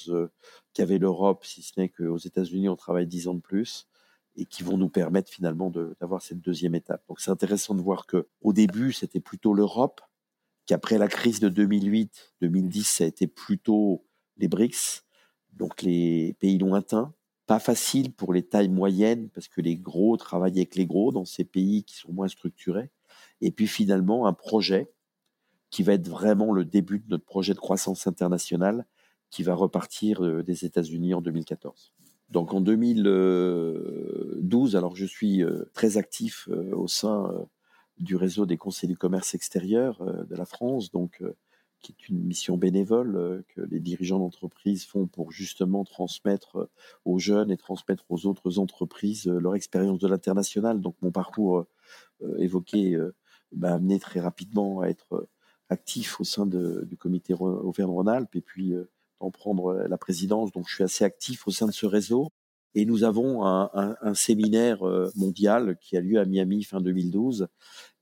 qu'avait 0.73 0.99
l'Europe, 0.99 1.45
si 1.45 1.63
ce 1.63 1.81
n'est 1.81 1.89
qu'aux 1.89 2.17
États-Unis 2.17 2.69
on 2.69 2.77
travaille 2.77 3.09
dix 3.09 3.27
ans 3.27 3.35
de 3.35 3.41
plus 3.41 3.89
et 4.37 4.45
qui 4.45 4.63
vont 4.63 4.79
nous 4.79 4.89
permettre 4.89 5.33
finalement 5.33 5.69
d'avoir 5.69 6.23
cette 6.23 6.41
deuxième 6.41 6.77
étape. 6.77 7.03
Donc 7.09 7.19
c'est 7.19 7.33
intéressant 7.33 7.75
de 7.75 7.81
voir 7.81 8.07
que 8.07 8.29
au 8.41 8.53
début 8.53 8.93
c'était 8.93 9.19
plutôt 9.19 9.53
l'Europe, 9.53 10.01
qu'après 10.67 10.97
la 10.97 11.09
crise 11.09 11.41
de 11.41 11.49
2008-2010 11.49 12.85
ça 12.85 13.03
a 13.03 13.09
été 13.09 13.27
plutôt 13.27 14.07
les 14.37 14.47
BRICS, 14.47 15.03
donc 15.55 15.83
les 15.83 16.37
pays 16.39 16.59
lointains. 16.59 17.13
Pas 17.47 17.59
facile 17.59 18.13
pour 18.13 18.33
les 18.33 18.45
tailles 18.45 18.69
moyennes 18.69 19.29
parce 19.31 19.49
que 19.49 19.61
les 19.61 19.77
gros 19.77 20.17
travaillent 20.17 20.59
avec 20.59 20.77
les 20.77 20.87
gros 20.87 21.11
dans 21.11 21.25
ces 21.25 21.45
pays 21.45 21.83
qui 21.83 21.97
sont 21.97 22.13
moins 22.13 22.29
structurés. 22.29 22.93
Et 23.41 23.51
puis 23.51 23.67
finalement 23.67 24.29
un 24.29 24.33
projet 24.33 24.93
qui 25.71 25.83
va 25.83 25.95
être 25.95 26.09
vraiment 26.09 26.53
le 26.53 26.65
début 26.65 27.01
de 27.01 27.09
notre 27.09 27.25
projet 27.25 27.55
de 27.55 27.59
croissance 27.59 28.07
internationale 28.07 28.87
qui 29.31 29.43
va 29.43 29.55
repartir 29.55 30.25
euh, 30.25 30.43
des 30.43 30.65
États-Unis 30.65 31.13
en 31.15 31.21
2014. 31.21 31.93
Donc 32.31 32.55
en 32.55 32.61
2012, 32.61 34.77
alors 34.77 34.97
je 34.97 35.05
suis 35.05 35.45
euh, 35.45 35.71
très 35.75 35.97
actif 35.97 36.49
euh, 36.51 36.75
au 36.75 36.89
sein 36.89 37.47
du 37.99 38.17
réseau 38.17 38.47
des 38.47 38.57
conseils 38.57 38.89
du 38.89 38.97
commerce 38.97 39.35
extérieur 39.35 40.03
de 40.27 40.37
la 40.37 40.45
France, 40.45 40.91
donc 40.91 41.23
qui 41.81 41.93
est 41.93 42.09
une 42.11 42.23
mission 42.23 42.59
bénévole 42.59 43.43
que 43.49 43.63
les 43.63 43.81
dirigeants 43.81 44.19
d'entreprise 44.19 44.85
font 44.85 45.07
pour 45.07 45.33
justement 45.33 45.83
transmettre 45.83 46.69
aux 47.07 47.19
jeunes 47.19 47.51
et 47.51 47.57
transmettre 47.57 48.05
aux 48.11 48.27
autres 48.27 48.59
entreprises 48.59 49.27
leur 49.27 49.55
expérience 49.55 49.99
de 49.99 50.09
l'international. 50.09 50.83
Donc 50.83 50.97
mon 51.01 51.11
parcours 51.11 51.65
évoqué 52.37 52.99
m'a 53.53 53.73
amené 53.73 53.99
très 53.99 54.21
rapidement 54.21 54.81
à 54.81 54.89
être 54.89 55.27
actif 55.69 56.21
au 56.21 56.25
sein 56.25 56.47
du 56.47 56.97
comité 56.97 57.35
Auvergne-Rhône-Alpes 57.35 58.37
et 58.37 58.41
puis 58.41 58.75
d'en 59.21 59.31
prendre 59.31 59.75
la 59.75 59.99
présidence. 59.99 60.53
Donc, 60.53 60.69
je 60.69 60.75
suis 60.75 60.85
assez 60.85 61.05
actif 61.05 61.47
au 61.47 61.51
sein 61.51 61.67
de 61.67 61.73
ce 61.73 61.87
réseau. 61.87 62.29
Et 62.75 62.85
nous 62.85 63.05
avons 63.05 63.43
un, 63.47 64.15
séminaire 64.15 64.87
euh, 64.87 65.11
mondial 65.17 65.79
qui 65.81 65.97
a 65.97 66.03
lieu 66.03 66.21
à 66.21 66.27
Miami 66.27 66.63
fin 66.63 66.83
2012 66.83 67.49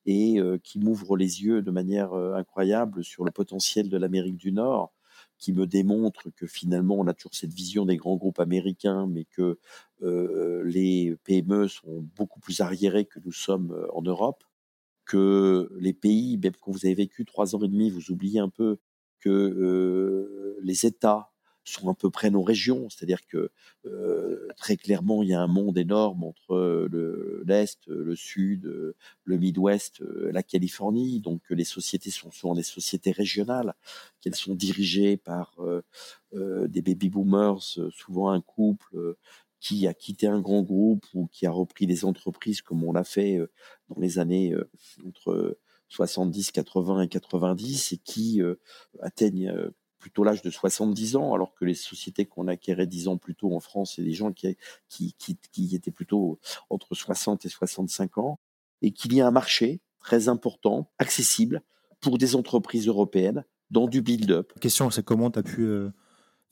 et 0.07 0.39
euh, 0.39 0.59
qui 0.59 0.79
m'ouvre 0.79 1.17
les 1.17 1.43
yeux 1.45 1.63
de 1.63 1.71
manière 1.71 2.13
euh, 2.13 2.35
incroyable 2.35 3.05
sur 3.05 3.25
le 3.25 3.31
potentiel 3.31 3.89
de 3.89 3.97
l'Amérique 3.97 4.37
du 4.37 4.53
Nord, 4.53 4.93
qui 5.39 5.53
me 5.53 5.67
démontre 5.67 6.31
que 6.35 6.47
finalement 6.47 6.97
on 6.97 7.07
a 7.07 7.15
toujours 7.15 7.35
cette 7.35 7.55
vision 7.55 7.85
des 7.87 7.97
grands 7.97 8.17
groupes 8.17 8.41
américains, 8.41 9.07
mais 9.07 9.25
que 9.25 9.59
euh, 10.03 10.63
les 10.65 11.17
PME 11.25 11.69
sont 11.69 12.05
beaucoup 12.17 12.41
plus 12.41 12.61
arriérés 12.61 13.07
que 13.07 13.21
nous 13.25 13.33
sommes 13.33 13.87
en 13.93 14.03
Europe, 14.03 14.45
que 15.05 15.71
les 15.79 15.93
pays, 15.93 16.39
même 16.39 16.55
quand 16.61 16.73
vous 16.73 16.87
avez 16.87 16.95
vécu 16.95 17.25
trois 17.25 17.55
ans 17.55 17.63
et 17.63 17.69
demi, 17.69 17.91
vous 17.91 18.11
oubliez 18.11 18.41
un 18.41 18.49
peu 18.49 18.79
que 19.21 20.59
les 20.63 20.87
États 20.87 21.31
sont 21.65 21.89
à 21.89 21.95
peu 21.95 22.11
près 22.11 22.31
nos 22.31 22.43
régions, 22.43 22.91
c'est-à-dire 22.91 23.27
que 23.27 23.51
très 24.57 24.77
clairement 24.77 25.23
il 25.23 25.31
y 25.31 25.35
a 25.35 25.41
un 25.41 25.47
monde 25.47 25.79
énorme 25.79 26.23
entre 26.23 26.89
l'est, 27.47 27.79
le, 27.87 28.15
sud, 28.15 28.95
le 29.25 29.39
Midwest, 29.39 30.03
la 30.31 30.43
Californie. 30.43 31.21
Donc 31.21 31.41
les 31.49 31.65
sociétés 31.65 32.11
sont 32.11 32.31
souvent 32.31 32.55
des 32.55 32.63
sociétés 32.63 33.13
régionales, 33.13 33.75
qu'elles 34.21 34.35
sont 34.35 34.55
dirigées 34.55 35.17
par 35.17 35.57
euh, 36.35 36.69
des 36.69 36.83
baby 36.83 37.09
boomers, 37.09 37.63
souvent 37.91 38.31
un 38.31 38.41
couple 38.41 39.17
qui 39.65 39.87
a 39.87 39.95
quitté 39.95 40.27
un 40.27 40.41
grand 40.41 40.63
groupe 40.63 41.07
ou 41.15 41.27
qui 41.29 41.47
a 41.47 41.51
repris 41.51 41.87
des 41.87 42.05
entreprises 42.05 42.61
comme 42.61 42.85
on 42.85 42.93
l'a 42.93 43.05
fait 43.05 43.41
dans 43.89 43.99
les 43.99 44.19
années 44.19 44.55
entre 45.07 45.57
70, 45.95 46.51
80 46.51 47.03
et 47.03 47.09
90 47.09 47.93
et 47.93 47.99
qui 47.99 48.43
euh, 48.43 48.57
atteignent 49.01 49.51
euh, 49.51 49.71
plutôt 49.99 50.25
l'âge 50.25 50.43
de 50.43 50.51
70 50.51 51.17
ans, 51.17 51.33
alors 51.33 51.55
que 51.55 51.65
les 51.65 51.75
sociétés 51.75 52.27
qu'on 52.27 52.49
acquérait 52.49 52.87
10 52.87 53.09
ans 53.09 53.17
plus 53.17 53.35
tôt 53.35 53.55
en 53.55 53.61
France, 53.61 53.95
c'est 53.97 54.03
des 54.03 54.13
gens 54.13 54.33
qui, 54.33 54.57
qui, 54.89 55.15
qui, 55.17 55.75
étaient 55.75 55.91
plutôt 55.91 56.39
entre 56.69 56.95
60 56.95 57.47
et 57.47 57.49
65 57.49 58.19
ans, 58.19 58.39
et 58.83 58.91
qu'il 58.91 59.15
y 59.15 59.23
a 59.23 59.27
un 59.27 59.31
marché 59.31 59.81
très 60.01 60.29
important, 60.29 60.91
accessible, 60.99 61.63
pour 62.01 62.19
des 62.19 62.37
entreprises 62.37 62.87
européennes 62.87 63.45
dans 63.71 63.87
du 63.87 64.03
build-up. 64.03 64.53
La 64.57 64.61
question, 64.61 64.91
c'est 64.91 65.03
comment 65.03 65.31
tu 65.31 65.39
as 65.39 65.43
pu 65.43 65.63
euh, 65.63 65.89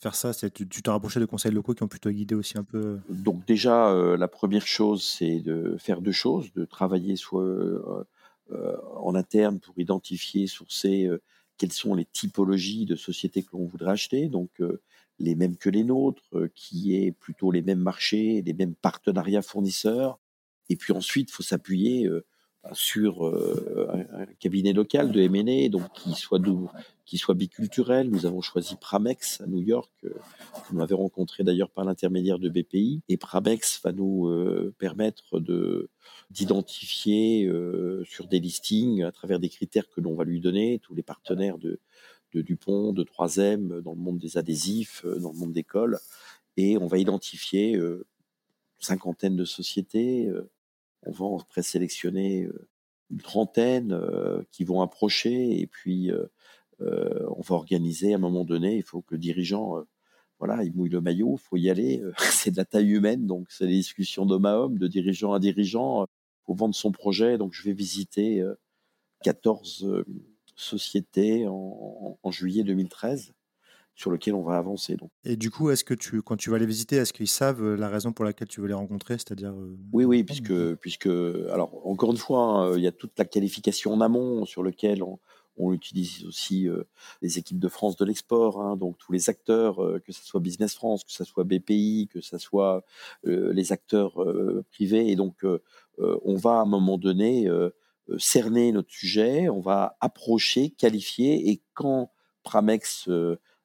faire 0.03 0.15
ça 0.15 0.35
Tu 0.35 0.67
t'es 0.67 0.91
rapproché 0.91 1.21
de 1.21 1.25
conseils 1.25 1.53
locaux 1.53 1.75
qui 1.75 1.83
ont 1.83 1.89
plutôt 1.89 2.11
guidé 2.11 2.35
aussi 2.35 2.59
un 2.59 2.65
peu 2.65 2.99
Donc 3.09 3.47
déjà, 3.47 3.95
la 4.19 4.29
première 4.29 4.67
chose, 4.67 5.03
c'est 5.03 5.39
de 5.39 5.77
faire 5.79 6.01
deux 6.01 6.13
choses, 6.13 6.53
de 6.53 6.65
travailler 6.65 7.17
soit 7.17 7.45
euh, 8.53 8.77
en 8.97 9.15
interne 9.15 9.61
pour 9.61 9.79
identifier, 9.79 10.47
sourcer 10.47 11.07
euh, 11.07 11.23
quelles 11.57 11.73
sont 11.73 11.95
les 11.95 12.05
typologies 12.05 12.85
de 12.85 12.97
sociétés 12.97 13.43
que 13.43 13.51
l'on 13.53 13.65
voudrait 13.65 13.93
acheter, 13.93 14.29
donc 14.29 14.51
euh, 14.61 14.83
les 15.19 15.35
mêmes 15.35 15.57
que 15.57 15.71
les 15.71 15.85
nôtres, 15.85 16.51
qui 16.55 16.97
est 16.97 17.13
plutôt 17.13 17.51
les 17.51 17.63
mêmes 17.63 17.79
marchés, 17.79 18.43
les 18.45 18.53
mêmes 18.53 18.75
partenariats 18.75 19.43
fournisseurs. 19.43 20.19
Et 20.69 20.77
puis 20.77 20.93
ensuite, 20.93 21.31
il 21.31 21.33
faut 21.33 21.43
s'appuyer 21.43 22.09
sur 22.73 23.27
euh, 23.27 23.89
un, 24.13 24.27
cabinet 24.39 24.73
local 24.73 25.11
de 25.11 25.21
M&A, 25.21 25.69
donc 25.69 25.93
qui 25.95 26.15
soit 26.15 26.41
qui 27.05 27.19
soit 27.19 27.35
biculturel. 27.35 28.09
Nous 28.09 28.25
avons 28.25 28.41
choisi 28.41 28.77
Pramex 28.77 29.41
à 29.41 29.47
New 29.47 29.61
York, 29.61 29.91
euh, 30.05 30.11
que 30.69 30.75
nous 30.75 30.97
rencontré 30.97 31.43
d'ailleurs 31.43 31.71
par 31.71 31.85
l'intermédiaire 31.85 32.39
de 32.39 32.49
BPI. 32.49 33.03
Et 33.09 33.17
Pramex 33.17 33.81
va 33.83 33.93
nous 33.93 34.29
euh, 34.29 34.73
permettre 34.79 35.41
de 35.41 35.91
d'identifier 36.31 37.51
sur 38.05 38.27
des 38.27 38.41
listings 38.41 39.03
à 39.03 39.13
travers 39.13 39.39
des 39.39 39.51
critères 39.51 39.89
que 39.91 40.01
l'on 40.01 40.15
va 40.15 40.25
lui 40.25 40.41
donner 40.41 40.79
tous 40.83 40.95
les 40.95 41.03
partenaires 41.03 41.59
de, 41.59 41.79
de 42.33 42.41
Dupont, 42.41 42.93
de 42.93 43.05
3M, 43.05 43.83
dans 43.83 43.93
le 43.93 44.01
monde 44.01 44.19
des 44.19 44.39
adhésifs, 44.39 45.05
dans 45.05 45.33
le 45.33 45.39
monde 45.39 45.53
des 45.53 45.63
cols, 45.63 45.99
et 46.57 46.79
on 46.79 46.87
va 46.87 46.97
identifier 46.97 47.79
cinquantaine 48.81 49.37
de 49.37 49.45
sociétés 49.45 50.33
on 51.03 51.11
va 51.13 51.25
en 51.25 51.39
présélectionner 51.39 52.49
une 53.11 53.21
trentaine 53.21 53.99
qui 54.51 54.65
vont 54.65 54.81
approcher 54.81 55.61
et 55.61 55.67
puis 55.67 56.11
on 56.81 57.41
va 57.43 57.55
organiser 57.55 58.13
à 58.13 58.17
un 58.17 58.21
moment 58.21 58.45
donné, 58.45 58.77
il 58.77 58.83
faut 58.83 59.03
que 59.03 59.15
le 59.15 59.19
dirigeant 59.19 59.85
voilà, 60.39 60.65
il 60.65 60.75
mouille 60.75 60.91
le 60.91 61.01
maillot, 61.01 61.37
il 61.39 61.41
faut 61.41 61.57
y 61.57 61.71
aller. 61.71 62.03
c'est 62.19 62.51
de 62.51 62.57
la 62.57 62.65
taille 62.65 62.91
humaine, 62.91 63.27
donc 63.27 63.47
c'est 63.51 63.67
des 63.67 63.75
discussions 63.75 64.27
d'homme 64.27 64.47
à 64.47 64.59
homme, 64.59 64.79
de 64.79 64.89
dirigeant 64.89 65.33
à 65.33 65.39
dirigeant. 65.39 66.07
Faut 66.47 66.55
vendre 66.55 66.75
son 66.75 66.91
projet. 66.91 67.39
Donc 67.39 67.53
je 67.53 67.63
vais 67.63 67.73
visiter 67.73 68.45
14 69.23 70.05
sociétés 70.57 71.47
en, 71.49 72.31
juillet 72.31 72.65
2013 72.65 73.33
sur 73.95 74.11
lequel 74.11 74.35
on 74.35 74.43
va 74.43 74.57
avancer. 74.57 74.97
Donc. 74.97 75.11
Et 75.25 75.37
du 75.37 75.51
coup, 75.51 75.71
est-ce 75.71 75.85
que 75.85 75.95
tu, 75.95 76.23
quand 76.23 76.37
tu 76.37 76.51
vas 76.51 76.59
les 76.59 76.67
visiter, 76.67 76.97
est-ce 76.97 77.13
qu'ils 77.13 77.29
savent 77.29 77.63
euh, 77.63 77.77
la 77.77 77.89
raison 77.89 78.13
pour 78.13 78.25
laquelle 78.25 78.49
tu 78.49 78.61
veux 78.61 78.69
les 78.69 78.75
rencontrer, 78.75 79.15
c'est-à-dire 79.15 79.53
euh, 79.53 79.77
Oui, 79.93 80.05
oui, 80.05 80.25
puisque, 80.25 80.75
puisque, 80.77 81.07
alors 81.07 81.87
encore 81.87 82.13
une 82.13 82.19
fois, 82.19 82.43
hein, 82.43 82.77
il 82.77 82.83
y 82.83 82.87
a 82.87 82.93
toute 82.93 83.13
la 83.19 83.25
qualification 83.25 83.93
en 83.93 84.01
amont 84.01 84.45
sur 84.47 84.63
lequel 84.63 85.03
on, 85.03 85.19
on 85.59 85.73
utilise 85.73 86.25
aussi 86.25 86.69
euh, 86.69 86.85
les 87.21 87.39
équipes 87.39 87.59
de 87.59 87.69
France 87.69 87.97
de 87.97 88.05
l'export, 88.05 88.61
hein, 88.61 88.77
donc 88.77 88.97
tous 88.99 89.13
les 89.13 89.29
acteurs, 89.29 89.77
que 90.05 90.13
ce 90.13 90.25
soit 90.25 90.41
Business 90.41 90.75
France, 90.75 91.05
que 91.05 91.13
ce 91.13 91.25
soit 91.25 91.45
BPI, 91.45 92.09
que 92.11 92.21
ce 92.21 92.39
soit 92.39 92.85
les 93.25 93.73
acteurs 93.73 94.15
privés. 94.71 95.11
Et 95.11 95.17
donc, 95.17 95.45
on 95.99 96.37
va 96.37 96.53
à 96.53 96.63
un 96.63 96.65
moment 96.65 96.97
donné 96.97 97.51
cerner 98.17 98.73
notre 98.73 98.91
sujet, 98.91 99.51
on 99.51 99.61
va 99.61 99.99
approcher, 100.01 100.71
qualifier, 100.71 101.51
et 101.51 101.61
quand 101.75 102.11
Pramex 102.43 103.09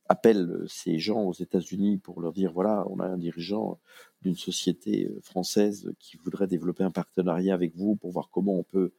appelle 0.09 0.63
ces 0.67 0.99
gens 0.99 1.23
aux 1.23 1.33
États-Unis 1.33 1.97
pour 1.97 2.21
leur 2.21 2.33
dire 2.33 2.51
voilà, 2.53 2.85
on 2.89 2.99
a 2.99 3.05
un 3.05 3.17
dirigeant 3.17 3.79
d'une 4.21 4.35
société 4.35 5.09
française 5.21 5.91
qui 5.99 6.17
voudrait 6.17 6.47
développer 6.47 6.83
un 6.83 6.91
partenariat 6.91 7.53
avec 7.53 7.75
vous 7.75 7.95
pour 7.95 8.11
voir 8.11 8.29
comment 8.31 8.55
on 8.55 8.63
peut 8.63 8.93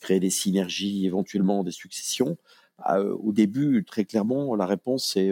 créer 0.00 0.20
des 0.20 0.30
synergies, 0.30 1.06
éventuellement 1.06 1.64
des 1.64 1.70
successions. 1.70 2.36
Ah, 2.78 3.02
au 3.02 3.32
début, 3.32 3.84
très 3.84 4.04
clairement, 4.04 4.54
la 4.54 4.66
réponse 4.66 5.12
c'est 5.12 5.30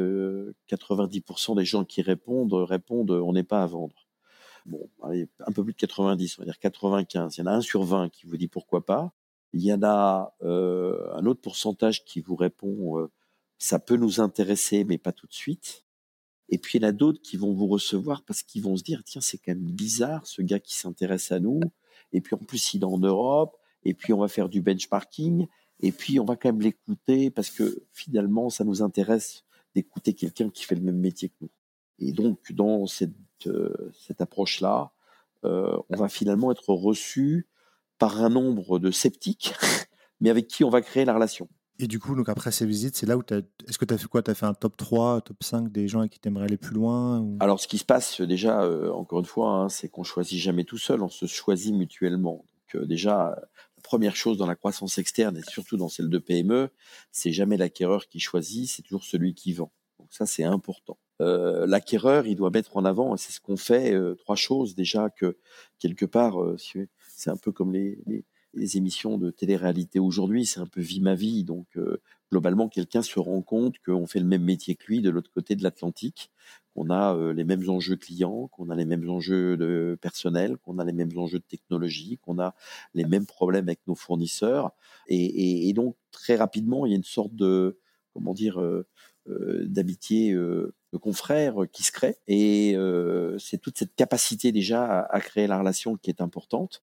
90% 0.68 1.57
des 1.57 1.64
gens 1.64 1.85
qui 1.85 2.03
répondent 2.03 2.53
répondent 2.53 3.11
on 3.11 3.33
n'est 3.33 3.43
pas 3.43 3.62
à 3.62 3.66
vendre. 3.66 4.07
Bon, 4.66 4.89
un 5.03 5.53
peu 5.53 5.64
plus 5.64 5.72
de 5.72 5.79
90, 5.79 6.39
on 6.39 6.43
va 6.43 6.47
dire 6.47 6.59
95. 6.59 7.37
Il 7.37 7.41
y 7.41 7.43
en 7.43 7.47
a 7.47 7.53
un 7.53 7.61
sur 7.62 7.85
20 7.85 8.11
qui 8.11 8.26
vous 8.26 8.37
dit 8.37 8.49
pourquoi 8.49 8.85
pas. 8.85 9.12
Il 9.55 9.62
y 9.62 9.72
en 9.72 9.83
a 9.83 10.35
un 10.43 11.26
autre 11.26 11.41
pourcentage 11.41 12.05
qui 12.05 12.20
vous 12.20 12.37
répond 12.37 13.09
ça 13.59 13.78
peut 13.78 13.96
nous 13.96 14.20
intéresser, 14.20 14.84
mais 14.84 14.98
pas 14.98 15.12
tout 15.12 15.26
de 15.26 15.34
suite. 15.34 15.84
Et 16.48 16.59
puis 16.59 16.78
il 16.78 16.82
y 16.82 16.86
en 16.86 16.88
a 16.88 16.92
d'autres 16.92 17.20
qui 17.20 17.36
vont 17.36 17.52
vous 17.52 17.66
recevoir 17.66 18.22
parce 18.22 18.42
qu'ils 18.42 18.62
vont 18.62 18.76
se 18.76 18.82
dire 18.82 19.02
tiens 19.04 19.20
c'est 19.20 19.38
quand 19.38 19.52
même 19.52 19.70
bizarre 19.70 20.26
ce 20.26 20.40
gars 20.42 20.61
qui 20.61 20.74
s'intéresse 20.74 21.30
à 21.32 21.40
nous. 21.40 21.61
Et 22.12 22.20
puis 22.20 22.34
en 22.34 22.38
plus 22.38 22.74
il 22.74 22.82
est 22.82 22.84
en 22.84 22.98
Europe. 22.98 23.56
Et 23.84 23.94
puis 23.94 24.12
on 24.12 24.18
va 24.18 24.28
faire 24.28 24.48
du 24.48 24.62
benchmarking. 24.62 25.46
Et 25.80 25.92
puis 25.92 26.18
on 26.20 26.24
va 26.24 26.36
quand 26.36 26.48
même 26.48 26.62
l'écouter 26.62 27.30
parce 27.30 27.50
que 27.50 27.84
finalement 27.92 28.48
ça 28.50 28.64
nous 28.64 28.82
intéresse 28.82 29.44
d'écouter 29.74 30.14
quelqu'un 30.14 30.48
qui 30.50 30.64
fait 30.64 30.74
le 30.74 30.80
même 30.80 30.98
métier 30.98 31.28
que 31.28 31.34
nous. 31.42 31.50
Et 31.98 32.12
donc 32.12 32.52
dans 32.52 32.86
cette, 32.86 33.12
euh, 33.46 33.92
cette 34.06 34.20
approche-là, 34.20 34.92
euh, 35.44 35.76
on 35.90 35.96
va 35.96 36.09
finalement 36.09 36.50
être 36.50 36.70
reçu 36.70 37.46
par 37.98 38.22
un 38.22 38.28
nombre 38.28 38.78
de 38.78 38.90
sceptiques, 38.90 39.52
mais 40.20 40.30
avec 40.30 40.48
qui 40.48 40.64
on 40.64 40.70
va 40.70 40.80
créer 40.80 41.04
la 41.04 41.14
relation. 41.14 41.48
Et 41.81 41.87
du 41.87 42.01
coup, 42.01 42.16
donc 42.16 42.29
après 42.29 42.51
ces 42.51 42.66
visites, 42.66 42.97
c'est 42.97 43.07
là 43.07 43.16
où 43.16 43.22
Est-ce 43.31 43.79
que 43.79 43.85
tu 43.85 43.95
as 43.95 43.99
fait 43.99 44.09
quoi? 44.09 44.20
Tu 44.22 44.33
as 44.33 44.35
fait 44.35 44.47
un 44.47 44.55
top 44.55 44.76
3, 44.76 45.20
top 45.20 45.37
5 45.45 45.70
des 45.70 45.87
gens 45.87 46.01
avec 46.01 46.12
qui 46.12 46.18
tu 46.18 46.26
aimerais 46.26 46.47
aller 46.47 46.57
plus 46.57 46.74
loin 46.74 47.24
Alors, 47.39 47.61
ce 47.61 47.68
qui 47.68 47.79
se 47.79 47.85
passe 47.85 48.20
déjà, 48.20 48.62
euh, 48.62 48.91
encore 48.91 49.20
une 49.20 49.26
fois, 49.26 49.51
hein, 49.51 49.68
c'est 49.68 49.89
qu'on 49.89 50.03
choisit 50.03 50.41
jamais 50.41 50.64
tout 50.64 50.79
seul, 50.79 51.03
on 51.03 51.09
se 51.09 51.26
choisit 51.26 51.72
mutuellement. 51.72 52.45
Donc, 52.72 52.83
euh, 52.83 52.85
déjà, 52.85 53.37
la 53.76 53.83
première 53.85 54.16
chose 54.16 54.39
dans 54.39 54.47
la 54.47 54.57
croissance 54.57 54.99
externe 54.99 55.37
et 55.37 55.43
surtout 55.49 55.76
dans 55.76 55.89
celle 55.89 56.09
de 56.09 56.18
PME, 56.18 56.70
c'est 57.12 57.31
jamais 57.31 57.57
l'acquéreur 57.57 58.09
qui 58.09 58.18
choisit, 58.18 58.68
c'est 58.68 58.83
toujours 58.83 59.05
celui 59.05 59.35
qui 59.35 59.53
vend. 59.53 59.70
Donc, 60.01 60.09
ça, 60.11 60.26
c'est 60.26 60.45
important. 60.45 60.99
Euh, 61.20 61.64
l'acquéreur, 61.64 62.26
il 62.26 62.35
doit 62.35 62.51
mettre 62.51 62.76
en 62.76 62.85
avant, 62.85 63.14
et 63.14 63.18
c'est 63.18 63.33
ce 63.33 63.41
qu'on 63.41 63.57
fait, 63.57 63.95
trois 64.16 64.37
choses 64.37 64.74
déjà 64.74 65.11
que 65.11 65.37
quelque 65.79 66.07
part, 66.07 66.39
c'est 66.59 67.31
un 67.31 67.37
peu 67.37 67.53
comme 67.53 67.72
les 67.72 68.24
les 68.55 68.76
émissions 68.76 69.18
de 69.18 69.30
télé-réalité 69.30 69.99
aujourd'hui, 69.99 70.46
c'est 70.46 70.61
un 70.61 70.66
peu 70.66 70.80
vie 70.80 71.01
ma 71.01 71.14
vie. 71.14 71.44
Donc, 71.44 71.66
euh, 71.76 72.01
globalement, 72.30 72.68
quelqu'un 72.68 73.03
se 73.03 73.18
rend 73.18 73.42
compte 73.42 73.78
qu'on 73.84 74.07
fait 74.07 74.20
le 74.20 74.26
même 74.26 74.42
métier 74.42 74.74
que 74.74 74.86
lui 74.86 75.01
de 75.01 75.11
l'autre 75.11 75.30
côté 75.30 75.57
de 75.57 75.62
l'Atlantique, 75.62 76.30
qu'on 76.74 76.90
a 76.90 77.14
euh, 77.14 77.32
les 77.32 77.44
mêmes 77.44 77.68
enjeux 77.68 77.96
clients, 77.96 78.49
qu'on 78.49 78.70
a 78.70 78.74
les 78.74 78.84
mêmes 78.84 79.09
enjeux 79.09 79.57
de 79.57 79.99
personnel, 80.01 80.57
qu'on 80.59 80.78
a 80.78 80.84
les 80.84 80.92
mêmes 80.92 81.16
enjeux 81.16 81.38
de 81.38 81.44
technologie, 81.44 82.18
qu'on 82.18 82.38
a 82.38 82.55
les 82.94 83.05
mêmes 83.05 83.26
problèmes 83.26 83.66
avec 83.66 83.80
nos 83.86 83.94
fournisseurs. 83.94 84.72
Et, 85.09 85.72
donc, 85.74 85.96
très 86.11 86.36
rapidement, 86.36 86.86
il 86.86 86.90
y 86.90 86.92
a 86.94 86.96
une 86.96 87.05
sorte 87.05 87.34
de, 87.34 87.78
comment 88.12 88.34
dire, 88.34 88.61
euh, 88.61 88.86
d'amitié 89.26 90.32
de 90.32 90.72
confrères 91.01 91.66
qui 91.72 91.82
se 91.82 91.92
crée. 91.92 92.16
Et 92.26 92.76
c'est 93.38 93.59
toute 93.59 93.78
cette 93.78 93.94
capacité 93.94 94.53
déjà 94.53 95.03
à 95.03 95.20
créer 95.20 95.46
la 95.46 95.59
relation 95.59 95.96
qui 95.96 96.11
est 96.11 96.20
importante. 96.20 96.82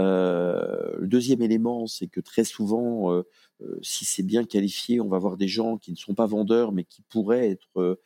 Euh, 0.00 0.96
le 0.98 1.06
deuxième 1.06 1.42
élément, 1.42 1.86
c'est 1.86 2.06
que 2.06 2.20
très 2.20 2.44
souvent, 2.44 3.12
euh, 3.12 3.22
euh, 3.62 3.78
si 3.82 4.04
c'est 4.04 4.22
bien 4.22 4.44
qualifié, 4.44 5.00
on 5.00 5.08
va 5.08 5.18
voir 5.18 5.36
des 5.36 5.48
gens 5.48 5.76
qui 5.76 5.92
ne 5.92 5.96
sont 5.96 6.14
pas 6.14 6.26
vendeurs, 6.26 6.72
mais 6.72 6.84
qui 6.84 7.02
pourraient 7.02 7.50
être 7.50 7.98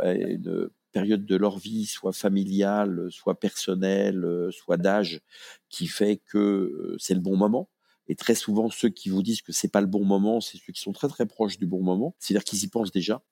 à 0.00 0.12
une 0.12 0.68
période 0.92 1.24
de 1.24 1.36
leur 1.36 1.58
vie, 1.58 1.86
soit 1.86 2.12
familiale, 2.12 3.08
soit 3.10 3.38
personnelle, 3.38 4.48
soit 4.50 4.76
d'âge, 4.76 5.20
qui 5.68 5.86
fait 5.86 6.20
que 6.30 6.96
c'est 6.98 7.14
le 7.14 7.20
bon 7.20 7.36
moment. 7.36 7.70
Et 8.06 8.14
très 8.14 8.34
souvent, 8.34 8.68
ceux 8.68 8.90
qui 8.90 9.08
vous 9.08 9.22
disent 9.22 9.40
que 9.40 9.52
c'est 9.52 9.72
pas 9.72 9.80
le 9.80 9.86
bon 9.86 10.04
moment, 10.04 10.42
c'est 10.42 10.58
ceux 10.58 10.72
qui 10.74 10.82
sont 10.82 10.92
très 10.92 11.08
très 11.08 11.24
proches 11.24 11.58
du 11.58 11.66
bon 11.66 11.82
moment. 11.82 12.14
C'est-à-dire 12.18 12.44
qu'ils 12.44 12.62
y 12.62 12.68
pensent 12.68 12.92
déjà. 12.92 13.22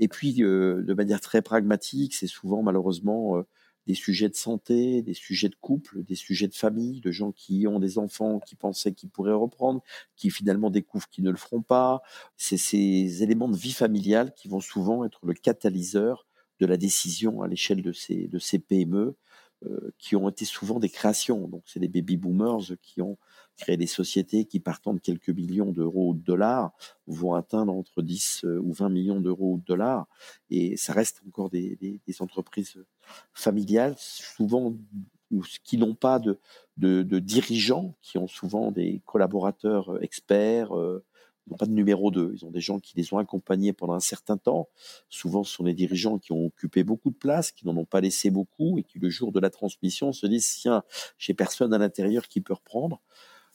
Et 0.00 0.08
puis, 0.08 0.34
de 0.34 0.94
manière 0.94 1.20
très 1.20 1.42
pragmatique, 1.42 2.14
c'est 2.14 2.26
souvent 2.26 2.62
malheureusement 2.62 3.44
des 3.86 3.94
sujets 3.94 4.28
de 4.28 4.34
santé, 4.34 5.02
des 5.02 5.14
sujets 5.14 5.48
de 5.48 5.56
couple, 5.60 6.02
des 6.04 6.14
sujets 6.14 6.48
de 6.48 6.54
famille, 6.54 7.00
de 7.00 7.10
gens 7.10 7.32
qui 7.32 7.66
ont 7.66 7.78
des 7.78 7.98
enfants 7.98 8.40
qui 8.40 8.54
pensaient 8.56 8.92
qu'ils 8.92 9.10
pourraient 9.10 9.32
reprendre, 9.32 9.82
qui 10.16 10.30
finalement 10.30 10.70
découvrent 10.70 11.08
qu'ils 11.08 11.24
ne 11.24 11.30
le 11.30 11.36
feront 11.36 11.62
pas. 11.62 12.02
C'est 12.36 12.56
ces 12.58 13.22
éléments 13.22 13.48
de 13.48 13.56
vie 13.56 13.72
familiale 13.72 14.32
qui 14.34 14.48
vont 14.48 14.60
souvent 14.60 15.04
être 15.04 15.24
le 15.24 15.34
catalyseur 15.34 16.26
de 16.60 16.66
la 16.66 16.76
décision 16.76 17.42
à 17.42 17.48
l'échelle 17.48 17.82
de 17.82 17.92
ces, 17.92 18.58
PME, 18.58 19.16
euh, 19.64 19.90
qui 19.98 20.14
ont 20.14 20.28
été 20.28 20.44
souvent 20.44 20.78
des 20.78 20.90
créations. 20.90 21.48
Donc 21.48 21.62
c'est 21.66 21.80
des 21.80 21.88
baby 21.88 22.16
boomers 22.16 22.76
qui 22.82 23.02
ont 23.02 23.18
créé 23.56 23.76
des 23.76 23.86
sociétés 23.86 24.44
qui, 24.44 24.60
partant 24.60 24.94
de 24.94 24.98
quelques 24.98 25.30
millions 25.30 25.72
d'euros 25.72 26.10
ou 26.10 26.14
de 26.14 26.22
dollars, 26.22 26.72
vont 27.06 27.34
atteindre 27.34 27.72
entre 27.72 28.02
10 28.02 28.44
euh, 28.44 28.58
ou 28.58 28.72
20 28.72 28.88
millions 28.88 29.20
d'euros 29.20 29.54
ou 29.54 29.58
de 29.58 29.64
dollars. 29.64 30.06
Et 30.50 30.76
ça 30.76 30.92
reste 30.92 31.22
encore 31.28 31.50
des, 31.50 32.00
entreprises 32.20 32.82
familiales, 33.32 33.94
souvent 33.98 34.74
qui 35.64 35.78
n'ont 35.78 35.94
pas 35.94 36.18
de, 36.18 36.38
dirigeants, 37.18 37.94
qui 38.02 38.18
ont 38.18 38.26
souvent 38.26 38.72
des 38.72 39.00
collaborateurs 39.06 39.94
euh, 39.94 40.00
experts, 40.00 40.76
euh, 40.76 41.04
n'ont 41.50 41.56
pas 41.56 41.66
de 41.66 41.72
numéro 41.72 42.10
2. 42.10 42.32
Ils 42.34 42.44
ont 42.44 42.50
des 42.50 42.60
gens 42.60 42.78
qui 42.78 42.96
les 42.96 43.12
ont 43.12 43.18
accompagnés 43.18 43.72
pendant 43.72 43.94
un 43.94 44.00
certain 44.00 44.36
temps. 44.36 44.68
Souvent, 45.08 45.44
ce 45.44 45.54
sont 45.54 45.64
des 45.64 45.74
dirigeants 45.74 46.18
qui 46.18 46.32
ont 46.32 46.46
occupé 46.46 46.84
beaucoup 46.84 47.10
de 47.10 47.16
place, 47.16 47.52
qui 47.52 47.66
n'en 47.66 47.76
ont 47.76 47.84
pas 47.84 48.00
laissé 48.00 48.30
beaucoup 48.30 48.78
et 48.78 48.82
qui, 48.82 48.98
le 48.98 49.10
jour 49.10 49.32
de 49.32 49.40
la 49.40 49.50
transmission, 49.50 50.12
se 50.12 50.26
disent 50.26 50.56
tiens, 50.60 50.82
j'ai 51.18 51.34
personne 51.34 51.72
à 51.74 51.78
l'intérieur 51.78 52.28
qui 52.28 52.40
peut 52.40 52.54
reprendre. 52.54 53.00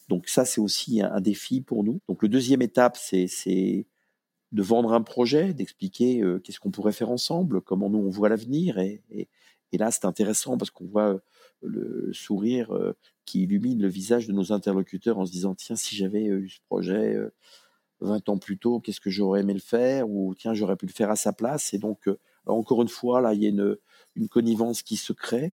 Donc 0.08 0.28
ça, 0.30 0.46
c'est 0.46 0.62
aussi 0.62 1.02
un, 1.02 1.20
défi 1.22 1.62
pour 1.62 1.84
nous. 1.84 2.00
Donc 2.08 2.22
le 2.22 2.30
deuxième 2.30 2.62
étape, 2.62 2.98
c'est 2.98 3.88
de 4.52 4.62
vendre 4.62 4.94
un 4.94 5.02
projet, 5.02 5.54
d'expliquer 5.54 6.22
euh, 6.22 6.40
qu'est-ce 6.40 6.60
qu'on 6.60 6.72
pourrait 6.72 6.92
faire 6.92 7.10
ensemble, 7.10 7.62
comment 7.62 7.90
nous 7.90 8.00
on 8.00 8.10
voit 8.10 8.30
l'avenir. 8.30 8.78
Et, 8.80 9.28
là, 9.74 9.92
c'est 9.92 10.06
intéressant 10.06 10.58
parce 10.58 10.72
qu'on 10.72 10.86
voit 10.86 11.16
euh, 11.16 11.20
le 11.62 12.14
sourire 12.14 12.74
euh, 12.74 12.96
qui 13.26 13.44
illumine 13.44 13.82
le 13.82 13.90
visage 13.90 14.26
de 14.28 14.32
nos 14.32 14.54
interlocuteurs 14.54 15.18
en 15.18 15.26
se 15.26 15.32
disant 15.32 15.56
tiens, 15.56 15.76
si 15.76 15.96
j'avais 15.98 16.26
eu 16.26 16.48
ce 16.48 16.60
projet 16.68 17.18
20 18.00 18.30
ans 18.30 18.38
plus 18.38 18.58
tôt, 18.58 18.80
qu'est-ce 18.80 19.02
que 19.02 19.10
j'aurais 19.10 19.42
aimé 19.42 19.54
le 19.54 19.60
faire? 19.60 20.10
Ou 20.10 20.34
tiens, 20.36 20.54
j'aurais 20.54 20.78
pu 20.78 20.86
le 20.86 20.94
faire 20.94 21.10
à 21.10 21.18
sa 21.18 21.34
place. 21.34 21.74
Et 21.74 21.78
donc, 21.78 22.10
encore 22.46 22.82
une 22.82 22.88
fois, 22.88 23.20
là, 23.20 23.34
il 23.34 23.44
y 23.44 23.48
a 23.48 23.50
une, 23.50 23.78
une 24.16 24.30
connivence 24.30 24.82
qui 24.82 24.96
se 24.96 25.12
crée. 25.12 25.52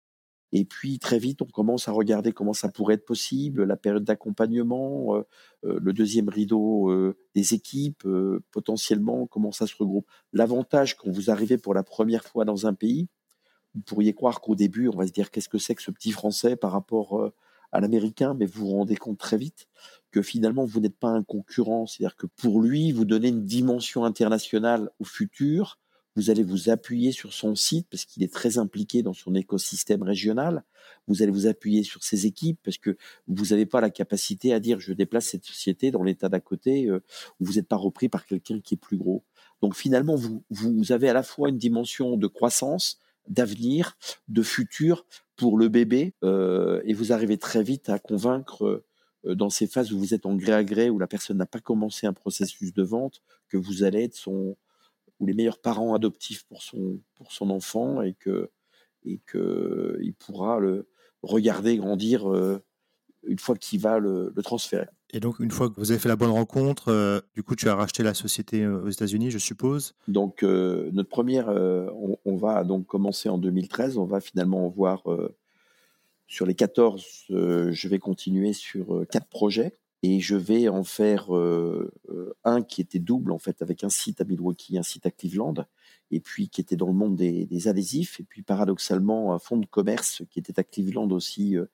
Et 0.53 0.67
puis 0.67 0.99
très 0.99 1.19
vite, 1.19 1.41
on 1.41 1.47
commence 1.47 1.89
à 1.89 1.93
regarder 1.93 2.33
comment 2.33 2.53
ça 2.53 2.69
pourrait 2.69 2.95
être 2.95 3.07
possible, 3.07 3.65
la 3.65 3.77
période 3.77 4.05
d'accompagnement, 4.05 5.17
euh, 5.17 5.23
euh, 5.65 5.79
le 5.81 5.93
deuxième 5.95 6.29
rideau 6.29 6.91
euh, 6.91 7.17
des 7.35 7.55
équipes, 7.55 8.07
potentiellement 8.51 9.27
comment 9.27 9.51
ça 9.51 9.67
se 9.67 9.75
regroupe. 9.77 10.07
L'avantage 10.33 10.97
quand 10.97 11.11
vous 11.11 11.31
arrivez 11.31 11.57
pour 11.57 11.73
la 11.73 11.83
première 11.83 12.25
fois 12.25 12.45
dans 12.45 12.67
un 12.67 12.75
pays, 12.75 13.09
vous 13.75 13.81
pourriez 13.81 14.13
croire 14.13 14.43
qu'au 14.43 14.55
début, 14.55 14.89
on 14.89 14.97
va 14.97 15.07
se 15.07 15.13
dire 15.13 15.31
qu'est-ce 15.31 15.49
que 15.49 15.57
c'est 15.57 15.75
que 15.75 15.83
ce 15.83 15.91
petit 15.91 16.13
Français 16.13 16.57
par 16.57 16.73
rapport 16.73 17.33
à 17.73 17.81
l'américain, 17.81 18.35
mais 18.35 18.45
vous 18.45 18.67
vous 18.67 18.77
rendez 18.77 18.97
compte 18.97 19.17
très 19.17 19.39
vite 19.39 19.67
que 20.11 20.21
finalement, 20.21 20.67
vous 20.67 20.81
n'êtes 20.81 20.99
pas 20.99 21.09
un 21.09 21.23
concurrent. 21.23 21.87
C'est-à-dire 21.87 22.17
que 22.17 22.27
pour 22.27 22.61
lui, 22.61 22.93
vous 22.93 23.07
donnez 23.07 23.29
une 23.29 23.47
dimension 23.47 24.05
internationale 24.05 24.91
au 25.01 25.05
futur 25.05 25.79
vous 26.17 26.31
allez 26.31 26.43
vous 26.43 26.69
appuyer 26.69 27.13
sur 27.13 27.33
son 27.33 27.55
site 27.55 27.87
parce 27.91 28.05
qu'il 28.05 28.23
est 28.23 28.33
très 28.33 28.59
impliqué 28.59 29.03
dans 29.03 29.13
son 29.13 29.35
écosystème 29.35 30.03
régional. 30.03 30.65
Vous 31.09 31.23
allez 31.23 31.33
vous 31.33 31.47
appuyer 31.47 31.83
sur 31.83 32.05
ses 32.05 32.27
équipes 32.27 32.59
parce 32.63 32.79
que 32.79 32.97
vous 33.27 33.47
n'avez 33.47 33.67
pas 33.67 33.81
la 33.81 33.91
capacité 33.91 34.53
à 34.53 34.61
dire 34.61 34.79
je 34.81 34.93
déplace 34.93 35.27
cette 35.27 35.45
société 35.45 35.91
dans 35.91 36.03
l'état 36.03 36.29
d'à 36.29 36.41
côté 36.41 36.87
euh, 36.87 37.03
où 37.41 37.47
vous 37.47 37.55
n'êtes 37.55 37.69
pas 37.69 37.77
repris 37.77 38.09
par 38.09 38.27
quelqu'un 38.27 38.61
qui 38.61 38.75
est 38.75 38.79
plus 38.79 38.97
gros. 38.97 39.25
Donc 39.63 39.75
finalement, 39.75 40.17
vous, 40.17 40.43
vous 40.51 40.93
avez 40.93 41.09
à 41.09 41.13
la 41.13 41.23
fois 41.23 41.49
une 41.49 41.59
dimension 41.59 42.17
de 42.17 42.27
croissance, 42.27 42.99
d'avenir, 43.29 43.97
de 44.29 44.43
futur 44.43 45.07
pour 45.37 45.57
le 45.57 45.69
bébé 45.69 46.15
euh, 46.25 46.83
et 46.85 46.93
vous 46.93 47.13
arrivez 47.13 47.39
très 47.39 47.63
vite 47.63 47.89
à 47.89 47.99
convaincre 47.99 48.85
euh, 49.25 49.35
dans 49.35 49.51
ces 49.51 49.67
phases 49.67 49.93
où 49.93 49.99
vous 49.99 50.15
êtes 50.15 50.27
en 50.27 50.35
gré 50.35 50.53
à 50.53 50.65
gré, 50.65 50.91
où 50.91 50.99
la 50.99 51.07
personne 51.07 51.39
n'a 51.39 51.47
pas 51.47 51.61
commencé 51.61 52.07
un 52.07 52.13
processus 52.13 52.75
de 52.75 52.83
vente, 52.83 53.23
que 53.49 53.57
vous 53.57 53.85
allez 53.85 54.05
être 54.05 54.17
son, 54.17 54.57
ou 55.23 55.27
les 55.27 55.35
meilleurs 55.35 55.61
parents 55.61 55.95
adoptifs 55.95 56.45
pour 56.49 56.63
son, 56.63 57.01
pour 57.15 57.33
son 57.33 57.49
enfant 57.51 58.03
et 58.03 58.15
que 58.15 58.51
et 59.05 59.21
que 59.25 59.99
il 60.03 60.15
pourra 60.15 60.59
le 60.59 60.89
regarder 61.23 61.77
grandir 61.77 62.29
euh, 62.29 62.61
une 63.25 63.39
fois 63.39 63.55
qu'il 63.57 63.81
va 63.81 64.01
le, 64.01 64.33
transférer. 64.43 64.89
Et 65.13 65.21
donc, 65.21 65.39
une 65.39 65.51
fois 65.51 65.71
que 65.71 65.79
vous 65.79 65.93
avez 65.93 66.01
fait 66.01 66.09
la 66.09 66.17
bonne 66.17 66.31
rencontre, 66.31 66.89
euh, 66.89 67.21
du 67.35 67.43
coup, 67.45 67.55
tu 67.55 67.69
as 67.69 67.75
racheté 67.77 68.03
la 68.03 68.15
société 68.15 68.63
euh, 68.63 68.83
aux 68.83 68.89
États-Unis, 68.89 69.31
je 69.31 69.39
suppose 69.39 69.95
Donc, 70.09 70.43
notre 70.43 71.09
première, 71.09 71.49
on, 71.49 72.17
on, 72.25 72.37
va 72.37 72.65
donc 72.65 72.87
commencer 72.87 73.29
en 73.29 73.39
2013. 73.39 73.97
On 73.97 74.05
va 74.05 74.21
finalement 74.21 74.67
en 74.67 74.69
voir 74.69 75.05
sur 76.27 76.47
les 76.47 76.55
14, 76.55 77.05
je 77.29 77.89
vais 77.89 77.99
continuer 77.99 78.53
sur 78.53 79.05
quatre 79.09 79.29
projets 79.29 79.79
et 80.03 80.21
je 80.21 80.35
vais 80.35 80.69
en 80.69 80.83
faire 80.83 81.35
euh, 81.35 81.93
euh, 82.11 82.35
un 82.45 82.63
qui 82.63 82.81
était 82.81 82.99
double 82.99 83.31
en 83.31 83.39
fait 83.39 83.63
avec 83.63 83.85
un 83.85 83.89
site 83.89 84.21
à 84.21 84.25
Milwaukee, 84.25 84.77
un 84.77 84.83
site 84.83 85.07
à 85.07 85.11
Cleveland, 85.11 85.55
et 86.11 86.21
puis 86.21 86.49
qui 86.49 86.61
était 86.61 86.77
dans 86.77 86.89
le 86.89 86.93
monde 86.93 87.17
des, 87.17 87.47
des 87.47 87.69
adhésifs, 87.69 88.19
et 88.19 88.25
puis 88.25 88.43
paradoxalement 88.43 89.33
un 89.33 89.39
fonds 89.39 89.59
de 89.59 89.67
commerce 89.67 90.23
qui 90.31 90.41
était 90.41 90.59
à 90.59 90.65
Cleveland 90.65 91.09
aussi 91.11 91.57
euh, 91.57 91.67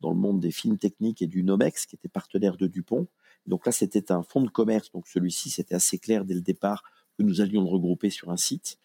dans 0.00 0.10
le 0.10 0.16
monde 0.16 0.40
des 0.40 0.50
films 0.50 0.78
techniques 0.78 1.22
et 1.22 1.26
du 1.26 1.44
Nomex, 1.44 1.86
qui 1.86 1.94
était 1.94 2.08
partenaire 2.08 2.56
de 2.56 2.66
Dupont. 2.66 3.06
Donc 3.46 3.64
là, 3.64 3.72
c'était 3.72 4.10
un 4.10 4.22
fonds 4.22 4.42
de 4.42 4.50
commerce, 4.50 4.90
donc 4.90 5.06
celui-ci, 5.06 5.50
c'était 5.50 5.76
assez 5.76 5.98
clair 5.98 6.24
dès 6.24 6.34
le 6.34 6.40
départ 6.40 6.82
que 7.16 7.22
nous 7.22 7.40
allions 7.40 7.62
le 7.62 7.68
regrouper 7.68 8.10
sur 8.10 8.30
un 8.30 8.36
site. 8.36 8.78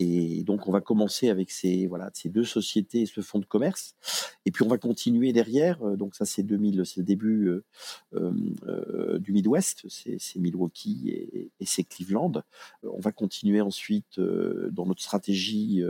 Et 0.00 0.42
donc, 0.42 0.66
on 0.66 0.72
va 0.72 0.80
commencer 0.80 1.28
avec 1.28 1.50
ces, 1.50 1.86
voilà, 1.86 2.10
ces 2.14 2.28
deux 2.28 2.44
sociétés 2.44 3.02
et 3.02 3.06
ce 3.06 3.20
fonds 3.20 3.38
de 3.38 3.44
commerce. 3.44 3.94
Et 4.44 4.50
puis, 4.50 4.64
on 4.64 4.68
va 4.68 4.78
continuer 4.78 5.32
derrière. 5.32 5.78
Donc, 5.96 6.14
ça, 6.14 6.24
c'est 6.24 6.42
2000, 6.42 6.84
c'est 6.84 7.00
le 7.00 7.04
début 7.04 7.62
euh, 8.14 9.18
du 9.18 9.32
Midwest. 9.32 9.86
C'est 9.88 10.36
Milwaukee 10.36 11.10
et 11.10 11.66
c'est 11.66 11.84
Cleveland. 11.84 12.42
On 12.82 13.00
va 13.00 13.12
continuer 13.12 13.60
ensuite 13.60 14.18
dans 14.18 14.86
notre 14.86 15.02
stratégie 15.02 15.82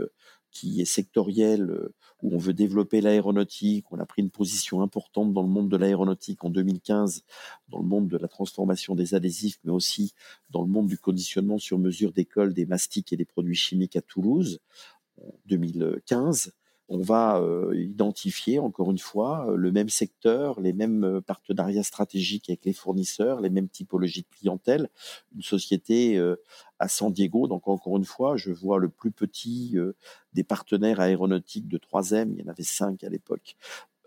qui 0.55 0.79
est 0.79 0.85
sectoriel, 0.85 1.69
euh, 1.69 1.93
où 2.23 2.33
on 2.33 2.37
veut 2.37 2.53
développer 2.53 3.01
l'aéronautique. 3.01 3.91
On 3.91 3.99
a 3.99 4.05
pris 4.05 4.21
une 4.21 4.29
position 4.29 4.81
importante 4.81 5.33
dans 5.33 5.41
le 5.43 5.49
monde 5.49 5.69
de 5.69 5.75
l'aéronautique 5.75 6.45
en 6.45 6.49
2015, 6.49 7.25
dans 7.67 7.79
le 7.79 7.85
monde 7.85 8.07
de 8.07 8.17
la 8.17 8.29
transformation 8.29 8.95
des 8.95 9.13
adhésifs, 9.15 9.59
mais 9.65 9.71
aussi 9.71 10.13
dans 10.49 10.61
le 10.61 10.69
monde 10.69 10.87
du 10.87 10.97
conditionnement 10.97 11.59
sur 11.59 11.77
mesure 11.77 12.13
d'école 12.13 12.53
des 12.53 12.65
mastiques 12.65 13.11
et 13.11 13.17
des 13.17 13.25
produits 13.25 13.55
chimiques 13.55 13.97
à 13.97 14.01
Toulouse 14.01 14.61
en 15.21 15.33
2015 15.47 16.53
on 16.87 17.01
va 17.01 17.37
euh, 17.37 17.73
identifier 17.75 18.59
encore 18.59 18.91
une 18.91 18.99
fois 18.99 19.49
euh, 19.49 19.55
le 19.55 19.71
même 19.71 19.89
secteur, 19.89 20.59
les 20.61 20.73
mêmes 20.73 21.03
euh, 21.03 21.21
partenariats 21.21 21.83
stratégiques 21.83 22.49
avec 22.49 22.63
les 22.65 22.73
fournisseurs, 22.73 23.41
les 23.41 23.49
mêmes 23.49 23.69
typologies 23.69 24.21
de 24.21 24.37
clientèle. 24.37 24.89
Une 25.35 25.41
société 25.41 26.21
à 26.79 26.87
San 26.87 27.11
Diego, 27.11 27.47
donc 27.47 27.67
encore 27.67 27.97
une 27.97 28.05
fois, 28.05 28.37
je 28.37 28.51
vois 28.51 28.79
le 28.79 28.89
plus 28.89 29.11
petit 29.11 29.75
des 30.33 30.43
partenaires 30.43 30.99
aéronautiques 30.99 31.67
de 31.67 31.77
3M, 31.77 32.33
il 32.33 32.41
y 32.41 32.47
en 32.47 32.51
avait 32.51 32.63
cinq 32.63 33.03
à 33.03 33.09
l'époque, 33.09 33.55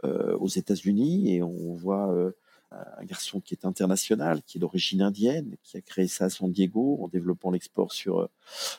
aux 0.03 0.49
États-Unis, 0.49 1.35
et 1.35 1.43
on 1.43 1.74
voit 1.74 2.33
un 2.71 3.05
garçon 3.05 3.41
qui 3.41 3.55
est 3.55 3.64
international, 3.64 4.43
qui 4.43 4.59
est 4.59 4.61
d'origine 4.61 5.03
indienne, 5.03 5.57
qui 5.62 5.77
a 5.77 5.81
créé 5.81 6.07
ça 6.07 6.27
à 6.27 6.31
San 6.31 6.53
Diego 6.53 6.99
en 7.03 7.09
développant 7.09 7.51
l'export 7.51 7.93
sur 7.93 8.29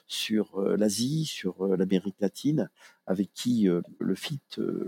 sur 0.07 0.59
l'Asie, 0.61 1.25
sur 1.25 1.65
l'Amérique 1.75 2.19
latine, 2.19 2.69
avec 3.07 3.33
qui 3.33 3.67
le 3.99 4.15
fit 4.15 4.41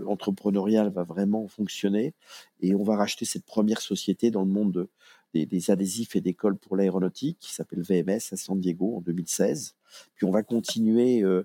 entrepreneurial 0.06 0.90
va 0.90 1.02
vraiment 1.02 1.48
fonctionner. 1.48 2.14
Et 2.60 2.74
on 2.74 2.84
va 2.84 2.96
racheter 2.96 3.24
cette 3.24 3.44
première 3.44 3.80
société 3.80 4.30
dans 4.30 4.44
le 4.44 4.50
monde 4.50 4.88
des, 5.34 5.70
adhésifs 5.70 6.16
et 6.16 6.20
des 6.20 6.34
cols 6.34 6.56
pour 6.56 6.76
l'aéronautique 6.76 7.38
qui 7.40 7.52
s'appelle 7.52 7.82
VMS 7.82 8.32
à 8.32 8.36
San 8.36 8.58
Diego 8.60 8.96
en 8.96 9.00
2016. 9.00 9.74
Puis 10.14 10.26
on 10.26 10.30
va 10.30 10.42
continuer 10.42 11.22
euh, 11.22 11.44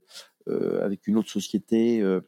avec 0.81 1.07
une 1.07 1.17
autre 1.17 1.29
société 1.29 2.01
euh, 2.01 2.21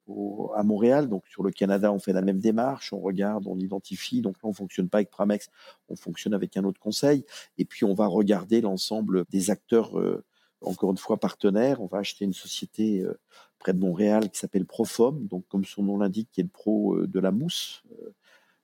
à 0.55 0.63
Montréal. 0.63 1.09
Donc 1.09 1.25
sur 1.27 1.43
le 1.43 1.51
Canada, 1.51 1.91
on 1.91 1.99
fait 1.99 2.13
la 2.13 2.21
même 2.21 2.39
démarche, 2.39 2.93
on 2.93 2.99
regarde, 2.99 3.47
on 3.47 3.57
identifie. 3.57 4.21
Donc 4.21 4.35
là, 4.35 4.49
on 4.49 4.53
fonctionne 4.53 4.89
pas 4.89 4.99
avec 4.99 5.09
Pramex, 5.09 5.49
on 5.87 5.95
fonctionne 5.95 6.33
avec 6.33 6.57
un 6.57 6.63
autre 6.63 6.79
conseil. 6.79 7.25
Et 7.57 7.65
puis 7.65 7.85
on 7.85 7.93
va 7.93 8.07
regarder 8.07 8.61
l'ensemble 8.61 9.25
des 9.29 9.49
acteurs, 9.49 9.97
euh, 9.99 10.23
encore 10.61 10.91
une 10.91 10.97
fois 10.97 11.17
partenaires. 11.17 11.81
On 11.81 11.87
va 11.87 11.99
acheter 11.99 12.25
une 12.25 12.33
société 12.33 13.05
près 13.59 13.73
de 13.73 13.79
Montréal 13.79 14.29
qui 14.29 14.39
s'appelle 14.39 14.65
Profom, 14.65 15.25
donc 15.27 15.45
comme 15.47 15.65
son 15.65 15.83
nom 15.83 15.97
l'indique, 15.97 16.29
qui 16.31 16.41
est 16.41 16.43
le 16.43 16.49
pro 16.49 17.05
de 17.05 17.19
la 17.19 17.31
mousse 17.31 17.83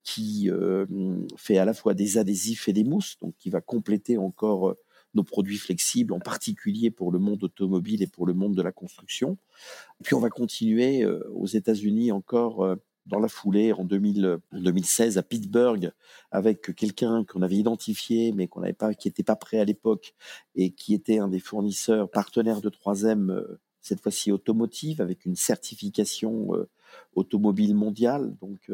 qui 0.03 0.51
fait 1.35 1.57
à 1.57 1.65
la 1.65 1.73
fois 1.73 1.95
des 1.95 2.19
adhésifs 2.19 2.67
et 2.67 2.73
des 2.73 2.83
mousses, 2.83 3.17
donc 3.21 3.33
qui 3.39 3.49
va 3.49 3.59
compléter 3.59 4.17
encore 4.19 4.75
nos 5.15 5.23
produits 5.23 5.57
flexibles, 5.57 6.13
en 6.13 6.19
particulier 6.19 6.91
pour 6.91 7.11
le 7.11 7.19
monde 7.19 7.43
automobile 7.43 8.03
et 8.03 8.07
pour 8.07 8.25
le 8.25 8.33
monde 8.33 8.55
de 8.55 8.61
la 8.61 8.71
construction. 8.71 9.37
puis 10.03 10.13
on 10.13 10.19
va 10.19 10.29
continuer 10.29 11.03
euh, 11.03 11.23
aux 11.33 11.47
États-Unis 11.47 12.11
encore 12.11 12.63
euh, 12.63 12.75
dans 13.05 13.19
la 13.19 13.27
foulée 13.27 13.71
en, 13.71 13.85
2016 13.85 15.17
à 15.17 15.23
Pittsburgh 15.23 15.91
avec 16.31 16.75
quelqu'un 16.75 17.23
qu'on 17.23 17.41
avait 17.43 17.55
identifié 17.55 18.31
mais 18.33 18.47
qu'on 18.47 18.61
n'avait 18.61 18.73
pas, 18.73 18.93
qui 18.93 19.07
n'était 19.07 19.23
pas 19.23 19.35
prêt 19.35 19.59
à 19.59 19.65
l'époque 19.65 20.15
et 20.55 20.71
qui 20.71 20.93
était 20.93 21.19
un 21.19 21.27
des 21.27 21.39
fournisseurs 21.39 22.09
partenaires 22.09 22.61
de 22.61 22.69
3M 22.69 23.31
euh, 23.31 23.59
cette 23.81 24.01
fois-ci 24.01 24.31
automotive 24.31 25.01
avec 25.01 25.25
une 25.25 25.35
certification 25.35 26.49
automobile 27.13 27.75
mondiale 27.75 28.35
donc 28.41 28.71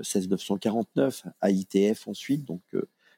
16949 0.00 1.26
AITF 1.42 2.08
ensuite 2.08 2.46
donc 2.46 2.62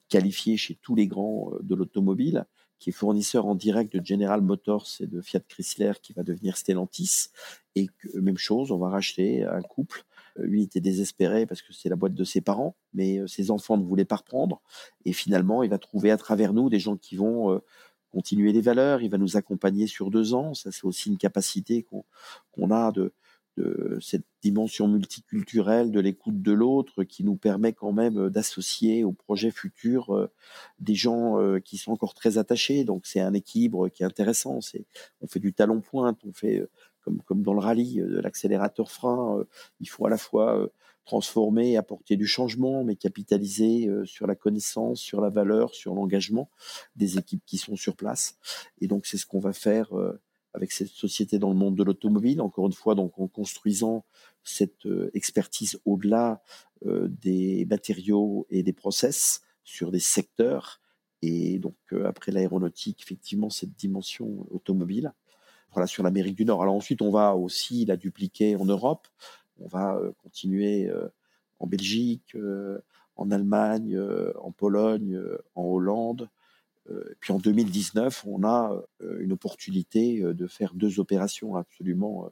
qualifié 0.09 0.57
chez 0.57 0.75
tous 0.75 0.95
les 0.95 1.07
grands 1.07 1.51
euh, 1.53 1.59
de 1.63 1.75
l'automobile, 1.75 2.47
qui 2.79 2.91
est 2.91 2.93
fournisseur 2.93 3.47
en 3.47 3.55
direct 3.55 3.97
de 3.97 4.05
General 4.05 4.41
Motors 4.43 4.87
et 5.01 5.07
de 5.07 5.21
Fiat 5.21 5.41
Chrysler, 5.41 5.93
qui 6.03 6.13
va 6.13 6.23
devenir 6.23 6.57
Stellantis. 6.57 7.29
Et 7.77 7.87
que, 7.87 8.19
même 8.19 8.37
chose, 8.37 8.71
on 8.73 8.79
va 8.79 8.89
racheter 8.89 9.45
un 9.45 9.63
couple. 9.63 10.05
Euh, 10.39 10.45
lui 10.45 10.63
était 10.63 10.81
désespéré 10.81 11.47
parce 11.47 11.63
que 11.63 11.73
c'est 11.73 11.89
la 11.89 11.97
boîte 11.97 12.15
de 12.15 12.25
ses 12.25 12.41
parents, 12.41 12.77
mais 12.93 13.19
euh, 13.19 13.27
ses 13.27 13.51
enfants 13.51 13.77
ne 13.77 13.85
voulaient 13.85 14.05
pas 14.05 14.17
reprendre. 14.17 14.61
Et 15.05 15.13
finalement, 15.13 15.63
il 15.63 15.71
va 15.71 15.79
trouver 15.79 16.11
à 16.11 16.17
travers 16.17 16.53
nous 16.53 16.69
des 16.69 16.81
gens 16.81 16.97
qui 16.97 17.17
vont 17.17 17.61
continuer 18.11 18.53
les 18.53 18.61
valeurs. 18.61 19.03
Il 19.03 19.11
va 19.11 19.19
nous 19.19 19.37
accompagner 19.37 19.87
sur 19.87 20.11
deux 20.11 20.35
ans. 20.35 20.55
Ça, 20.55 20.71
c'est 20.71 20.85
aussi 20.85 21.09
une 21.09 21.19
capacité 21.19 21.85
qu'on 22.53 22.71
a 22.71 22.93
de, 22.93 23.13
de 23.57 23.99
cette 24.01 24.25
dimension 24.43 24.89
multiculturelle 24.89 25.91
de 25.91 26.01
l'écoute 26.01 26.43
de 26.43 26.53
l'autre 26.53 27.05
qui 27.05 27.25
nous 27.25 27.37
permet 27.37 27.73
quand 27.73 27.93
même 27.93 28.19
euh, 28.19 28.31
d'associer 28.31 29.05
au 29.05 29.13
projet 29.13 29.51
futur 29.51 30.15
euh, 30.15 30.31
des 30.81 30.95
gens 30.95 31.41
euh, 31.41 31.61
qui 31.61 31.79
sont 31.79 31.93
encore 31.93 32.15
très 32.15 32.37
attachés. 32.39 32.85
Donc 32.85 33.07
c'est 33.07 33.21
un 33.21 33.33
équilibre 33.33 33.89
qui 33.89 34.03
est 34.03 34.07
intéressant. 34.07 34.61
C'est 34.61 34.85
on 35.21 35.27
fait 35.27 35.41
du 35.41 35.53
talon 35.53 35.81
pointe, 35.81 36.19
on 36.25 36.33
fait 36.33 36.67
comme 37.03 37.23
comme 37.23 37.43
dans 37.43 37.55
le 37.55 37.61
rallye 37.61 37.97
de 37.97 38.21
l'accélérateur 38.21 38.91
frein. 38.91 39.45
il 39.81 39.89
faut 39.89 40.07
à 40.07 40.11
la 40.11 40.19
fois 40.19 40.71
transformer, 41.05 41.77
apporter 41.77 42.17
du 42.17 42.27
changement, 42.27 42.83
mais 42.83 42.97
capitaliser 42.97 43.91
sur 44.05 44.27
la 44.27 44.35
connaissance, 44.35 45.01
sur 45.01 45.21
la 45.21 45.29
valeur, 45.29 45.75
sur 45.75 45.95
l'engagement 45.95 46.49
des 46.97 47.19
équipes 47.19 47.43
qui 47.45 47.59
sont 47.59 47.77
sur 47.77 47.95
place. 47.95 48.39
Et 48.81 48.87
donc 48.87 49.05
c'est 49.05 49.19
ce 49.19 49.27
qu'on 49.27 49.41
va 49.41 49.53
faire 49.53 49.89
avec 50.55 50.71
cette 50.71 50.89
société 50.89 51.39
dans 51.39 51.51
le 51.51 51.57
monde 51.57 51.75
de 51.75 51.83
l'automobile, 51.83 52.41
encore 52.41 52.67
une 52.67 52.73
fois, 52.73 52.95
donc 52.95 53.19
en 53.19 53.27
construisant 53.27 54.05
cette 54.45 54.87
euh, 54.87 55.11
expertise 55.13 55.81
au-delà 55.85 56.43
euh, 56.87 57.09
des 57.09 57.67
matériaux 57.69 58.47
et 58.51 58.63
des 58.63 58.73
process 58.73 59.43
sur 59.65 59.91
des 59.91 59.99
secteurs, 59.99 60.81
et 61.23 61.59
donc 61.59 61.75
euh, 61.93 62.07
après 62.07 62.31
l'aéronautique, 62.31 63.03
effectivement, 63.03 63.51
cette 63.51 63.75
dimension 63.75 64.47
automobile. 64.51 65.13
Voilà, 65.73 65.89
sur 65.89 66.05
l'Amérique 66.05 66.37
du 66.37 66.45
Nord. 66.45 66.63
Alors 66.63 66.77
ensuite, 66.77 67.03
on 67.03 67.11
va 67.11 67.35
aussi 67.35 67.85
la 67.85 67.97
dupliquer 67.97 68.55
en 68.55 68.65
Europe. 68.65 69.09
On 69.59 69.67
va 69.67 70.01
continuer 70.23 70.89
en 71.59 71.67
Belgique, 71.67 72.37
en 73.17 73.31
Allemagne, 73.33 74.01
en 74.41 74.53
Pologne, 74.53 75.21
en 75.57 75.65
Hollande, 75.65 76.29
euh, 76.91 77.17
puis 77.21 77.33
en 77.33 77.39
2019, 77.39 78.25
on 78.27 78.45
a 78.45 78.83
euh, 79.03 79.19
une 79.21 79.33
opportunité 79.33 80.23
euh, 80.23 80.35
de 80.35 80.47
faire 80.47 80.75
deux 80.75 81.01
opérations 81.01 81.57
absolument 81.57 82.31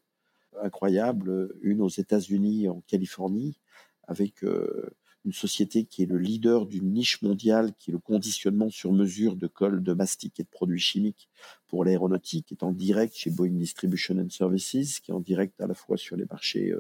incroyables, 0.63 1.51
une 1.63 1.81
aux 1.81 1.89
États-Unis, 1.89 2.69
en 2.69 2.83
Californie, 2.87 3.59
avec 4.07 4.43
une 4.43 5.33
société 5.33 5.87
qui 5.87 6.03
est 6.03 6.07
le 6.07 6.19
leader 6.19 6.67
d'une 6.67 6.93
niche 6.93 7.23
mondiale, 7.23 7.73
qui 7.79 7.91
est 7.91 7.93
le 7.93 7.99
conditionnement 7.99 8.69
sur 8.69 8.93
mesure 8.93 9.37
de 9.37 9.47
colle 9.47 9.83
de 9.83 9.95
mastic 9.95 10.39
et 10.39 10.43
de 10.43 10.49
produits 10.49 10.79
chimiques 10.79 11.31
pour 11.69 11.87
l'aéronautique, 11.87 12.49
qui 12.49 12.55
est 12.55 12.65
en 12.65 12.73
direct 12.73 13.15
chez 13.15 13.31
Boeing 13.31 13.55
Distribution 13.55 14.19
and 14.19 14.29
Services, 14.29 15.01
qui 15.01 15.11
est 15.11 15.15
en 15.15 15.21
direct 15.21 15.59
à 15.59 15.67
la 15.67 15.75
fois 15.75 15.97
sur 15.97 16.17
les 16.17 16.27
marchés 16.27 16.75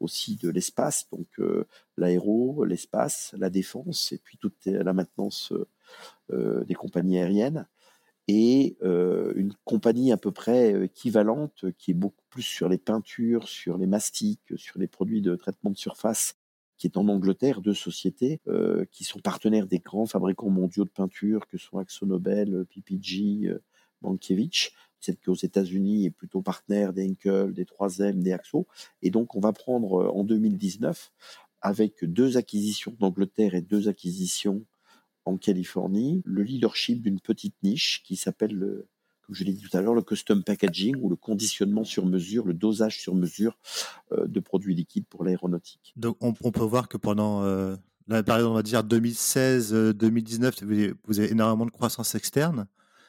aussi 0.00 0.34
de 0.34 0.50
l'espace, 0.50 1.06
donc 1.12 1.28
l'aéro, 1.96 2.64
l'espace, 2.64 3.32
la 3.38 3.48
défense, 3.48 4.10
et 4.10 4.18
puis 4.18 4.38
toute 4.38 4.66
la 4.66 4.92
maintenance 4.92 5.52
des 6.30 6.74
compagnies 6.74 7.18
aériennes 7.18 7.66
et 8.28 8.76
euh, 8.82 9.32
une 9.36 9.54
compagnie 9.64 10.12
à 10.12 10.16
peu 10.16 10.32
près 10.32 10.84
équivalente 10.84 11.66
qui 11.76 11.90
est 11.90 11.94
beaucoup 11.94 12.24
plus 12.30 12.42
sur 12.42 12.68
les 12.68 12.78
peintures, 12.78 13.48
sur 13.48 13.76
les 13.76 13.86
mastiques, 13.86 14.52
sur 14.56 14.78
les 14.78 14.86
produits 14.86 15.20
de 15.20 15.36
traitement 15.36 15.70
de 15.70 15.76
surface, 15.76 16.36
qui 16.78 16.86
est 16.86 16.96
en 16.96 17.08
Angleterre, 17.08 17.60
deux 17.60 17.74
sociétés 17.74 18.40
euh, 18.48 18.84
qui 18.90 19.04
sont 19.04 19.20
partenaires 19.20 19.66
des 19.66 19.78
grands 19.78 20.06
fabricants 20.06 20.48
mondiaux 20.48 20.84
de 20.84 20.90
peinture, 20.90 21.46
que 21.46 21.58
sont 21.58 21.78
AxoNobel, 21.78 22.64
PPG, 22.74 23.48
euh, 23.48 23.62
Mankiewicz, 24.00 24.72
celle 25.00 25.16
qui 25.18 25.28
aux 25.28 25.34
États-Unis 25.34 26.06
est 26.06 26.10
plutôt 26.10 26.40
partenaire 26.40 26.94
des 26.94 27.06
Henkel, 27.06 27.52
des 27.52 27.64
3M, 27.64 28.22
des 28.22 28.32
Axo. 28.32 28.66
Et 29.02 29.10
donc 29.10 29.34
on 29.34 29.40
va 29.40 29.52
prendre 29.52 30.10
en 30.14 30.24
2019, 30.24 31.12
avec 31.60 32.04
deux 32.04 32.38
acquisitions 32.38 32.94
d'Angleterre 32.98 33.54
et 33.54 33.62
deux 33.62 33.88
acquisitions 33.88 34.64
en 35.24 35.36
Californie 35.36 36.22
le 36.24 36.42
leadership 36.42 37.02
d'une 37.02 37.20
petite 37.20 37.54
niche 37.62 38.02
qui 38.04 38.16
s'appelle 38.16 38.54
le 38.54 38.88
comme 39.24 39.34
je 39.34 39.44
l'ai 39.44 39.52
dit 39.52 39.62
tout 39.62 39.76
à 39.76 39.80
l'heure, 39.80 39.94
le 39.94 40.02
custom 40.02 40.42
packaging 40.42 40.96
ou 41.00 41.08
le 41.08 41.16
conditionnement 41.16 41.84
sur 41.84 42.04
mesure, 42.06 42.46
le 42.46 42.54
dosage 42.54 43.00
sur 43.00 43.14
mesure 43.14 43.58
euh, 44.12 44.26
de 44.26 44.40
produits 44.40 44.74
liquides 44.74 45.06
pour 45.06 45.24
l'aéronautique. 45.24 45.92
Donc 45.96 46.18
on, 46.20 46.32
peut 46.32 46.60
voir 46.60 46.88
que 46.88 46.96
pendant 46.96 47.42
euh, 47.42 47.76
la 48.06 48.22
période, 48.22 48.46
on 48.46 48.54
va 48.54 48.62
dire 48.62 48.82
2016-2019, 48.82 50.64
euh, 50.64 50.94
vous 51.04 51.20
avez 51.20 51.30
énormément 51.30 51.66
de 51.66 51.70
croissance 51.70 52.14
externe. 52.14 52.66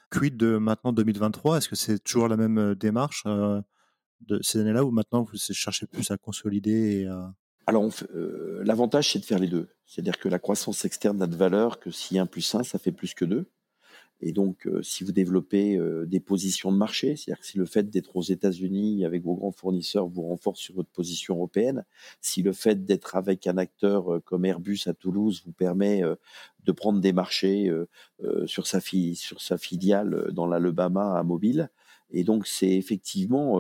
Quid 0.09 0.38
de 0.38 0.57
maintenant 0.57 0.93
2023 0.93 1.57
Est-ce 1.57 1.68
que 1.68 1.76
c'est 1.76 1.99
toujours 1.99 2.28
la 2.28 2.38
même 2.38 2.76
démarche 2.76 3.26
de 3.26 4.39
ces 4.41 4.59
années-là 4.59 4.86
ou 4.86 4.91
maintenant 4.91 5.24
vous 5.24 5.38
cherchez 5.38 5.88
plus 5.88 6.11
à 6.11 6.18
consolider 6.18 7.01
et 7.01 7.07
à... 7.07 7.34
Alors, 7.68 7.89
euh, 8.13 8.61
l'avantage, 8.63 9.11
c'est 9.11 9.20
de 9.20 9.26
faire 9.26 9.39
les 9.39 9.47
deux. 9.47 9.68
C'est-à-dire 9.86 10.20
que 10.20 10.30
la 10.30 10.39
croissance 10.39 10.86
externe 10.86 11.18
n'a 11.18 11.28
de 11.28 11.36
valeur 11.36 11.80
que 11.80 11.91
si 11.91 12.20
1 12.20 12.26
plus 12.28 12.53
1, 12.53 12.63
ça 12.63 12.78
fait 12.78 12.91
plus 12.91 13.13
que 13.13 13.26
2. 13.26 13.49
Et 14.22 14.32
donc, 14.32 14.66
euh, 14.66 14.82
si 14.82 15.03
vous 15.03 15.11
développez 15.11 15.76
euh, 15.76 16.05
des 16.05 16.20
positions 16.20 16.72
de 16.72 16.78
marché, 16.78 17.16
c'est-à-dire 17.16 17.41
que 17.41 17.45
si 17.45 17.57
le 17.57 17.66
fait 17.66 17.89
d'être 17.89 18.16
aux 18.16 18.22
États-Unis 18.22 19.03
avec 19.03 19.24
vos 19.24 19.36
grands 19.36 19.51
fournisseurs 19.51 20.07
vous 20.07 20.24
renforce 20.24 20.59
sur 20.59 20.76
votre 20.76 20.89
position 20.89 21.36
européenne, 21.36 21.84
si 22.22 22.41
le 22.41 22.53
fait 22.53 22.86
d'être 22.86 23.16
avec 23.18 23.45
un 23.45 23.57
acteur 23.57 24.16
euh, 24.16 24.20
comme 24.22 24.45
Airbus 24.45 24.80
à 24.86 24.93
Toulouse 24.93 25.43
vous 25.45 25.51
permet 25.51 26.01
de 26.63 26.72
prendre 26.72 26.99
des 26.99 27.13
marchés 27.13 27.72
sur 28.45 28.68
sa, 28.68 28.80
sur 28.80 29.41
sa 29.41 29.57
filiale 29.57 30.30
dans 30.32 30.47
l'Alabama 30.47 31.18
à 31.18 31.24
Mobile, 31.24 31.70
et 32.11 32.24
donc 32.24 32.47
c'est 32.47 32.72
effectivement 32.72 33.59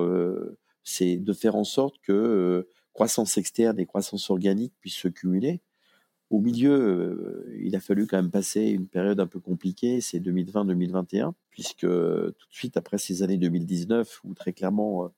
c'est 0.83 1.17
de 1.17 1.33
faire 1.33 1.55
en 1.55 1.63
sorte 1.63 1.95
que 2.01 2.67
croissance 2.95 3.37
externe 3.37 3.77
et 3.77 3.85
croissance 3.85 4.29
organique 4.29 4.73
puissent 4.79 4.95
se 4.95 5.09
cumuler. 5.09 5.59
Au 6.29 6.39
milieu, 6.39 6.71
euh, 6.71 7.59
il 7.61 7.75
a 7.75 7.81
fallu 7.81 8.07
quand 8.07 8.15
même 8.15 8.31
passer 8.31 8.61
une 8.61 8.87
période 8.87 9.19
un 9.19 9.27
peu 9.27 9.41
compliquée, 9.41 9.99
c'est 9.99 10.19
2020-2021, 10.19 11.33
puisque 11.49 11.81
tout 11.81 11.87
de 11.87 12.53
suite 12.53 12.77
après 12.77 12.97
ces 12.97 13.21
années 13.21 13.37
2019, 13.37 14.21
où 14.23 14.33
très 14.33 14.53
clairement 14.53 15.03
euh, 15.03 15.09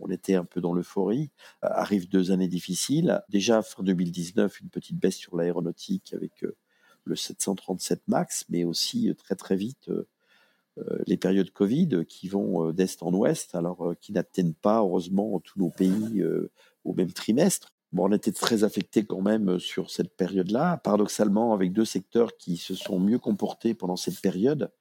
on 0.00 0.10
était 0.10 0.34
un 0.34 0.44
peu 0.44 0.60
dans 0.60 0.74
l'euphorie, 0.74 1.30
euh, 1.64 1.68
arrivent 1.70 2.08
deux 2.08 2.32
années 2.32 2.48
difficiles. 2.48 3.22
Déjà, 3.28 3.62
fin 3.62 3.84
2019, 3.84 4.60
une 4.60 4.68
petite 4.68 4.98
baisse 4.98 5.16
sur 5.16 5.36
l'aéronautique 5.36 6.12
avec 6.14 6.44
le 7.04 7.14
737 7.14 8.02
MAX, 8.08 8.46
mais 8.48 8.64
aussi 8.64 9.14
très 9.16 9.36
très 9.36 9.54
vite 9.54 9.90
les 11.06 11.16
périodes 11.16 11.50
Covid 11.50 12.06
qui 12.08 12.28
vont 12.28 12.72
d'est 12.72 13.02
en 13.02 13.12
ouest, 13.12 13.54
alors 13.54 13.94
qui 14.00 14.12
n'atteignent 14.12 14.54
pas 14.54 14.78
heureusement 14.78 15.38
tous 15.40 15.58
nos 15.58 15.70
pays 15.70 16.24
au 16.84 16.94
même 16.94 17.12
trimestre. 17.12 17.72
Bon, 17.92 18.08
on 18.08 18.12
était 18.12 18.32
très 18.32 18.64
affecté 18.64 19.04
quand 19.04 19.20
même 19.20 19.50
euh, 19.50 19.58
sur 19.58 19.90
cette 19.90 20.16
période-là, 20.16 20.78
paradoxalement 20.78 21.52
avec 21.52 21.72
deux 21.72 21.84
secteurs 21.84 22.36
qui 22.38 22.56
se 22.56 22.74
sont 22.74 22.98
mieux 22.98 23.18
comportés 23.18 23.74
pendant 23.74 23.96
cette 23.96 24.20
période. 24.20 24.72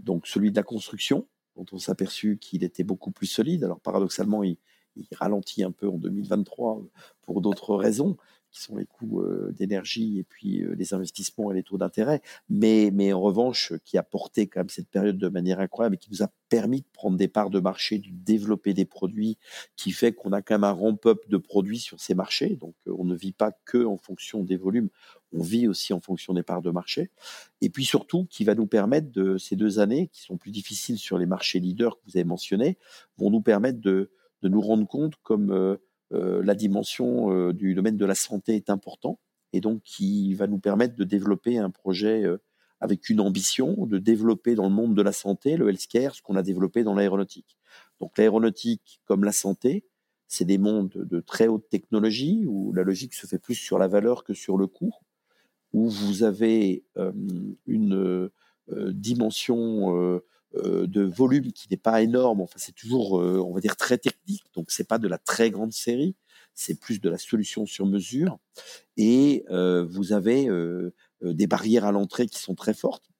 Donc 0.00 0.26
celui 0.26 0.50
de 0.50 0.56
la 0.56 0.64
construction, 0.64 1.28
dont 1.54 1.66
on 1.70 1.78
s'est 1.78 1.92
aperçu 1.92 2.36
qu'il 2.38 2.64
était 2.64 2.82
beaucoup 2.82 3.12
plus 3.12 3.28
solide. 3.28 3.62
Alors 3.62 3.80
paradoxalement, 3.80 4.42
il, 4.42 4.56
il 4.96 5.06
ralentit 5.12 5.62
un 5.62 5.70
peu 5.70 5.88
en 5.88 5.98
2023 5.98 6.82
pour 7.22 7.40
d'autres 7.40 7.76
raisons, 7.76 8.16
qui 8.50 8.62
sont 8.62 8.76
les 8.76 8.86
coûts 8.86 9.20
euh, 9.20 9.52
d'énergie 9.56 10.18
et 10.18 10.24
puis 10.24 10.62
euh, 10.62 10.74
les 10.74 10.94
investissements 10.94 11.52
et 11.52 11.54
les 11.54 11.62
taux 11.62 11.78
d'intérêt, 11.78 12.22
mais, 12.48 12.90
mais 12.92 13.12
en 13.12 13.20
revanche, 13.20 13.72
qui 13.84 13.98
a 13.98 14.02
porté 14.02 14.46
quand 14.46 14.60
même 14.60 14.68
cette 14.68 14.88
période 14.88 15.18
de 15.18 15.28
manière 15.28 15.60
incroyable 15.60 15.96
et 15.96 15.98
qui 15.98 16.10
nous 16.10 16.22
a 16.22 16.30
permis 16.48 16.80
de 16.80 16.86
prendre 16.92 17.16
des 17.16 17.28
parts 17.28 17.50
de 17.50 17.60
marché, 17.60 17.98
de 17.98 18.08
développer 18.10 18.74
des 18.74 18.84
produits, 18.84 19.38
qui 19.76 19.92
fait 19.92 20.12
qu'on 20.12 20.32
a 20.32 20.42
quand 20.42 20.54
même 20.54 20.64
un 20.64 20.72
ramp-up 20.72 21.28
de 21.28 21.36
produits 21.36 21.78
sur 21.78 22.00
ces 22.00 22.14
marchés. 22.14 22.56
Donc, 22.56 22.74
euh, 22.86 22.94
on 22.98 23.04
ne 23.04 23.14
vit 23.14 23.32
pas 23.32 23.52
que 23.64 23.84
en 23.84 23.96
fonction 23.96 24.42
des 24.42 24.56
volumes, 24.56 24.88
on 25.32 25.42
vit 25.42 25.68
aussi 25.68 25.92
en 25.92 26.00
fonction 26.00 26.32
des 26.32 26.42
parts 26.42 26.62
de 26.62 26.70
marché. 26.70 27.10
Et 27.60 27.68
puis 27.68 27.84
surtout, 27.84 28.24
qui 28.26 28.44
va 28.44 28.54
nous 28.54 28.66
permettre 28.66 29.10
de 29.12 29.36
ces 29.36 29.56
deux 29.56 29.78
années, 29.78 30.08
qui 30.08 30.22
sont 30.22 30.36
plus 30.36 30.50
difficiles 30.50 30.98
sur 30.98 31.18
les 31.18 31.26
marchés 31.26 31.60
leaders 31.60 31.96
que 31.96 32.02
vous 32.06 32.16
avez 32.16 32.24
mentionnés, 32.24 32.78
vont 33.18 33.30
nous 33.30 33.42
permettre 33.42 33.80
de, 33.80 34.10
de 34.42 34.48
nous 34.48 34.60
rendre 34.60 34.86
compte 34.86 35.14
comme 35.22 35.50
euh, 35.50 35.76
la 36.10 36.54
dimension 36.54 37.32
euh, 37.32 37.52
du 37.52 37.74
domaine 37.74 37.96
de 37.96 38.06
la 38.06 38.14
santé 38.14 38.56
est 38.56 38.70
important 38.70 39.18
et 39.52 39.60
donc 39.60 39.82
qui 39.82 40.34
va 40.34 40.46
nous 40.46 40.58
permettre 40.58 40.96
de 40.96 41.04
développer 41.04 41.58
un 41.58 41.70
projet 41.70 42.24
euh, 42.24 42.38
avec 42.80 43.08
une 43.10 43.20
ambition 43.20 43.86
de 43.86 43.98
développer 43.98 44.54
dans 44.54 44.68
le 44.68 44.74
monde 44.74 44.94
de 44.94 45.02
la 45.02 45.12
santé, 45.12 45.56
le 45.56 45.68
healthcare, 45.68 46.14
ce 46.14 46.22
qu'on 46.22 46.36
a 46.36 46.42
développé 46.42 46.84
dans 46.84 46.94
l'aéronautique. 46.94 47.56
Donc 48.00 48.16
l'aéronautique 48.16 49.00
comme 49.04 49.24
la 49.24 49.32
santé, 49.32 49.84
c'est 50.28 50.44
des 50.44 50.58
mondes 50.58 50.92
de 50.94 51.20
très 51.20 51.48
haute 51.48 51.68
technologie 51.68 52.44
où 52.46 52.72
la 52.72 52.84
logique 52.84 53.14
se 53.14 53.26
fait 53.26 53.38
plus 53.38 53.54
sur 53.54 53.78
la 53.78 53.88
valeur 53.88 54.24
que 54.24 54.34
sur 54.34 54.56
le 54.56 54.66
coût, 54.66 54.94
où 55.72 55.88
vous 55.88 56.22
avez 56.22 56.84
une 57.66 58.30
dimension 58.92 59.96
euh, 59.96 60.24
de 60.54 61.02
volume 61.02 61.52
qui 61.52 61.68
n'est 61.70 61.76
pas 61.76 62.02
énorme. 62.02 62.40
Enfin, 62.40 62.56
c'est 62.56 62.74
toujours, 62.74 63.20
euh, 63.20 63.42
on 63.44 63.52
va 63.52 63.60
dire, 63.60 63.76
très 63.76 63.98
technique. 63.98 64.44
Donc, 64.54 64.70
c'est 64.70 64.88
pas 64.88 64.98
de 64.98 65.08
la 65.08 65.18
très 65.18 65.50
grande 65.50 65.72
série. 65.72 66.16
C'est 66.54 66.80
plus 66.80 67.00
de 67.00 67.08
la 67.08 67.18
solution 67.18 67.66
sur 67.66 67.86
mesure. 67.86 68.38
Et 68.96 69.44
euh, 69.50 69.84
vous 69.84 70.12
avez 70.12 70.48
des 71.22 71.46
barrières 71.46 71.84
à 71.84 71.92
l'entrée 71.92 72.26
qui 72.26 72.38
sont 72.38 72.54
très 72.54 72.74
fortes. 72.74 73.10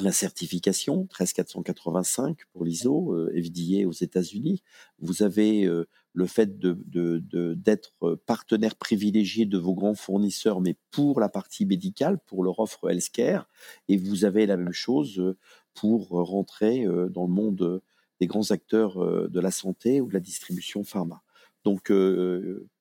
La 0.00 0.10
certification 0.10 1.06
13485 1.06 2.38
pour 2.52 2.64
l'ISO, 2.64 3.14
euh, 3.14 3.86
aux 3.86 3.92
États-Unis. 3.92 4.62
Vous 4.98 5.22
avez 5.22 5.68
le 6.12 6.26
fait 6.26 6.58
de, 6.58 7.54
d'être 7.54 8.16
partenaire 8.26 8.76
privilégié 8.76 9.46
de 9.46 9.58
vos 9.58 9.74
grands 9.74 9.94
fournisseurs, 9.94 10.60
mais 10.60 10.76
pour 10.90 11.20
la 11.20 11.28
partie 11.28 11.64
médicale, 11.64 12.18
pour 12.26 12.44
leur 12.44 12.58
offre 12.60 12.90
healthcare. 12.90 13.48
Et 13.88 13.96
vous 13.96 14.24
avez 14.24 14.46
la 14.46 14.56
même 14.56 14.72
chose 14.72 15.36
pour 15.74 16.08
rentrer 16.08 16.86
euh, 16.86 17.08
dans 17.08 17.26
le 17.26 17.32
monde 17.32 17.62
euh, 17.62 17.82
des 18.20 18.26
grands 18.26 18.50
acteurs 18.50 19.02
euh, 19.02 19.28
de 19.28 19.40
la 19.40 19.50
santé 19.50 20.00
ou 20.00 20.08
de 20.08 20.14
la 20.14 20.20
distribution 20.20 20.84
pharma. 20.84 21.22
Donc, 21.64 21.90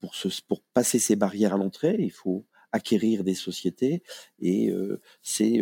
pour, 0.01 0.61
passer 0.73 0.99
ces 0.99 1.15
barrières 1.15 1.53
à 1.53 1.57
l'entrée, 1.57 1.95
il 1.99 2.11
faut 2.11 2.45
acquérir 2.73 3.23
des 3.23 3.33
sociétés 3.33 4.03
et 4.41 4.73
c'est 5.21 5.61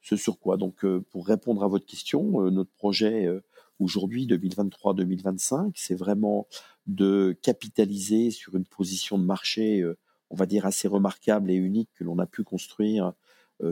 ce 0.00 0.14
sur 0.14 0.38
quoi. 0.38 0.56
Donc, 0.56 0.86
pour 1.10 1.26
répondre 1.26 1.64
à 1.64 1.66
votre 1.66 1.84
question, 1.84 2.48
notre 2.48 2.70
projet 2.70 3.28
aujourd'hui 3.80 4.28
2023-2025, 4.28 5.72
c'est 5.74 5.96
vraiment 5.96 6.46
de 6.86 7.36
capitaliser 7.42 8.30
sur 8.30 8.54
une 8.54 8.66
position 8.66 9.18
de 9.18 9.24
marché, 9.24 9.84
on 10.30 10.36
va 10.36 10.46
dire 10.46 10.64
assez 10.64 10.86
remarquable 10.86 11.50
et 11.50 11.56
unique 11.56 11.90
que 11.96 12.04
l'on 12.04 12.20
a 12.20 12.26
pu 12.26 12.44
construire 12.44 13.06
euh, 13.06 13.12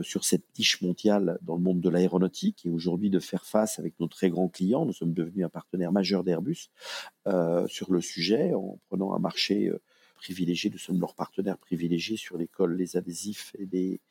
sur 0.01 0.23
cette 0.23 0.43
niche 0.57 0.81
mondiale 0.81 1.39
dans 1.41 1.55
le 1.55 1.61
monde 1.61 1.81
de 1.81 1.89
l'aéronautique 1.89 2.65
et 2.65 2.69
aujourd'hui 2.69 3.09
de 3.09 3.19
faire 3.19 3.45
face 3.45 3.79
avec 3.79 3.99
nos 3.99 4.07
très 4.07 4.29
grands 4.29 4.47
clients. 4.47 4.85
Nous 4.85 4.93
sommes 4.93 5.13
devenus 5.13 5.45
un 5.45 5.49
partenaire 5.49 5.91
majeur 5.91 6.23
d'Airbus 6.23 6.69
euh, 7.27 7.67
sur 7.67 7.91
le 7.91 8.01
sujet 8.01 8.53
en 8.53 8.79
prenant 8.89 9.13
un 9.13 9.19
marché 9.19 9.67
euh, 9.67 9.81
privilégié. 10.15 10.69
Nous 10.69 10.77
sommes 10.77 10.99
leur 10.99 11.15
partenaire 11.15 11.57
privilégié 11.57 12.17
sur 12.17 12.37
l'école, 12.37 12.75
les 12.75 12.97
adhésifs 12.97 13.55
et 13.57 13.67
les, 13.71 14.01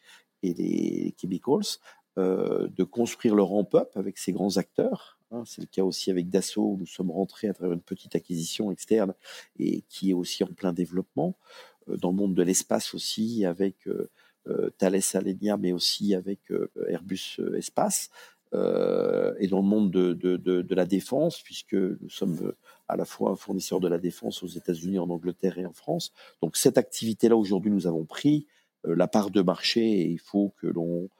et 0.42 0.54
les 0.54 1.14
chemicals. 1.20 1.78
de 2.16 2.84
construire 2.84 3.36
le 3.36 3.44
ramp-up 3.44 3.90
avec 3.94 4.18
ces 4.18 4.32
grands 4.32 4.56
acteurs. 4.56 5.18
Hein. 5.30 5.44
c'est 5.46 5.60
le 5.60 5.68
cas 5.68 5.84
aussi 5.84 6.10
avec 6.10 6.30
Dassault, 6.30 6.72
où 6.72 6.76
nous 6.78 6.86
sommes 6.86 7.12
rentrés 7.12 7.48
à 7.48 7.54
travers 7.54 7.74
une 7.74 7.82
petite 7.82 8.16
acquisition 8.16 8.72
externe 8.72 9.14
et 9.58 9.82
qui 9.88 10.10
est 10.10 10.14
aussi 10.14 10.42
en 10.42 10.48
plein 10.48 10.72
développement. 10.72 11.36
dans 11.86 12.10
le 12.10 12.16
monde 12.16 12.34
de 12.34 12.42
l'espace 12.42 12.94
aussi, 12.94 13.44
avec 13.44 13.86
euh, 13.86 14.10
Thales 14.78 15.00
Alenia, 15.14 15.56
mais 15.56 15.72
aussi 15.72 16.14
avec 16.14 16.50
euh, 16.50 16.70
Airbus 16.88 17.36
euh, 17.38 17.56
Espace. 17.56 18.10
et 18.52 19.46
dans 19.48 19.60
le 19.60 19.68
monde 19.68 19.90
de, 19.90 20.14
de, 20.14 20.74
la 20.74 20.86
défense, 20.86 21.40
puisque 21.42 21.74
nous 21.74 22.08
sommes 22.08 22.52
à 22.88 22.96
la 22.96 23.04
fois 23.04 23.30
un 23.30 23.36
fournisseur 23.36 23.78
de 23.78 23.88
la 23.88 23.98
défense 23.98 24.42
aux 24.42 24.46
États-Unis, 24.46 24.98
en 24.98 25.10
Angleterre 25.10 25.58
et 25.58 25.66
en 25.66 25.74
France. 25.74 26.12
Donc 26.40 26.56
cette 26.56 26.78
activité-là, 26.78 27.36
aujourd'hui, 27.36 27.70
nous 27.70 27.86
avons 27.86 28.06
pris 28.06 28.46
la 28.84 29.06
part 29.06 29.30
de 29.30 29.42
marché 29.42 29.82
et 29.82 30.08
il 30.08 30.20
faut 30.20 30.54
que 30.60 30.66
l'on 30.66 31.10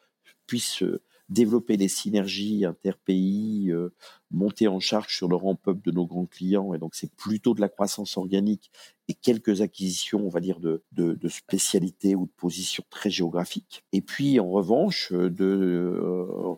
puisse 0.47 0.83
développer 1.29 1.76
des 1.76 1.89
synergies 1.89 2.64
interpays, 2.64 3.66
euh, 3.68 3.93
monter 4.31 4.66
en 4.68 4.81
charge 4.81 5.14
sur 5.14 5.29
le 5.29 5.37
ramp-up 5.37 5.79
de 5.85 5.91
nos 5.91 6.07
grands 6.07 6.26
clients. 6.26 6.74
Et 6.74 6.79
donc, 6.79 6.95
c'est 6.95 7.12
plutôt 7.14 7.55
de 7.55 7.61
la 7.61 7.68
croissance 7.68 8.16
organique 8.16 8.70
et 9.09 9.14
quelques 9.14 9.61
acquisitions, 9.61 10.24
on 10.24 10.31
va 10.31 10.41
dire, 10.41 10.59
de, 10.61 10.83
spécialités 11.29 12.14
ou 12.14 12.26
de 12.26 12.33
positions 12.37 12.85
très 12.91 13.11
géographiques. 13.11 13.85
Et 13.93 14.01
puis, 14.01 14.41
en 14.41 14.51
revanche, 14.51 15.12
euh, 15.12 15.29
de 15.29 15.45
euh, 15.45 16.55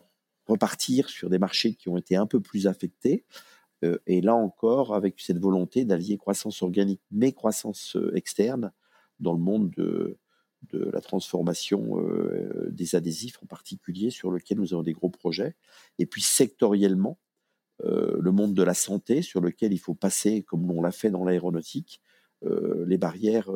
repartir 0.47 1.09
sur 1.09 1.31
des 1.31 1.39
marchés 1.39 1.75
qui 1.75 1.89
ont 1.89 1.97
été 1.97 2.17
un 2.17 2.27
peu 2.27 2.41
plus 2.41 2.67
affectés. 2.67 3.25
et 4.07 4.21
là 4.21 4.35
encore, 4.35 4.95
avec 4.95 5.21
cette 5.21 5.39
volonté 5.39 5.85
d'allier 5.85 6.19
croissance 6.19 6.61
organique 6.63 7.01
mais 7.11 7.33
croissance 7.33 7.97
externe 8.15 8.73
dans 9.21 9.33
le 9.33 9.39
monde 9.39 9.71
de, 9.71 10.19
de 10.69 10.91
la 10.93 11.01
transformation 11.01 12.01
euh, 12.01 12.69
des 12.71 12.95
adhésifs 12.95 13.39
en 13.43 13.47
particulier, 13.47 14.11
sur 14.11 14.31
lequel 14.31 14.59
nous 14.59 14.75
avons 14.75 14.83
des 14.83 14.93
gros 14.93 15.09
projets. 15.09 15.55
Et 15.99 16.07
puis 16.07 16.23
sectoriellement, 16.23 17.19
euh, 17.85 18.17
le 18.21 18.33
monde 18.33 18.55
de 18.55 18.63
la 18.63 18.75
santé, 18.75 19.23
sur 19.23 19.41
lequel 19.41 19.73
il 19.73 19.79
faut 19.79 19.95
passer, 19.95 20.43
comme 20.43 20.71
on 20.71 20.83
l'a 20.83 20.93
fait 20.93 21.11
dans 21.11 21.25
l'aéronautique, 21.25 22.03
euh, 22.45 22.85
les 22.87 22.99
barrières 22.99 23.51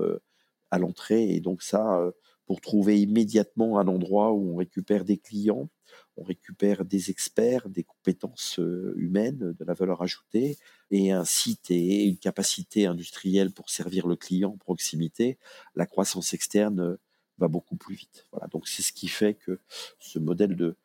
à 0.70 0.78
l'entrée. 0.78 1.34
Et 1.34 1.40
donc 1.40 1.62
ça, 1.62 2.12
pour 2.46 2.60
trouver 2.60 3.00
immédiatement 3.00 3.78
un 3.78 3.88
endroit 3.88 4.32
où 4.32 4.52
on 4.52 4.56
récupère 4.56 5.04
des 5.04 5.18
clients, 5.18 5.68
on 6.16 6.22
récupère 6.22 6.84
des 6.84 7.10
experts, 7.10 7.68
des 7.68 7.82
compétences 7.82 8.60
humaines, 8.96 9.54
de 9.58 9.64
la 9.64 9.74
valeur 9.74 10.02
ajoutée, 10.02 10.58
et 10.90 11.10
un 11.10 11.24
site 11.24 11.70
et 11.70 12.04
une 12.04 12.18
capacité 12.18 12.86
industrielle 12.86 13.50
pour 13.50 13.70
servir 13.70 14.06
le 14.06 14.16
client 14.16 14.50
en 14.50 14.56
proximité, 14.56 15.38
la 15.74 15.86
croissance 15.86 16.34
externe 16.34 16.98
va 17.38 17.48
beaucoup 17.48 17.76
plus 17.76 17.94
vite. 17.94 18.26
Voilà. 18.30 18.46
Donc 18.48 18.68
c'est 18.68 18.82
ce 18.82 18.92
qui 18.92 19.08
fait 19.08 19.34
que 19.34 19.58
ce 19.98 20.18
modèle 20.18 20.56
de, 20.56 20.76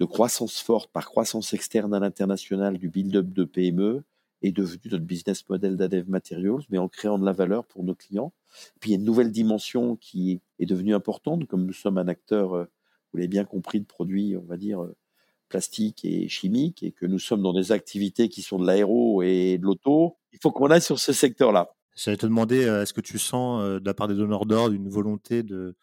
de 0.00 0.04
croissance 0.04 0.60
forte 0.60 0.90
par 0.90 1.06
croissance 1.06 1.52
externe 1.52 1.94
à 1.94 2.00
l'international 2.00 2.78
du 2.78 2.88
build-up 2.88 3.26
de 3.26 3.44
PME 3.44 4.02
est 4.42 4.52
devenu 4.52 4.80
notre 4.90 5.04
business 5.04 5.48
model 5.48 5.76
d'Adev 5.76 6.08
Materials, 6.10 6.62
mais 6.68 6.78
en 6.78 6.88
créant 6.88 7.18
de 7.18 7.24
la 7.24 7.32
valeur 7.32 7.64
pour 7.64 7.84
nos 7.84 7.94
clients. 7.94 8.32
Puis 8.80 8.90
il 8.90 8.92
y 8.94 8.96
a 8.96 8.98
une 8.98 9.04
nouvelle 9.04 9.30
dimension 9.30 9.96
qui 9.96 10.40
est 10.58 10.66
devenue 10.66 10.94
importante, 10.94 11.46
comme 11.46 11.64
nous 11.64 11.72
sommes 11.72 11.98
un 11.98 12.08
acteur, 12.08 12.66
vous 13.12 13.18
l'avez 13.18 13.28
bien 13.28 13.44
compris, 13.44 13.80
de 13.80 13.86
produits, 13.86 14.36
on 14.36 14.44
va 14.44 14.56
dire, 14.56 14.84
plastique 15.48 16.04
et 16.04 16.28
chimique 16.28 16.82
et 16.82 16.92
que 16.92 17.06
nous 17.06 17.18
sommes 17.18 17.42
dans 17.42 17.52
des 17.52 17.72
activités 17.72 18.28
qui 18.28 18.42
sont 18.42 18.58
de 18.58 18.66
l'aéro 18.66 19.22
et 19.22 19.58
de 19.58 19.64
l'auto, 19.64 20.16
il 20.32 20.38
faut 20.42 20.50
qu'on 20.50 20.70
aille 20.70 20.82
sur 20.82 20.98
ce 20.98 21.12
secteur-là. 21.12 21.70
J'allais 21.94 22.16
te 22.16 22.26
demander, 22.26 22.62
est-ce 22.62 22.94
que 22.94 23.02
tu 23.02 23.18
sens 23.18 23.62
de 23.62 23.84
la 23.84 23.92
part 23.92 24.08
des 24.08 24.14
donneurs 24.14 24.46
d'ordre 24.46 24.74
une 24.74 24.88
volonté 24.88 25.42
de, 25.42 25.76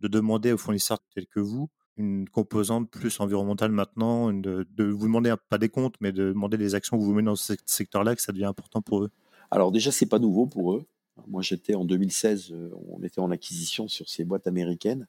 de 0.00 0.08
demander 0.08 0.52
aux 0.52 0.58
fournisseurs 0.58 0.98
tels 1.14 1.26
que 1.26 1.40
vous 1.40 1.70
une 1.96 2.28
composante 2.28 2.90
plus 2.90 3.20
environnementale 3.20 3.72
maintenant, 3.72 4.32
de, 4.32 4.66
de, 4.70 4.84
vous 4.84 5.06
demander 5.06 5.34
pas 5.48 5.58
des 5.58 5.68
comptes, 5.68 5.94
mais 6.00 6.12
de 6.12 6.28
demander 6.32 6.58
des 6.58 6.74
actions 6.74 6.98
que 6.98 7.02
vous 7.02 7.14
menez 7.14 7.26
dans 7.26 7.36
ce 7.36 7.54
secteur-là, 7.64 8.14
que 8.14 8.22
ça 8.22 8.32
devient 8.32 8.44
important 8.44 8.82
pour 8.82 9.04
eux? 9.04 9.10
Alors 9.50 9.72
déjà, 9.72 9.90
c'est 9.90 10.06
pas 10.06 10.18
nouveau 10.18 10.46
pour 10.46 10.74
eux. 10.74 10.84
Moi, 11.26 11.42
j'étais 11.42 11.74
en 11.74 11.84
2016, 11.84 12.52
euh, 12.52 12.70
on 12.88 13.02
était 13.02 13.20
en 13.20 13.30
acquisition 13.30 13.88
sur 13.88 14.08
ces 14.08 14.24
boîtes 14.24 14.46
américaines. 14.46 15.08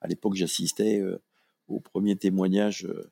À 0.00 0.06
l'époque, 0.06 0.34
j'assistais 0.34 1.00
euh, 1.00 1.20
au 1.66 1.80
premier 1.80 2.16
témoignage 2.16 2.86
euh, 2.86 3.10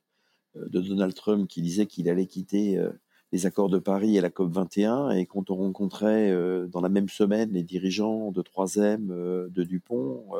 de 0.54 0.80
Donald 0.80 1.14
Trump 1.14 1.48
qui 1.48 1.60
disait 1.60 1.86
qu'il 1.86 2.08
allait 2.08 2.26
quitter 2.26 2.82
les 3.30 3.44
accords 3.44 3.68
de 3.68 3.78
Paris 3.78 4.16
et 4.16 4.22
la 4.22 4.30
COP 4.30 4.50
21. 4.50 5.10
Et 5.10 5.26
quand 5.26 5.50
on 5.50 5.56
rencontrait 5.56 6.34
dans 6.68 6.80
la 6.80 6.88
même 6.88 7.10
semaine 7.10 7.52
les 7.52 7.62
dirigeants 7.62 8.32
de 8.32 8.40
3M, 8.40 9.50
de 9.50 9.64
Dupont, 9.64 10.30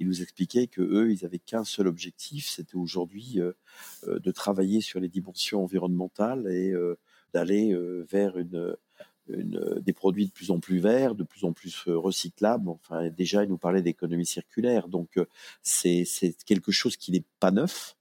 ils 0.00 0.08
nous 0.08 0.20
expliquaient 0.20 0.66
que 0.66 0.82
eux, 0.82 1.12
ils 1.12 1.24
avaient 1.24 1.38
qu'un 1.38 1.62
seul 1.62 1.86
objectif, 1.86 2.48
c'était 2.48 2.74
aujourd'hui 2.74 3.38
de 4.04 4.30
travailler 4.32 4.80
sur 4.80 4.98
les 4.98 5.08
dimensions 5.08 5.62
environnementales 5.62 6.48
et 6.48 6.74
d'aller 7.32 7.72
vers 8.10 8.36
une 8.36 8.74
une, 9.28 9.80
des 9.80 9.92
produits 9.92 10.26
de 10.26 10.32
plus 10.32 10.50
en 10.50 10.60
plus 10.60 10.78
verts, 10.78 11.14
de 11.14 11.24
plus 11.24 11.44
en 11.44 11.52
plus 11.52 11.86
euh, 11.88 11.96
recyclables. 11.96 12.68
Enfin, 12.68 13.08
déjà, 13.10 13.44
il 13.44 13.48
nous 13.48 13.58
parlait 13.58 13.82
d'économie 13.82 14.26
circulaire. 14.26 14.88
Donc, 14.88 15.16
euh, 15.18 15.26
c'est 15.62 16.04
quelque 16.44 16.72
chose 16.72 16.96
qui 16.96 17.12
n'est 17.12 17.24
pas 17.40 17.50
neuf. 17.50 17.96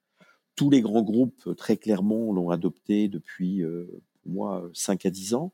Tous 0.56 0.70
les 0.70 0.82
grands 0.82 1.04
groupes, 1.04 1.48
euh, 1.48 1.54
très 1.54 1.78
clairement, 1.78 2.32
l'ont 2.34 2.50
adopté 2.50 3.08
depuis, 3.08 3.64
pour 4.22 4.32
moi, 4.32 4.70
5 4.74 5.06
à 5.06 5.10
10 5.10 5.34
ans. 5.34 5.54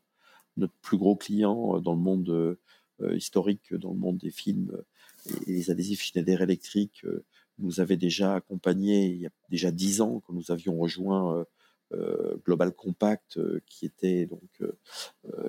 Notre 0.56 0.74
plus 0.82 0.96
gros 0.96 1.16
client 1.16 1.80
dans 1.80 1.92
le 1.92 2.00
monde 2.00 2.58
historique, 3.14 3.72
dans 3.74 3.92
le 3.92 3.98
monde 3.98 4.18
des 4.18 4.32
films 4.32 4.76
et 5.46 5.52
les 5.52 5.70
adhésifs 5.70 6.02
Schneider 6.02 6.42
Electric, 6.42 7.04
nous 7.58 7.80
avait 7.80 7.96
déjà 7.96 8.36
accompagnés 8.36 9.06
il 9.06 9.20
y 9.20 9.26
a 9.26 9.30
déjà 9.50 9.70
10 9.70 10.00
ans, 10.00 10.22
quand 10.26 10.32
nous 10.32 10.50
avions 10.50 10.78
rejoint 10.78 11.36
euh, 11.36 11.44
Global 12.44 12.72
Compact, 12.72 13.38
euh, 13.38 13.62
qui 13.66 13.86
était 13.86 14.26
donc 14.26 14.50
euh, 14.60 14.72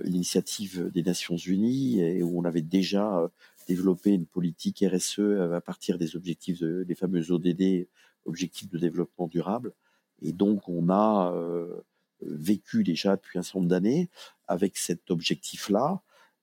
une 0.04 0.16
initiative 0.16 0.90
des 0.92 1.04
Nations 1.04 1.36
Unies 1.36 2.00
et 2.00 2.24
où 2.24 2.40
on 2.40 2.46
avait 2.46 2.62
déjà 2.62 3.30
développé 3.68 4.12
une 4.12 4.26
politique 4.26 4.84
RSE 4.86 5.20
à 5.20 5.62
partir 5.62 5.98
des 5.98 6.16
objectifs, 6.16 6.62
des 6.64 6.96
fameux 6.96 7.32
ODD, 7.32 7.88
objectifs 8.26 8.70
de 8.70 8.78
développement 8.78 9.28
durable. 9.28 9.74
Et 10.22 10.32
donc, 10.32 10.68
on 10.68 10.90
a 10.90 11.34
vécu 12.22 12.84
déjà 12.84 13.16
depuis 13.16 13.38
un 13.38 13.44
certain 13.44 13.60
nombre 13.60 13.70
d'années 13.70 14.10
avec 14.48 14.78
cet 14.78 15.12
objectif-là. 15.12 16.02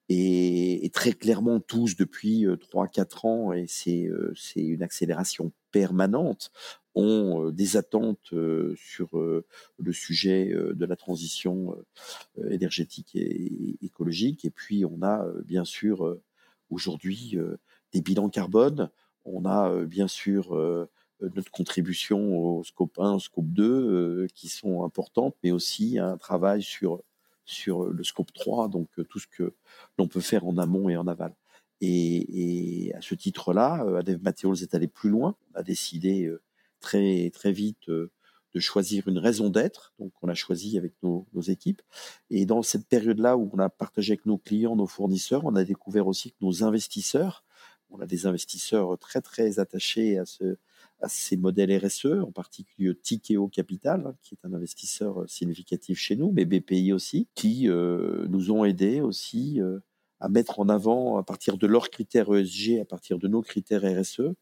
Et, 0.09 0.89
très 0.95 1.13
clairement 1.13 1.59
tous 1.59 1.97
depuis 1.97 2.47
3-4 2.47 3.27
ans, 3.27 3.53
et 3.53 3.67
c'est 3.67 4.09
une 4.55 4.83
accélération 4.85 5.53
permanente 5.73 6.53
ont 6.97 7.51
des 7.51 7.77
attentes 7.77 8.33
sur 8.75 9.11
le 9.15 9.93
sujet 9.93 10.47
de 10.47 10.85
la 10.85 10.97
transition 10.97 11.77
énergétique 12.51 13.15
et 13.15 13.77
écologique. 13.83 14.45
Et 14.45 14.51
puis, 14.51 14.85
on 14.85 15.03
a 15.03 15.27
bien 15.45 15.65
sûr 15.65 16.19
aujourd'hui 16.71 17.39
des 17.93 18.01
bilans 18.01 18.31
carbone. 18.31 18.91
On 19.25 19.45
a 19.45 19.85
bien 19.85 20.09
sûr 20.09 20.57
notre 21.21 21.51
contribution 21.51 22.39
au 22.39 22.65
scope 22.65 22.99
1, 22.99 23.13
au 23.13 23.19
scope 23.19 23.49
2, 23.49 24.27
qui 24.35 24.49
sont 24.49 24.83
importantes, 24.85 25.37
mais 25.45 25.51
aussi 25.51 25.99
un 25.99 26.17
travail 26.17 26.63
sur, 26.63 27.03
sur 27.45 27.85
le 27.85 28.05
scope 28.05 28.33
3, 28.33 28.69
donc 28.69 28.89
tout 29.09 29.19
ce 29.19 29.27
que 29.27 29.55
l'on 29.99 30.09
peut 30.09 30.21
faire 30.21 30.47
en 30.47 30.57
amont 30.59 30.89
et 30.89 30.97
en 30.97 31.07
aval. 31.07 31.35
Et, 31.81 32.93
à 32.95 33.03
ce 33.03 33.15
titre-là, 33.15 33.85
Adev 33.99 34.21
est 34.27 34.75
allé 34.75 34.89
plus 34.89 35.11
loin. 35.11 35.37
On 35.53 35.59
a 35.59 35.63
décidé 35.63 36.33
très, 36.81 37.31
très 37.31 37.53
vite 37.53 37.89
euh, 37.89 38.11
de 38.55 38.61
choisir 38.61 39.07
une 39.09 39.19
raison 39.19 39.51
d'être. 39.51 39.95
Donc, 39.99 40.13
on 40.23 40.29
a 40.29 40.35
choisi 40.35 40.79
avec 40.79 40.95
nos, 41.03 41.27
équipes. 41.49 41.83
Et 42.31 42.47
dans 42.47 42.63
cette 42.63 42.89
période-là 42.89 43.37
où 43.37 43.51
on 43.53 43.59
a 43.59 43.69
partagé 43.69 44.13
avec 44.13 44.25
nos 44.25 44.39
clients, 44.39 44.77
nos 44.77 44.87
fournisseurs, 44.87 45.45
on 45.45 45.55
a 45.57 45.65
découvert 45.65 46.07
aussi 46.07 46.31
que 46.31 46.37
nos 46.41 46.65
investisseurs, 46.65 47.45
on 47.91 48.01
a 48.01 48.07
des 48.07 48.27
investisseurs 48.27 48.99
très, 48.99 49.21
très 49.21 49.59
attachés 49.59 50.19
à, 50.19 50.25
ce, 50.25 50.57
à 51.01 51.09
ces 51.09 51.37
modèles 51.37 51.77
RSE, 51.85 52.07
en 52.07 52.33
particulier 52.33 52.95
Tikeo 52.95 53.49
Capital, 53.49 54.07
hein, 54.07 54.17
qui 54.23 54.35
est 54.35 54.47
un 54.47 54.55
investisseur 54.55 55.23
euh, 55.23 55.27
significatif 55.27 55.99
chez 55.99 56.17
nous, 56.17 56.33
mais 56.33 56.47
BPI 56.47 56.95
aussi, 56.95 57.29
qui 57.35 57.69
euh, 57.69 58.27
nous 58.29 58.51
ont 58.51 58.65
aidés 58.65 59.03
aussi 59.03 59.61
à 60.19 60.29
mettre 60.29 60.61
en 60.61 60.69
avant, 60.69 61.19
à 61.19 61.23
partir 61.23 61.59
de 61.59 61.67
leurs 61.67 61.91
critères 61.91 62.35
ESG, 62.35 62.81
à 62.81 62.85
partir 62.85 63.19
de 63.19 63.29
nos 63.29 63.43
critères 63.43 63.83
RSE, 63.83 64.33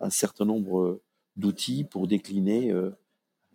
un 0.00 0.10
certain 0.10 0.44
nombre 0.44 1.00
d'outils 1.36 1.84
pour 1.84 2.06
décliner 2.06 2.72
euh, 2.72 2.90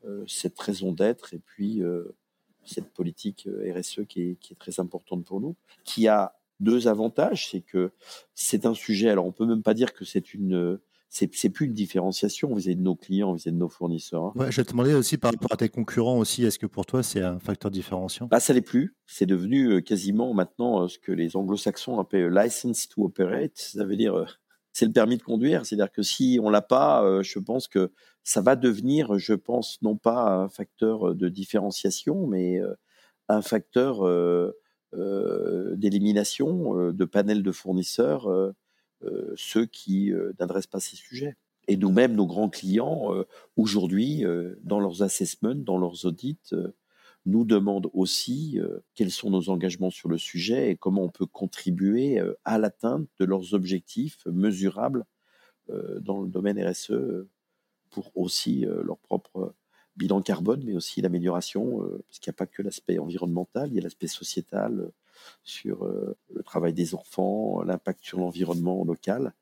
euh, 0.05 0.23
cette 0.27 0.59
raison 0.59 0.91
d'être 0.91 1.33
et 1.33 1.39
puis 1.39 1.83
euh, 1.83 2.15
cette 2.63 2.91
politique 2.93 3.47
RSE 3.75 4.01
qui 4.07 4.21
est, 4.21 4.35
qui 4.39 4.53
est, 4.53 4.57
très 4.57 4.79
importante 4.79 5.25
pour 5.25 5.41
nous, 5.41 5.55
qui 5.83 6.07
a 6.07 6.35
deux 6.59 6.87
avantages, 6.87 7.49
c'est 7.49 7.61
que 7.61 7.91
c'est 8.35 8.67
un 8.67 8.75
sujet, 8.75 9.09
alors 9.09 9.25
on 9.25 9.31
peut 9.31 9.47
même 9.47 9.63
pas 9.63 9.73
dire 9.73 9.93
que 9.93 10.05
c'est 10.05 10.33
une 10.33 10.79
c'est 11.13 11.49
plus 11.49 11.65
une 11.65 11.73
différenciation 11.73 12.55
vis-à-vis 12.55 12.77
de 12.77 12.83
nos 12.83 12.95
clients, 12.95 13.33
vis-à-vis 13.33 13.53
de 13.53 13.59
nos 13.59 13.67
fournisseurs. 13.67 14.23
Hein. 14.23 14.33
Ouais, 14.35 14.49
je 14.49 14.55
vais 14.55 14.63
te 14.63 14.71
demander 14.71 14.93
aussi 14.93 15.17
par 15.17 15.31
rapport 15.31 15.51
à 15.51 15.57
tes 15.57 15.67
concurrents 15.67 16.17
aussi, 16.17 16.45
est-ce 16.45 16.57
que 16.57 16.67
pour 16.67 16.85
toi 16.85 17.03
c'est 17.03 17.21
un 17.21 17.37
facteur 17.39 17.69
différenciant? 17.69 18.27
Bah, 18.27 18.39
Ça 18.39 18.53
l'est 18.53 18.61
plus. 18.61 18.95
C'est 19.07 19.25
devenu 19.25 19.83
quasiment 19.83 20.33
maintenant 20.33 20.87
ce 20.87 20.99
que 20.99 21.11
les 21.11 21.35
anglo-saxons 21.35 21.99
appellent 21.99 22.31
license 22.31 22.87
to 22.87 23.03
operate. 23.03 23.51
Ça 23.55 23.83
veut 23.83 23.97
dire 23.97 24.40
c'est 24.73 24.85
le 24.85 24.91
permis 24.91 25.17
de 25.17 25.23
conduire. 25.23 25.65
C'est-à-dire 25.65 25.91
que 25.91 26.03
si 26.03 26.39
on 26.41 26.49
l'a 26.49 26.61
pas, 26.61 27.03
euh, 27.03 27.23
je 27.23 27.39
pense 27.39 27.67
que 27.67 27.91
ça 28.23 28.41
va 28.41 28.55
devenir, 28.55 29.17
je 29.17 29.33
pense, 29.33 29.81
non 29.81 29.97
pas 29.97 30.31
un 30.31 30.49
facteur 30.49 31.15
de 31.15 31.29
différenciation, 31.29 32.27
mais 32.27 32.59
euh, 32.59 32.73
un 33.29 33.41
facteur 33.41 34.05
euh, 34.05 34.53
d'élimination 34.93 36.91
de 36.91 37.05
panels 37.05 37.43
de 37.43 37.51
fournisseurs, 37.53 38.27
ceux 39.37 39.65
qui 39.65 40.11
n'adressent 40.37 40.67
pas 40.67 40.81
ces 40.81 40.97
sujets. 40.97 41.37
Et 41.69 41.77
nous-mêmes, 41.77 42.13
nos 42.13 42.27
grands 42.27 42.49
clients, 42.49 43.13
aujourd'hui, 43.55 44.25
dans 44.63 44.81
leurs 44.81 45.01
assessments, 45.01 45.55
dans 45.55 45.77
leurs 45.77 46.05
audits, 46.05 46.39
nous 47.25 47.45
demandent 47.45 47.89
aussi 47.93 48.59
euh, 48.59 48.79
quels 48.95 49.11
sont 49.11 49.29
nos 49.29 49.49
engagements 49.49 49.91
sur 49.91 50.09
le 50.09 50.17
sujet 50.17 50.71
et 50.71 50.75
comment 50.75 51.03
on 51.03 51.09
peut 51.09 51.25
contribuer 51.25 52.19
euh, 52.19 52.33
à 52.45 52.57
l'atteinte 52.57 53.07
de 53.19 53.25
leurs 53.25 53.53
objectifs 53.53 54.25
mesurables 54.25 55.05
euh, 55.69 55.99
dans 55.99 56.21
le 56.21 56.29
domaine 56.29 56.61
RSE 56.63 56.93
pour 57.89 58.11
aussi 58.15 58.61
leur 58.61 58.97
propre 58.99 59.53
bilan 59.97 60.21
carbone, 60.21 60.63
mais 60.63 60.73
aussi 60.75 61.01
l'amélioration, 61.01 61.79
parce 62.07 62.19
qu'il 62.19 62.31
n'y 62.31 62.35
a 62.35 62.37
pas 62.37 62.45
que 62.45 62.61
l'aspect 62.61 62.99
environnemental, 62.99 63.67
il 63.69 63.75
y 63.75 63.79
a 63.79 63.81
l'aspect 63.81 64.07
sociétal 64.07 64.93
sur 65.43 65.85
le 65.85 66.43
travail 66.43 66.71
des 66.71 66.95
enfants, 66.95 67.61
l'impact 67.63 68.01
sur 68.01 68.17
l'environnement 68.17 68.85
local, 68.85 69.33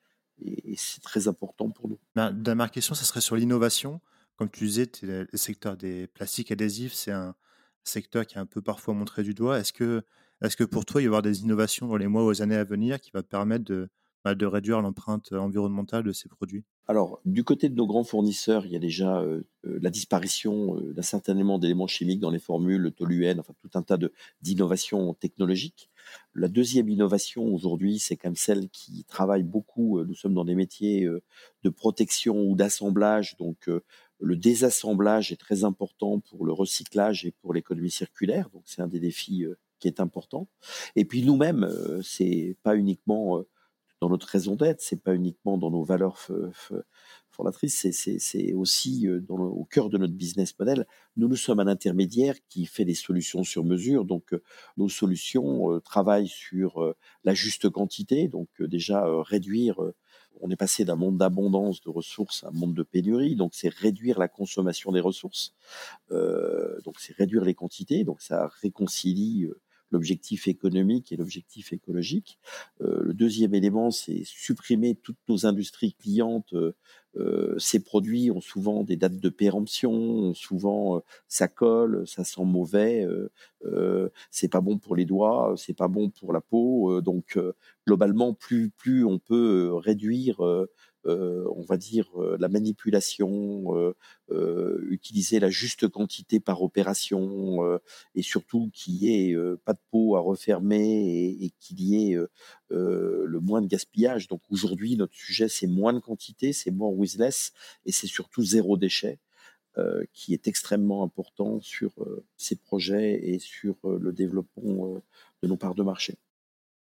et, 0.41 0.73
c'est 0.77 1.03
très 1.03 1.27
important 1.27 1.69
pour 1.69 1.89
nous. 1.89 1.99
Ma 2.15 2.32
ben, 2.32 2.41
dernière 2.41 2.71
question, 2.71 2.95
ça 2.95 3.03
serait 3.03 3.21
sur 3.21 3.36
l'innovation. 3.36 4.01
Comme 4.36 4.49
tu 4.49 4.65
disais, 4.65 4.89
le 5.03 5.27
secteur 5.36 5.77
des 5.77 6.07
plastiques 6.07 6.51
adhésifs, 6.51 6.93
c'est 6.93 7.11
un, 7.11 7.36
secteur 7.84 8.25
qui 8.25 8.36
est 8.36 8.39
un 8.39 8.45
peu 8.45 8.61
parfois 8.61 8.93
montré 8.93 9.23
du 9.23 9.34
doigt. 9.34 9.59
Est-ce 9.59 9.73
que, 9.73 10.03
est 10.41 10.55
que 10.55 10.63
pour 10.63 10.86
toi, 10.86 11.01
il 11.01 11.05
va 11.05 11.05
y 11.05 11.07
avoir 11.07 11.21
des 11.21 11.41
innovations 11.41 11.88
dans 11.88 11.97
les 11.97 12.07
mois 12.07 12.25
ou 12.25 12.32
les 12.32 12.41
années 12.41 12.55
à 12.55 12.63
venir 12.63 12.99
qui 12.99 13.11
va 13.11 13.23
permettre 13.23 13.65
de, 13.65 13.89
bah, 14.25 14.36
de 14.36 14.45
réduire 14.45 14.82
l'empreinte 14.82 15.32
environnementale 15.32 16.03
de 16.03 16.11
ces 16.11 16.27
produits? 16.30 16.63
Alors, 16.89 17.21
du 17.23 17.43
côté 17.43 17.69
de 17.69 17.75
nos 17.75 17.86
grands 17.86 18.03
fournisseurs, 18.03 18.65
il 18.65 18.71
y 18.71 18.75
a 18.75 18.80
déjà 18.80 19.19
euh, 19.19 19.43
euh, 19.65 19.77
la 19.80 19.91
disparition 19.91 20.75
euh, 20.75 20.91
d'un 20.91 21.03
certain 21.03 21.36
nombre 21.36 21.59
d'éléments 21.59 21.86
chimiques 21.86 22.19
dans 22.19 22.32
les 22.32 22.39
formules, 22.39 22.82
le 22.82 22.89
toluène, 22.89 23.39
enfin 23.39 23.53
tout 23.61 23.69
un 23.75 23.84
tas 23.84 23.99
d'innovations 24.41 25.13
technologiques. 25.13 25.91
La 26.34 26.47
deuxième 26.47 26.89
innovation 26.89 27.45
aujourd'hui, 27.53 27.99
c'est 27.99 28.17
quand 28.17 28.30
même 28.30 28.36
celle 28.36 28.69
qui 28.69 29.03
travaille 29.03 29.43
beaucoup. 29.43 30.03
Nous 30.03 30.15
sommes 30.15 30.34
dans 30.34 30.45
des 30.45 30.55
métiers 30.55 31.07
de 31.63 31.69
protection 31.69 32.41
ou 32.41 32.55
d'assemblage, 32.55 33.38
donc 33.38 33.69
le 34.20 34.36
désassemblage 34.36 35.32
est 35.32 35.39
très 35.39 35.63
important 35.63 36.20
pour 36.20 36.45
le 36.45 36.51
recyclage 36.51 37.26
et 37.26 37.32
pour 37.32 37.53
l'économie 37.53 37.91
circulaire, 37.91 38.49
donc 38.49 38.63
c'est 38.65 38.82
un 38.82 38.88
des 38.88 38.99
défis 38.99 39.45
euh, 39.45 39.57
qui 39.80 39.88
est 39.88 39.99
important. 39.99 40.47
Et 40.95 41.05
puis 41.05 41.24
nous-mêmes, 41.24 41.63
euh, 41.63 42.01
c'est 42.03 42.57
pas 42.63 42.76
uniquement 42.76 43.39
euh, 43.39 43.47
dans 44.01 44.09
notre 44.09 44.28
raison 44.28 44.55
d'être, 44.55 44.82
c'est 44.82 45.01
pas 45.01 45.13
uniquement 45.13 45.57
dans 45.57 45.72
nos 45.72 45.84
valeurs 45.84 46.26
fondatrices, 47.32 47.86
c'est 47.91 48.53
aussi 48.53 49.09
au 49.09 49.65
cœur 49.65 49.89
de 49.89 49.97
notre 49.97 50.13
business 50.13 50.57
model. 50.57 50.88
Nous, 51.17 51.28
nous 51.28 51.36
sommes 51.36 51.59
un 51.59 51.67
intermédiaire 51.67 52.36
qui 52.47 52.65
fait 52.65 52.86
des 52.86 52.93
solutions 52.93 53.43
sur 53.43 53.65
mesure. 53.65 54.05
Donc, 54.05 54.34
nos 54.78 54.88
solutions 54.88 55.82
travaillent 55.82 56.30
sur 56.30 56.95
la 57.26 57.34
juste 57.34 57.70
quantité, 57.70 58.30
donc 58.30 58.47
déjà 58.61 59.03
réduire 59.24 59.82
on 60.41 60.49
est 60.49 60.55
passé 60.55 60.86
d'un 60.86 60.95
monde 60.95 61.17
d'abondance 61.17 61.82
de 61.82 61.89
ressources 61.89 62.43
à 62.43 62.47
un 62.47 62.51
monde 62.51 62.73
de 62.73 62.84
pénurie, 62.84 63.36
donc 63.36 63.53
c'est 63.53 63.73
réduire 63.73 64.19
la 64.19 64.27
consommation 64.27 64.91
des 64.91 64.99
ressources, 64.99 65.53
euh, 66.11 66.80
donc 66.84 66.99
c'est 66.99 67.15
réduire 67.15 67.43
les 67.43 67.55
quantités, 67.55 68.03
donc 68.03 68.21
ça 68.21 68.49
réconcilie 68.61 69.45
euh, 69.45 69.61
l'objectif 69.91 70.47
économique 70.47 71.11
et 71.11 71.17
l'objectif 71.17 71.73
écologique. 71.73 72.39
Euh, 72.82 73.01
le 73.03 73.13
deuxième 73.13 73.53
élément, 73.53 73.91
c'est 73.91 74.23
supprimer 74.23 74.95
toutes 74.95 75.17
nos 75.27 75.45
industries 75.45 75.93
clientes. 75.93 76.53
Euh, 77.18 77.57
ces 77.57 77.80
produits 77.80 78.32
ont 78.32 78.41
souvent 78.41 78.84
des 78.84 78.95
dates 78.95 79.20
de 79.20 79.30
péremption, 79.30 80.34
souvent 80.34 81.01
ça 81.28 81.47
colle, 81.47 82.07
ça 82.07 82.24
sent 82.24 82.45
mauvais, 82.45 83.07
c'est 84.32 84.47
pas 84.47 84.62
bon 84.62 84.78
pour 84.78 84.95
les 84.95 85.05
doigts, 85.05 85.53
c'est 85.57 85.76
pas 85.76 85.88
bon 85.88 86.10
pour 86.10 86.34
la 86.34 86.41
peau. 86.41 87.01
donc 87.01 87.38
globalement, 87.89 88.34
plus 88.36 88.70
plus 88.70 89.03
on 89.03 89.18
peut 89.18 89.74
réduire 89.74 90.45
euh, 90.45 90.70
on 91.06 91.62
va 91.62 91.78
dire, 91.78 92.10
euh, 92.20 92.38
la 92.39 92.50
manipulation, 92.50 93.93
euh, 94.30 94.88
utiliser 94.89 95.39
la 95.39 95.50
juste 95.50 95.88
quantité 95.88 96.39
par 96.39 96.62
opération, 96.62 97.80
et 98.16 98.22
surtout 98.22 98.70
qu'il 98.74 98.95
n'y 98.95 99.32
ait 99.32 99.36
pas 99.66 99.74
de 99.74 99.80
pot 99.91 100.16
à 100.16 100.20
refermer 100.20 101.38
et, 101.41 101.52
qu'il 101.60 101.82
y 101.82 102.12
ait 102.12 102.18
le 102.70 103.39
moins 103.39 103.62
de 103.62 103.68
gaspillage. 103.68 104.28
Donc 104.28 104.41
aujourd'hui, 104.50 104.95
notre 104.97 105.16
sujet, 105.16 105.47
c'est 105.50 105.68
moins 105.68 105.93
de 105.93 106.00
quantité, 106.00 106.54
c'est 106.54 106.72
more 106.72 106.93
with 106.93 107.20
et 107.86 107.91
c'est 107.91 108.08
surtout 108.08 108.43
zéro 108.43 108.78
déchet. 108.78 109.20
qui 110.14 110.34
est 110.34 110.47
extrêmement 110.47 111.04
important 111.04 111.62
sur 111.62 111.91
ces 112.38 112.56
projets 112.56 113.14
et 113.30 113.39
sur 113.39 113.76
le 113.84 114.12
développement 114.12 115.02
de 115.41 115.47
nos 115.47 115.58
parts 115.58 115.76
de 115.76 115.84
marché. 115.84 116.16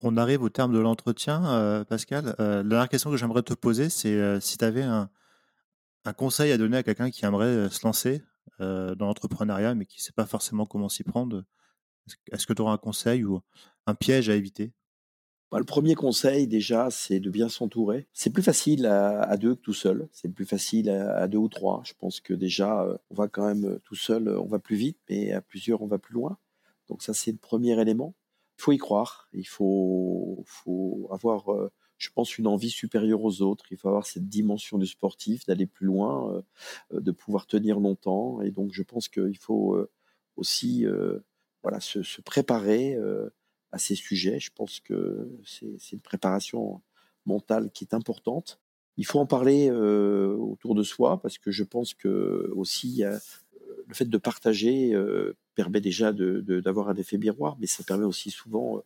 On 0.09 0.17
arrive 0.17 0.45
au 0.45 0.51
terme 0.51 0.73
de 0.73 0.79
l'entretien, 0.79 1.45
euh, 1.47 1.83
Pascal. 1.83 2.37
Euh, 2.39 2.63
la 2.63 2.69
dernière 2.69 2.89
question 2.89 3.11
que 3.11 3.17
j'aimerais 3.17 3.43
te 3.43 3.55
poser, 3.55 3.91
c'est 3.91 4.15
euh, 4.15 4.39
si 4.39 4.57
tu 4.57 4.65
avais 4.65 4.85
un, 4.85 5.11
conseil 6.17 6.53
à 6.53 6.59
donner 6.59 6.77
à 6.77 6.85
quelqu'un 6.85 7.11
qui 7.11 7.25
aimerait 7.25 7.69
se 7.71 7.85
lancer 7.85 8.23
dans 8.61 8.95
l'entrepreneuriat, 9.01 9.75
mais 9.75 9.85
qui 9.85 9.99
ne 9.99 10.03
sait 10.03 10.13
pas 10.13 10.25
forcément 10.25 10.65
comment 10.65 10.89
s'y 10.89 11.03
prendre. 11.03 11.43
Est-ce 12.31 12.47
que 12.47 12.53
tu 12.53 12.63
auras 12.63 12.75
un 12.75 12.79
conseil 12.79 13.25
ou 13.25 13.41
un 13.89 13.97
piège 13.97 14.29
à 14.29 14.37
éviter? 14.37 14.73
Bah, 15.51 15.59
le 15.59 15.65
premier 15.65 15.97
conseil, 15.97 16.47
déjà, 16.47 16.89
c'est 16.93 17.19
de 17.19 17.29
bien 17.29 17.49
s'entourer. 17.49 18.07
C'est 18.13 18.31
plus 18.31 18.45
facile 18.45 18.87
à, 18.87 19.37
deux 19.37 19.57
que 19.57 19.61
tout 19.61 19.75
seul. 19.75 20.09
C'est 20.13 20.29
plus 20.29 20.47
facile 20.47 20.89
à, 20.89 21.27
deux 21.27 21.39
ou 21.39 21.49
trois. 21.49 21.83
Je 21.85 21.95
pense 21.99 22.21
que 22.21 22.33
déjà, 22.33 22.87
on 23.11 23.15
va 23.17 23.27
quand 23.27 23.45
même 23.45 23.81
tout 23.83 23.97
seul, 23.97 24.29
on 24.29 24.47
va 24.47 24.61
plus 24.61 24.77
vite, 24.77 24.99
mais 25.11 25.33
à 25.33 25.41
plusieurs, 25.41 25.83
on 25.83 25.89
va 25.89 25.99
plus 25.99 26.15
loin. 26.15 26.39
Donc 26.89 27.03
ça, 27.03 27.13
c'est 27.13 27.33
le 27.33 27.39
premier 27.39 27.81
élément 27.81 28.15
il 28.59 28.63
faut 28.63 28.73
y 28.73 28.79
croire, 28.79 29.29
il 29.33 29.47
faut, 29.47 30.45
avoir, 31.11 31.53
euh, 31.53 31.71
je 31.99 32.09
pense, 32.15 32.39
une 32.39 32.47
envie 32.47 32.71
supérieure 32.71 33.23
aux 33.23 33.43
autres, 33.43 33.67
il 33.71 33.77
faut 33.77 33.89
avoir 33.89 34.07
cette 34.07 34.29
dimension 34.29 34.79
du 34.79 34.87
sportif, 34.87 35.45
d'aller 35.47 35.67
plus 35.67 35.87
loin, 35.87 36.33
euh, 36.33 36.43
euh, 36.95 37.01
de 37.01 37.13
pouvoir 37.13 37.47
tenir 37.47 37.79
longtemps. 37.79 38.41
Et 38.41 38.51
donc, 38.51 38.73
je 38.73 38.83
pense 38.83 39.09
qu'il 39.09 39.37
faut 39.39 39.79
aussi 40.37 40.87
voilà, 41.63 41.81
se, 41.81 42.03
se 42.03 42.21
préparer 42.21 42.99
à 43.73 43.79
ces 43.79 43.95
sujets. 43.95 44.41
Je 44.41 44.51
pense 44.55 44.81
que 44.81 45.31
c'est 45.45 45.93
une 45.93 46.01
préparation 46.01 46.83
mentale 47.27 47.71
qui 47.73 47.85
est 47.85 47.95
importante. 47.95 48.61
Il 48.97 49.05
faut 49.05 49.19
en 49.19 49.27
parler 49.27 49.71
autour 49.71 50.75
de 50.75 50.83
soi 50.83 51.21
parce 51.21 51.39
que 51.39 51.51
je 51.51 51.65
pense 51.65 51.95
que 51.95 52.51
aussi 52.55 53.03
le 53.87 53.95
fait 53.95 54.07
de 54.07 54.19
partager 54.19 54.95
permet 55.55 55.81
déjà 55.81 56.13
d'avoir 56.13 56.89
un 56.89 56.97
effet 56.97 57.19
miroir, 57.19 57.57
mais 57.61 57.67
ça 57.67 57.85
permet 57.85 58.05
aussi 58.05 58.31
souvent 58.31 58.83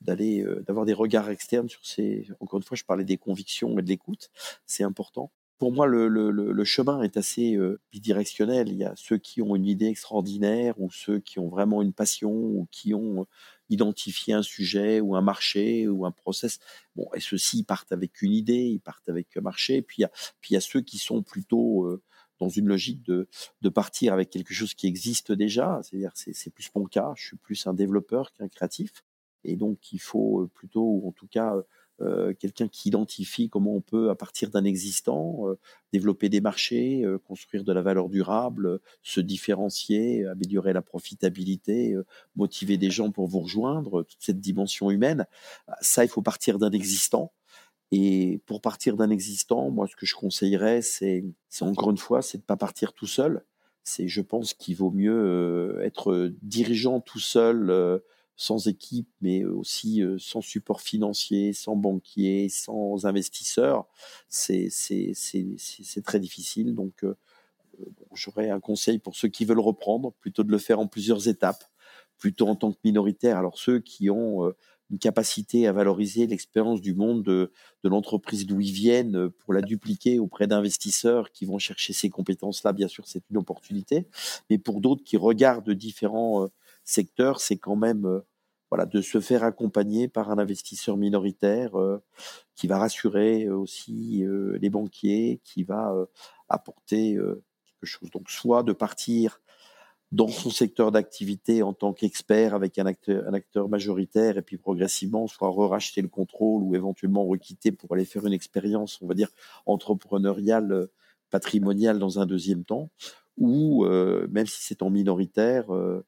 d'aller 0.00 0.44
d'avoir 0.66 0.86
des 0.86 0.92
regards 0.92 1.30
externes 1.30 1.68
sur 1.68 1.84
ces. 1.84 2.28
Encore 2.40 2.58
une 2.58 2.64
fois, 2.64 2.76
je 2.76 2.84
parlais 2.84 3.04
des 3.04 3.18
convictions 3.18 3.78
et 3.78 3.82
de 3.82 3.88
l'écoute, 3.88 4.30
c'est 4.66 4.84
important. 4.84 5.32
Pour 5.58 5.72
moi, 5.72 5.86
le, 5.86 6.64
chemin 6.64 7.02
est 7.02 7.18
assez 7.18 7.58
bidirectionnel. 7.92 8.68
Il 8.68 8.78
y 8.78 8.84
a 8.84 8.94
ceux 8.96 9.18
qui 9.18 9.42
ont 9.42 9.54
une 9.54 9.66
idée 9.66 9.88
extraordinaire 9.88 10.80
ou 10.80 10.90
ceux 10.90 11.18
qui 11.20 11.38
ont 11.38 11.48
vraiment 11.48 11.82
une 11.82 11.92
passion 11.92 12.32
ou 12.32 12.66
qui 12.70 12.94
ont 12.94 13.26
identifié 13.68 14.32
un 14.32 14.42
sujet 14.42 15.00
ou 15.00 15.16
un 15.16 15.20
marché 15.20 15.86
ou 15.86 16.06
un 16.06 16.12
process. 16.12 16.60
Bon, 16.96 17.06
et 17.14 17.20
ceux-ci 17.20 17.62
partent 17.62 17.92
avec 17.92 18.22
une 18.22 18.32
idée, 18.32 18.68
ils 18.68 18.80
partent 18.80 19.10
avec 19.10 19.36
un 19.36 19.42
marché. 19.42 19.82
Puis 19.82 19.96
il 19.98 20.02
y 20.02 20.04
a, 20.04 20.10
puis 20.40 20.52
il 20.52 20.54
y 20.54 20.56
a 20.56 20.62
ceux 20.62 20.80
qui 20.80 20.96
sont 20.96 21.22
plutôt 21.22 22.00
dans 22.40 22.48
une 22.48 22.66
logique 22.66 23.02
de, 23.04 23.28
de 23.60 23.68
partir 23.68 24.12
avec 24.12 24.30
quelque 24.30 24.54
chose 24.54 24.74
qui 24.74 24.86
existe 24.86 25.32
déjà. 25.32 25.80
C'est-à-dire, 25.82 26.12
c'est 26.14 26.50
plus 26.52 26.70
mon 26.74 26.86
cas. 26.86 27.12
Je 27.16 27.26
suis 27.26 27.36
plus 27.36 27.66
un 27.66 27.74
développeur 27.74 28.32
qu'un 28.32 28.48
créatif. 28.48 29.04
Et 29.44 29.56
donc, 29.56 29.92
il 29.92 30.00
faut 30.00 30.42
euh, 30.42 30.50
plutôt, 30.52 30.82
ou 30.82 31.08
en 31.08 31.12
tout 31.12 31.26
cas, 31.26 31.54
euh, 32.00 32.32
quelqu'un 32.34 32.68
qui 32.68 32.88
identifie 32.88 33.50
comment 33.50 33.74
on 33.74 33.80
peut, 33.80 34.10
à 34.10 34.14
partir 34.14 34.50
d'un 34.50 34.64
existant, 34.64 35.48
euh, 35.48 35.58
développer 35.92 36.28
des 36.28 36.40
marchés, 36.40 37.04
construire 37.26 37.64
de 37.64 37.72
la 37.72 37.82
valeur 37.82 38.08
durable, 38.08 38.80
se 39.02 39.20
différencier, 39.20 40.26
améliorer 40.26 40.72
la 40.72 40.82
profitabilité, 40.82 41.96
motiver 42.36 42.78
des 42.78 42.90
gens 42.90 43.10
pour 43.10 43.26
vous 43.26 43.40
rejoindre, 43.40 44.02
toute 44.02 44.20
cette 44.20 44.40
dimension 44.40 44.90
humaine. 44.90 45.26
Ça, 45.80 46.04
il 46.04 46.08
faut 46.08 46.22
partir 46.22 46.58
d'un 46.58 46.70
existant. 46.70 47.32
Et 47.92 48.40
pour 48.46 48.60
partir 48.60 48.96
d'un 48.96 49.10
existant, 49.10 49.70
moi, 49.70 49.86
ce 49.88 49.96
que 49.96 50.06
je 50.06 50.14
conseillerais, 50.14 50.80
c'est, 50.80 51.24
encore 51.60 51.90
une 51.90 51.98
fois, 51.98 52.22
c'est 52.22 52.38
de 52.38 52.42
pas 52.42 52.56
partir 52.56 52.92
tout 52.92 53.06
seul. 53.06 53.44
C'est, 53.82 54.06
je 54.06 54.20
pense 54.20 54.54
qu'il 54.54 54.76
vaut 54.76 54.90
mieux 54.92 55.12
euh, 55.12 55.82
être 55.82 56.32
dirigeant 56.42 57.00
tout 57.00 57.18
seul, 57.18 57.70
euh, 57.70 57.98
sans 58.36 58.68
équipe, 58.68 59.08
mais 59.20 59.44
aussi 59.44 60.02
euh, 60.02 60.18
sans 60.18 60.40
support 60.40 60.82
financier, 60.82 61.52
sans 61.52 61.74
banquier, 61.74 62.48
sans 62.48 63.06
investisseur. 63.06 63.86
C'est, 64.28 64.68
c'est, 64.70 65.12
c'est, 65.14 65.46
c'est 65.58 66.02
très 66.04 66.20
difficile. 66.20 66.74
Donc, 66.74 67.04
j'aurais 68.14 68.50
un 68.50 68.60
conseil 68.60 68.98
pour 68.98 69.16
ceux 69.16 69.28
qui 69.28 69.44
veulent 69.44 69.58
reprendre, 69.60 70.12
plutôt 70.20 70.44
de 70.44 70.52
le 70.52 70.58
faire 70.58 70.78
en 70.78 70.86
plusieurs 70.86 71.26
étapes, 71.26 71.64
plutôt 72.18 72.46
en 72.46 72.54
tant 72.54 72.72
que 72.72 72.78
minoritaire. 72.84 73.36
Alors, 73.36 73.58
ceux 73.58 73.80
qui 73.80 74.10
ont 74.10 74.52
une 74.90 74.98
capacité 74.98 75.66
à 75.66 75.72
valoriser 75.72 76.26
l'expérience 76.26 76.80
du 76.80 76.94
monde 76.94 77.22
de, 77.22 77.52
l'entreprise 77.84 78.46
d'où 78.46 78.60
ils 78.60 78.72
viennent 78.72 79.16
euh, 79.16 79.30
pour 79.30 79.54
la 79.54 79.62
dupliquer 79.62 80.18
auprès 80.18 80.46
d'investisseurs 80.46 81.30
qui 81.30 81.46
vont 81.46 81.58
chercher 81.58 81.92
ces 81.92 82.10
compétences-là, 82.10 82.72
bien 82.72 82.88
sûr, 82.88 83.06
c'est 83.06 83.22
une 83.30 83.36
opportunité. 83.36 84.06
Mais 84.50 84.58
pour 84.58 84.80
d'autres 84.80 85.04
qui 85.04 85.16
regardent 85.16 85.70
différents 85.70 86.44
euh, 86.44 86.48
secteurs, 86.84 87.40
c'est 87.40 87.56
quand 87.56 87.76
même 87.76 88.04
euh, 88.06 88.20
voilà 88.70 88.86
de 88.86 89.00
se 89.00 89.20
faire 89.20 89.44
accompagner 89.44 90.08
par 90.08 90.30
un 90.30 90.38
investisseur 90.38 90.96
minoritaire 90.96 91.72
qui 92.54 92.68
va 92.68 92.78
rassurer 92.78 93.50
aussi 93.50 94.24
les 94.60 94.70
banquiers, 94.70 95.40
qui 95.42 95.64
va 95.64 95.92
apporter 96.48 97.16
quelque 97.16 97.84
chose. 97.84 98.12
Donc 98.12 98.30
soit 98.30 98.62
de 98.62 98.72
partir 98.72 99.40
dans 100.12 100.28
son 100.28 100.50
secteur 100.50 100.90
d'activité 100.90 101.62
en 101.62 101.72
tant 101.72 101.92
qu'expert 101.92 102.54
avec 102.54 102.78
un 102.78 102.86
acteur, 102.86 103.68
majoritaire 103.68 104.38
et 104.38 104.42
puis 104.42 104.58
progressivement 104.58 105.28
soit 105.28 105.48
re-racheter 105.48 106.02
le 106.02 106.08
contrôle 106.08 106.62
ou 106.62 106.74
éventuellement 106.74 107.24
requitter 107.24 107.70
pour 107.70 107.92
aller 107.94 108.04
faire 108.04 108.26
une 108.26 108.32
expérience, 108.32 109.00
on 109.02 109.06
va 109.06 109.14
dire, 109.14 109.28
entrepreneuriale, 109.66 110.72
euh, 110.72 110.86
patrimoniale 111.30 112.00
dans 112.00 112.18
un 112.18 112.26
deuxième 112.26 112.64
temps, 112.64 112.90
ou 113.36 113.84
euh, 113.84 114.26
même 114.30 114.46
si 114.46 114.64
c'est 114.64 114.82
en 114.82 114.90
minoritaire, 114.90 115.72
euh, 115.72 116.04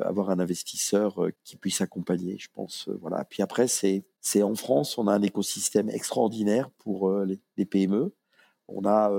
avoir 0.00 0.30
un 0.30 0.40
investisseur 0.40 1.28
qui 1.44 1.56
puisse 1.56 1.80
accompagner, 1.80 2.38
je 2.38 2.48
pense. 2.52 2.88
voilà. 3.00 3.24
Puis 3.24 3.42
après, 3.42 3.68
c'est 3.68 4.04
c'est 4.20 4.42
en 4.42 4.54
France, 4.56 4.98
on 4.98 5.06
a 5.06 5.12
un 5.12 5.22
écosystème 5.22 5.90
extraordinaire 5.90 6.70
pour 6.78 7.08
les, 7.20 7.38
les 7.56 7.66
PME. 7.66 8.12
On 8.66 8.84
a 8.84 9.12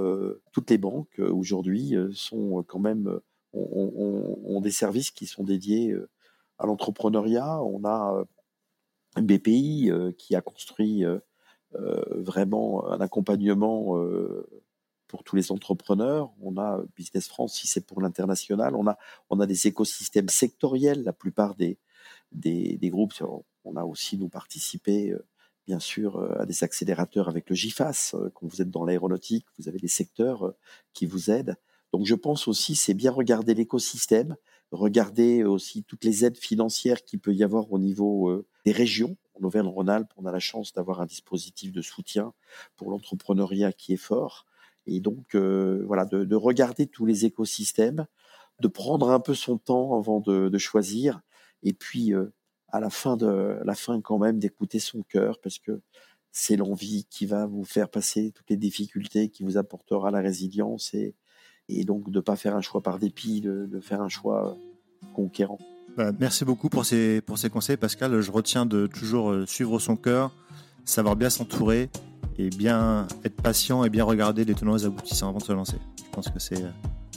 toutes 0.51 0.69
les 0.69 0.77
banques 0.77 1.19
aujourd'hui 1.19 1.95
sont 2.11 2.65
quand 2.67 2.79
même 2.79 3.21
ont, 3.57 4.61
des 4.61 4.71
services 4.71 5.11
qui 5.11 5.25
sont 5.25 5.43
dédiés 5.43 5.91
euh, 5.91 6.09
à 6.57 6.65
l'entrepreneuriat. 6.65 7.61
On 7.63 7.83
a 7.85 8.25
euh, 9.17 9.21
BPI 9.21 9.89
euh, 9.91 10.11
qui 10.11 10.35
a 10.35 10.41
construit 10.41 11.03
vraiment 11.73 12.89
un 12.89 13.01
accompagnement 13.01 13.93
pour 15.07 15.23
tous 15.23 15.35
les 15.35 15.51
entrepreneurs. 15.51 16.31
On 16.41 16.57
a 16.57 16.81
Business 16.95 17.27
France, 17.27 17.55
si 17.55 17.67
c'est 17.67 17.85
pour 17.85 18.01
l'international. 18.01 18.75
On 18.75 18.87
a, 18.87 18.97
on 19.29 19.39
a 19.39 19.45
des 19.45 19.67
écosystèmes 19.67 20.29
sectoriels. 20.29 21.03
La 21.03 21.13
plupart 21.13 21.55
des, 21.55 21.77
des, 22.31 22.77
des 22.77 22.89
groupes, 22.89 23.13
on 23.63 23.75
a 23.75 23.83
aussi 23.83 24.17
nous 24.17 24.29
participé, 24.29 25.13
bien 25.67 25.79
sûr, 25.79 26.19
à 26.39 26.45
des 26.45 26.63
accélérateurs 26.63 27.27
avec 27.27 27.49
le 27.49 27.55
GIFAS. 27.55 28.15
Quand 28.33 28.47
vous 28.47 28.61
êtes 28.61 28.71
dans 28.71 28.85
l'aéronautique, 28.85 29.45
vous 29.59 29.67
avez 29.67 29.77
des 29.77 29.89
secteurs 29.89 30.53
qui 30.93 31.05
vous 31.05 31.29
aident. 31.29 31.57
Donc 31.93 32.05
je 32.05 32.15
pense 32.15 32.47
aussi, 32.47 32.75
c'est 32.75 32.93
bien 32.93 33.11
regarder 33.11 33.53
l'écosystème, 33.53 34.35
regarder 34.71 35.43
aussi 35.43 35.83
toutes 35.83 36.03
les 36.03 36.25
aides 36.25 36.37
financières 36.37 37.03
qu'il 37.03 37.19
peut 37.19 37.33
y 37.33 37.43
avoir 37.43 37.71
au 37.71 37.79
niveau 37.79 38.29
euh, 38.29 38.45
des 38.65 38.71
régions. 38.71 39.17
En 39.39 39.43
Auvergne-Rhône-Alpes, 39.45 40.11
on 40.17 40.25
a 40.25 40.31
la 40.31 40.39
chance 40.39 40.73
d'avoir 40.73 40.99
un 40.99 41.05
dispositif 41.05 41.71
de 41.71 41.81
soutien 41.81 42.33
pour 42.75 42.89
l'entrepreneuriat 42.89 43.71
qui 43.71 43.93
est 43.93 43.97
fort. 43.97 44.45
Et 44.87 44.99
donc, 44.99 45.35
euh, 45.35 45.83
voilà, 45.85 46.05
de, 46.05 46.35
regarder 46.35 46.87
tous 46.87 47.05
les 47.05 47.25
écosystèmes, 47.25 48.07
de 48.59 48.67
prendre 48.67 49.11
un 49.11 49.19
peu 49.19 49.33
son 49.33 49.57
temps 49.57 49.97
avant 49.97 50.19
de, 50.21 50.57
choisir, 50.57 51.21
et 51.63 51.73
puis 51.73 52.13
euh, 52.13 52.33
à 52.69 52.79
la 52.79 52.89
fin 52.89 53.17
de 53.17 53.59
la 53.63 53.75
fin 53.75 54.01
quand 54.01 54.17
même 54.17 54.39
d'écouter 54.39 54.79
son 54.79 55.03
cœur, 55.03 55.39
parce 55.41 55.59
que 55.59 55.81
c'est 56.31 56.55
l'envie 56.55 57.05
qui 57.09 57.25
va 57.25 57.45
vous 57.45 57.63
faire 57.63 57.89
passer 57.89 58.31
toutes 58.31 58.49
les 58.49 58.57
difficultés, 58.57 59.29
qui 59.29 59.43
vous 59.43 59.57
apportera 59.57 60.11
la 60.11 60.21
résilience 60.21 60.93
et, 60.93 61.15
et 61.69 61.83
donc 61.83 62.09
de 62.09 62.17
ne 62.17 62.21
pas 62.21 62.35
faire 62.35 62.55
un 62.55 62.61
choix 62.61 62.81
par 62.81 62.99
dépit, 62.99 63.41
de, 63.41 63.65
de 63.65 63.79
faire 63.79 64.01
un 64.01 64.09
choix 64.09 64.57
conquérant. 65.13 65.59
Bah, 65.97 66.11
merci 66.19 66.45
beaucoup 66.45 66.69
pour 66.69 66.85
ces, 66.85 67.21
pour 67.21 67.37
ces 67.37 67.49
conseils, 67.49 67.77
Pascal. 67.77 68.21
Je 68.21 68.31
retiens 68.31 68.65
de 68.65 68.85
toujours 68.87 69.31
euh, 69.31 69.45
suivre 69.47 69.79
son 69.79 69.95
cœur, 69.95 70.31
savoir 70.85 71.15
bien 71.15 71.29
s'entourer 71.29 71.89
et 72.37 72.49
bien 72.49 73.07
être 73.23 73.41
patient 73.41 73.83
et 73.83 73.89
bien 73.89 74.03
regarder 74.03 74.45
les 74.45 74.53
tenants 74.53 74.75
et 74.75 74.79
les 74.79 74.85
aboutissants 74.85 75.29
avant 75.29 75.39
de 75.39 75.43
se 75.43 75.53
lancer. 75.53 75.77
Je 75.97 76.09
pense 76.11 76.29
que 76.29 76.39
c'est 76.39 76.63
euh, 76.63 76.69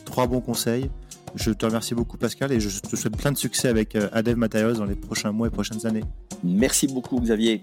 trois 0.07 0.27
bons 0.27 0.41
conseils. 0.41 0.91
Je 1.35 1.51
te 1.51 1.67
remercie 1.67 1.95
beaucoup, 1.95 2.17
Pascal, 2.17 2.51
et 2.53 2.59
je 2.59 2.81
te 2.81 2.97
souhaite 2.97 3.17
plein 3.17 3.31
de 3.31 3.37
succès 3.37 3.69
avec 3.69 3.95
euh, 3.97 4.09
Adev 4.13 4.37
Materials 4.37 4.77
dans 4.79 4.87
les 4.87 4.97
prochains 4.97 5.31
mois 5.31 5.47
et 5.47 5.51
prochaines 5.51 5.87
années. 5.87 6.05
Merci 6.43 6.87
beaucoup, 6.87 7.21
Xavier. 7.21 7.63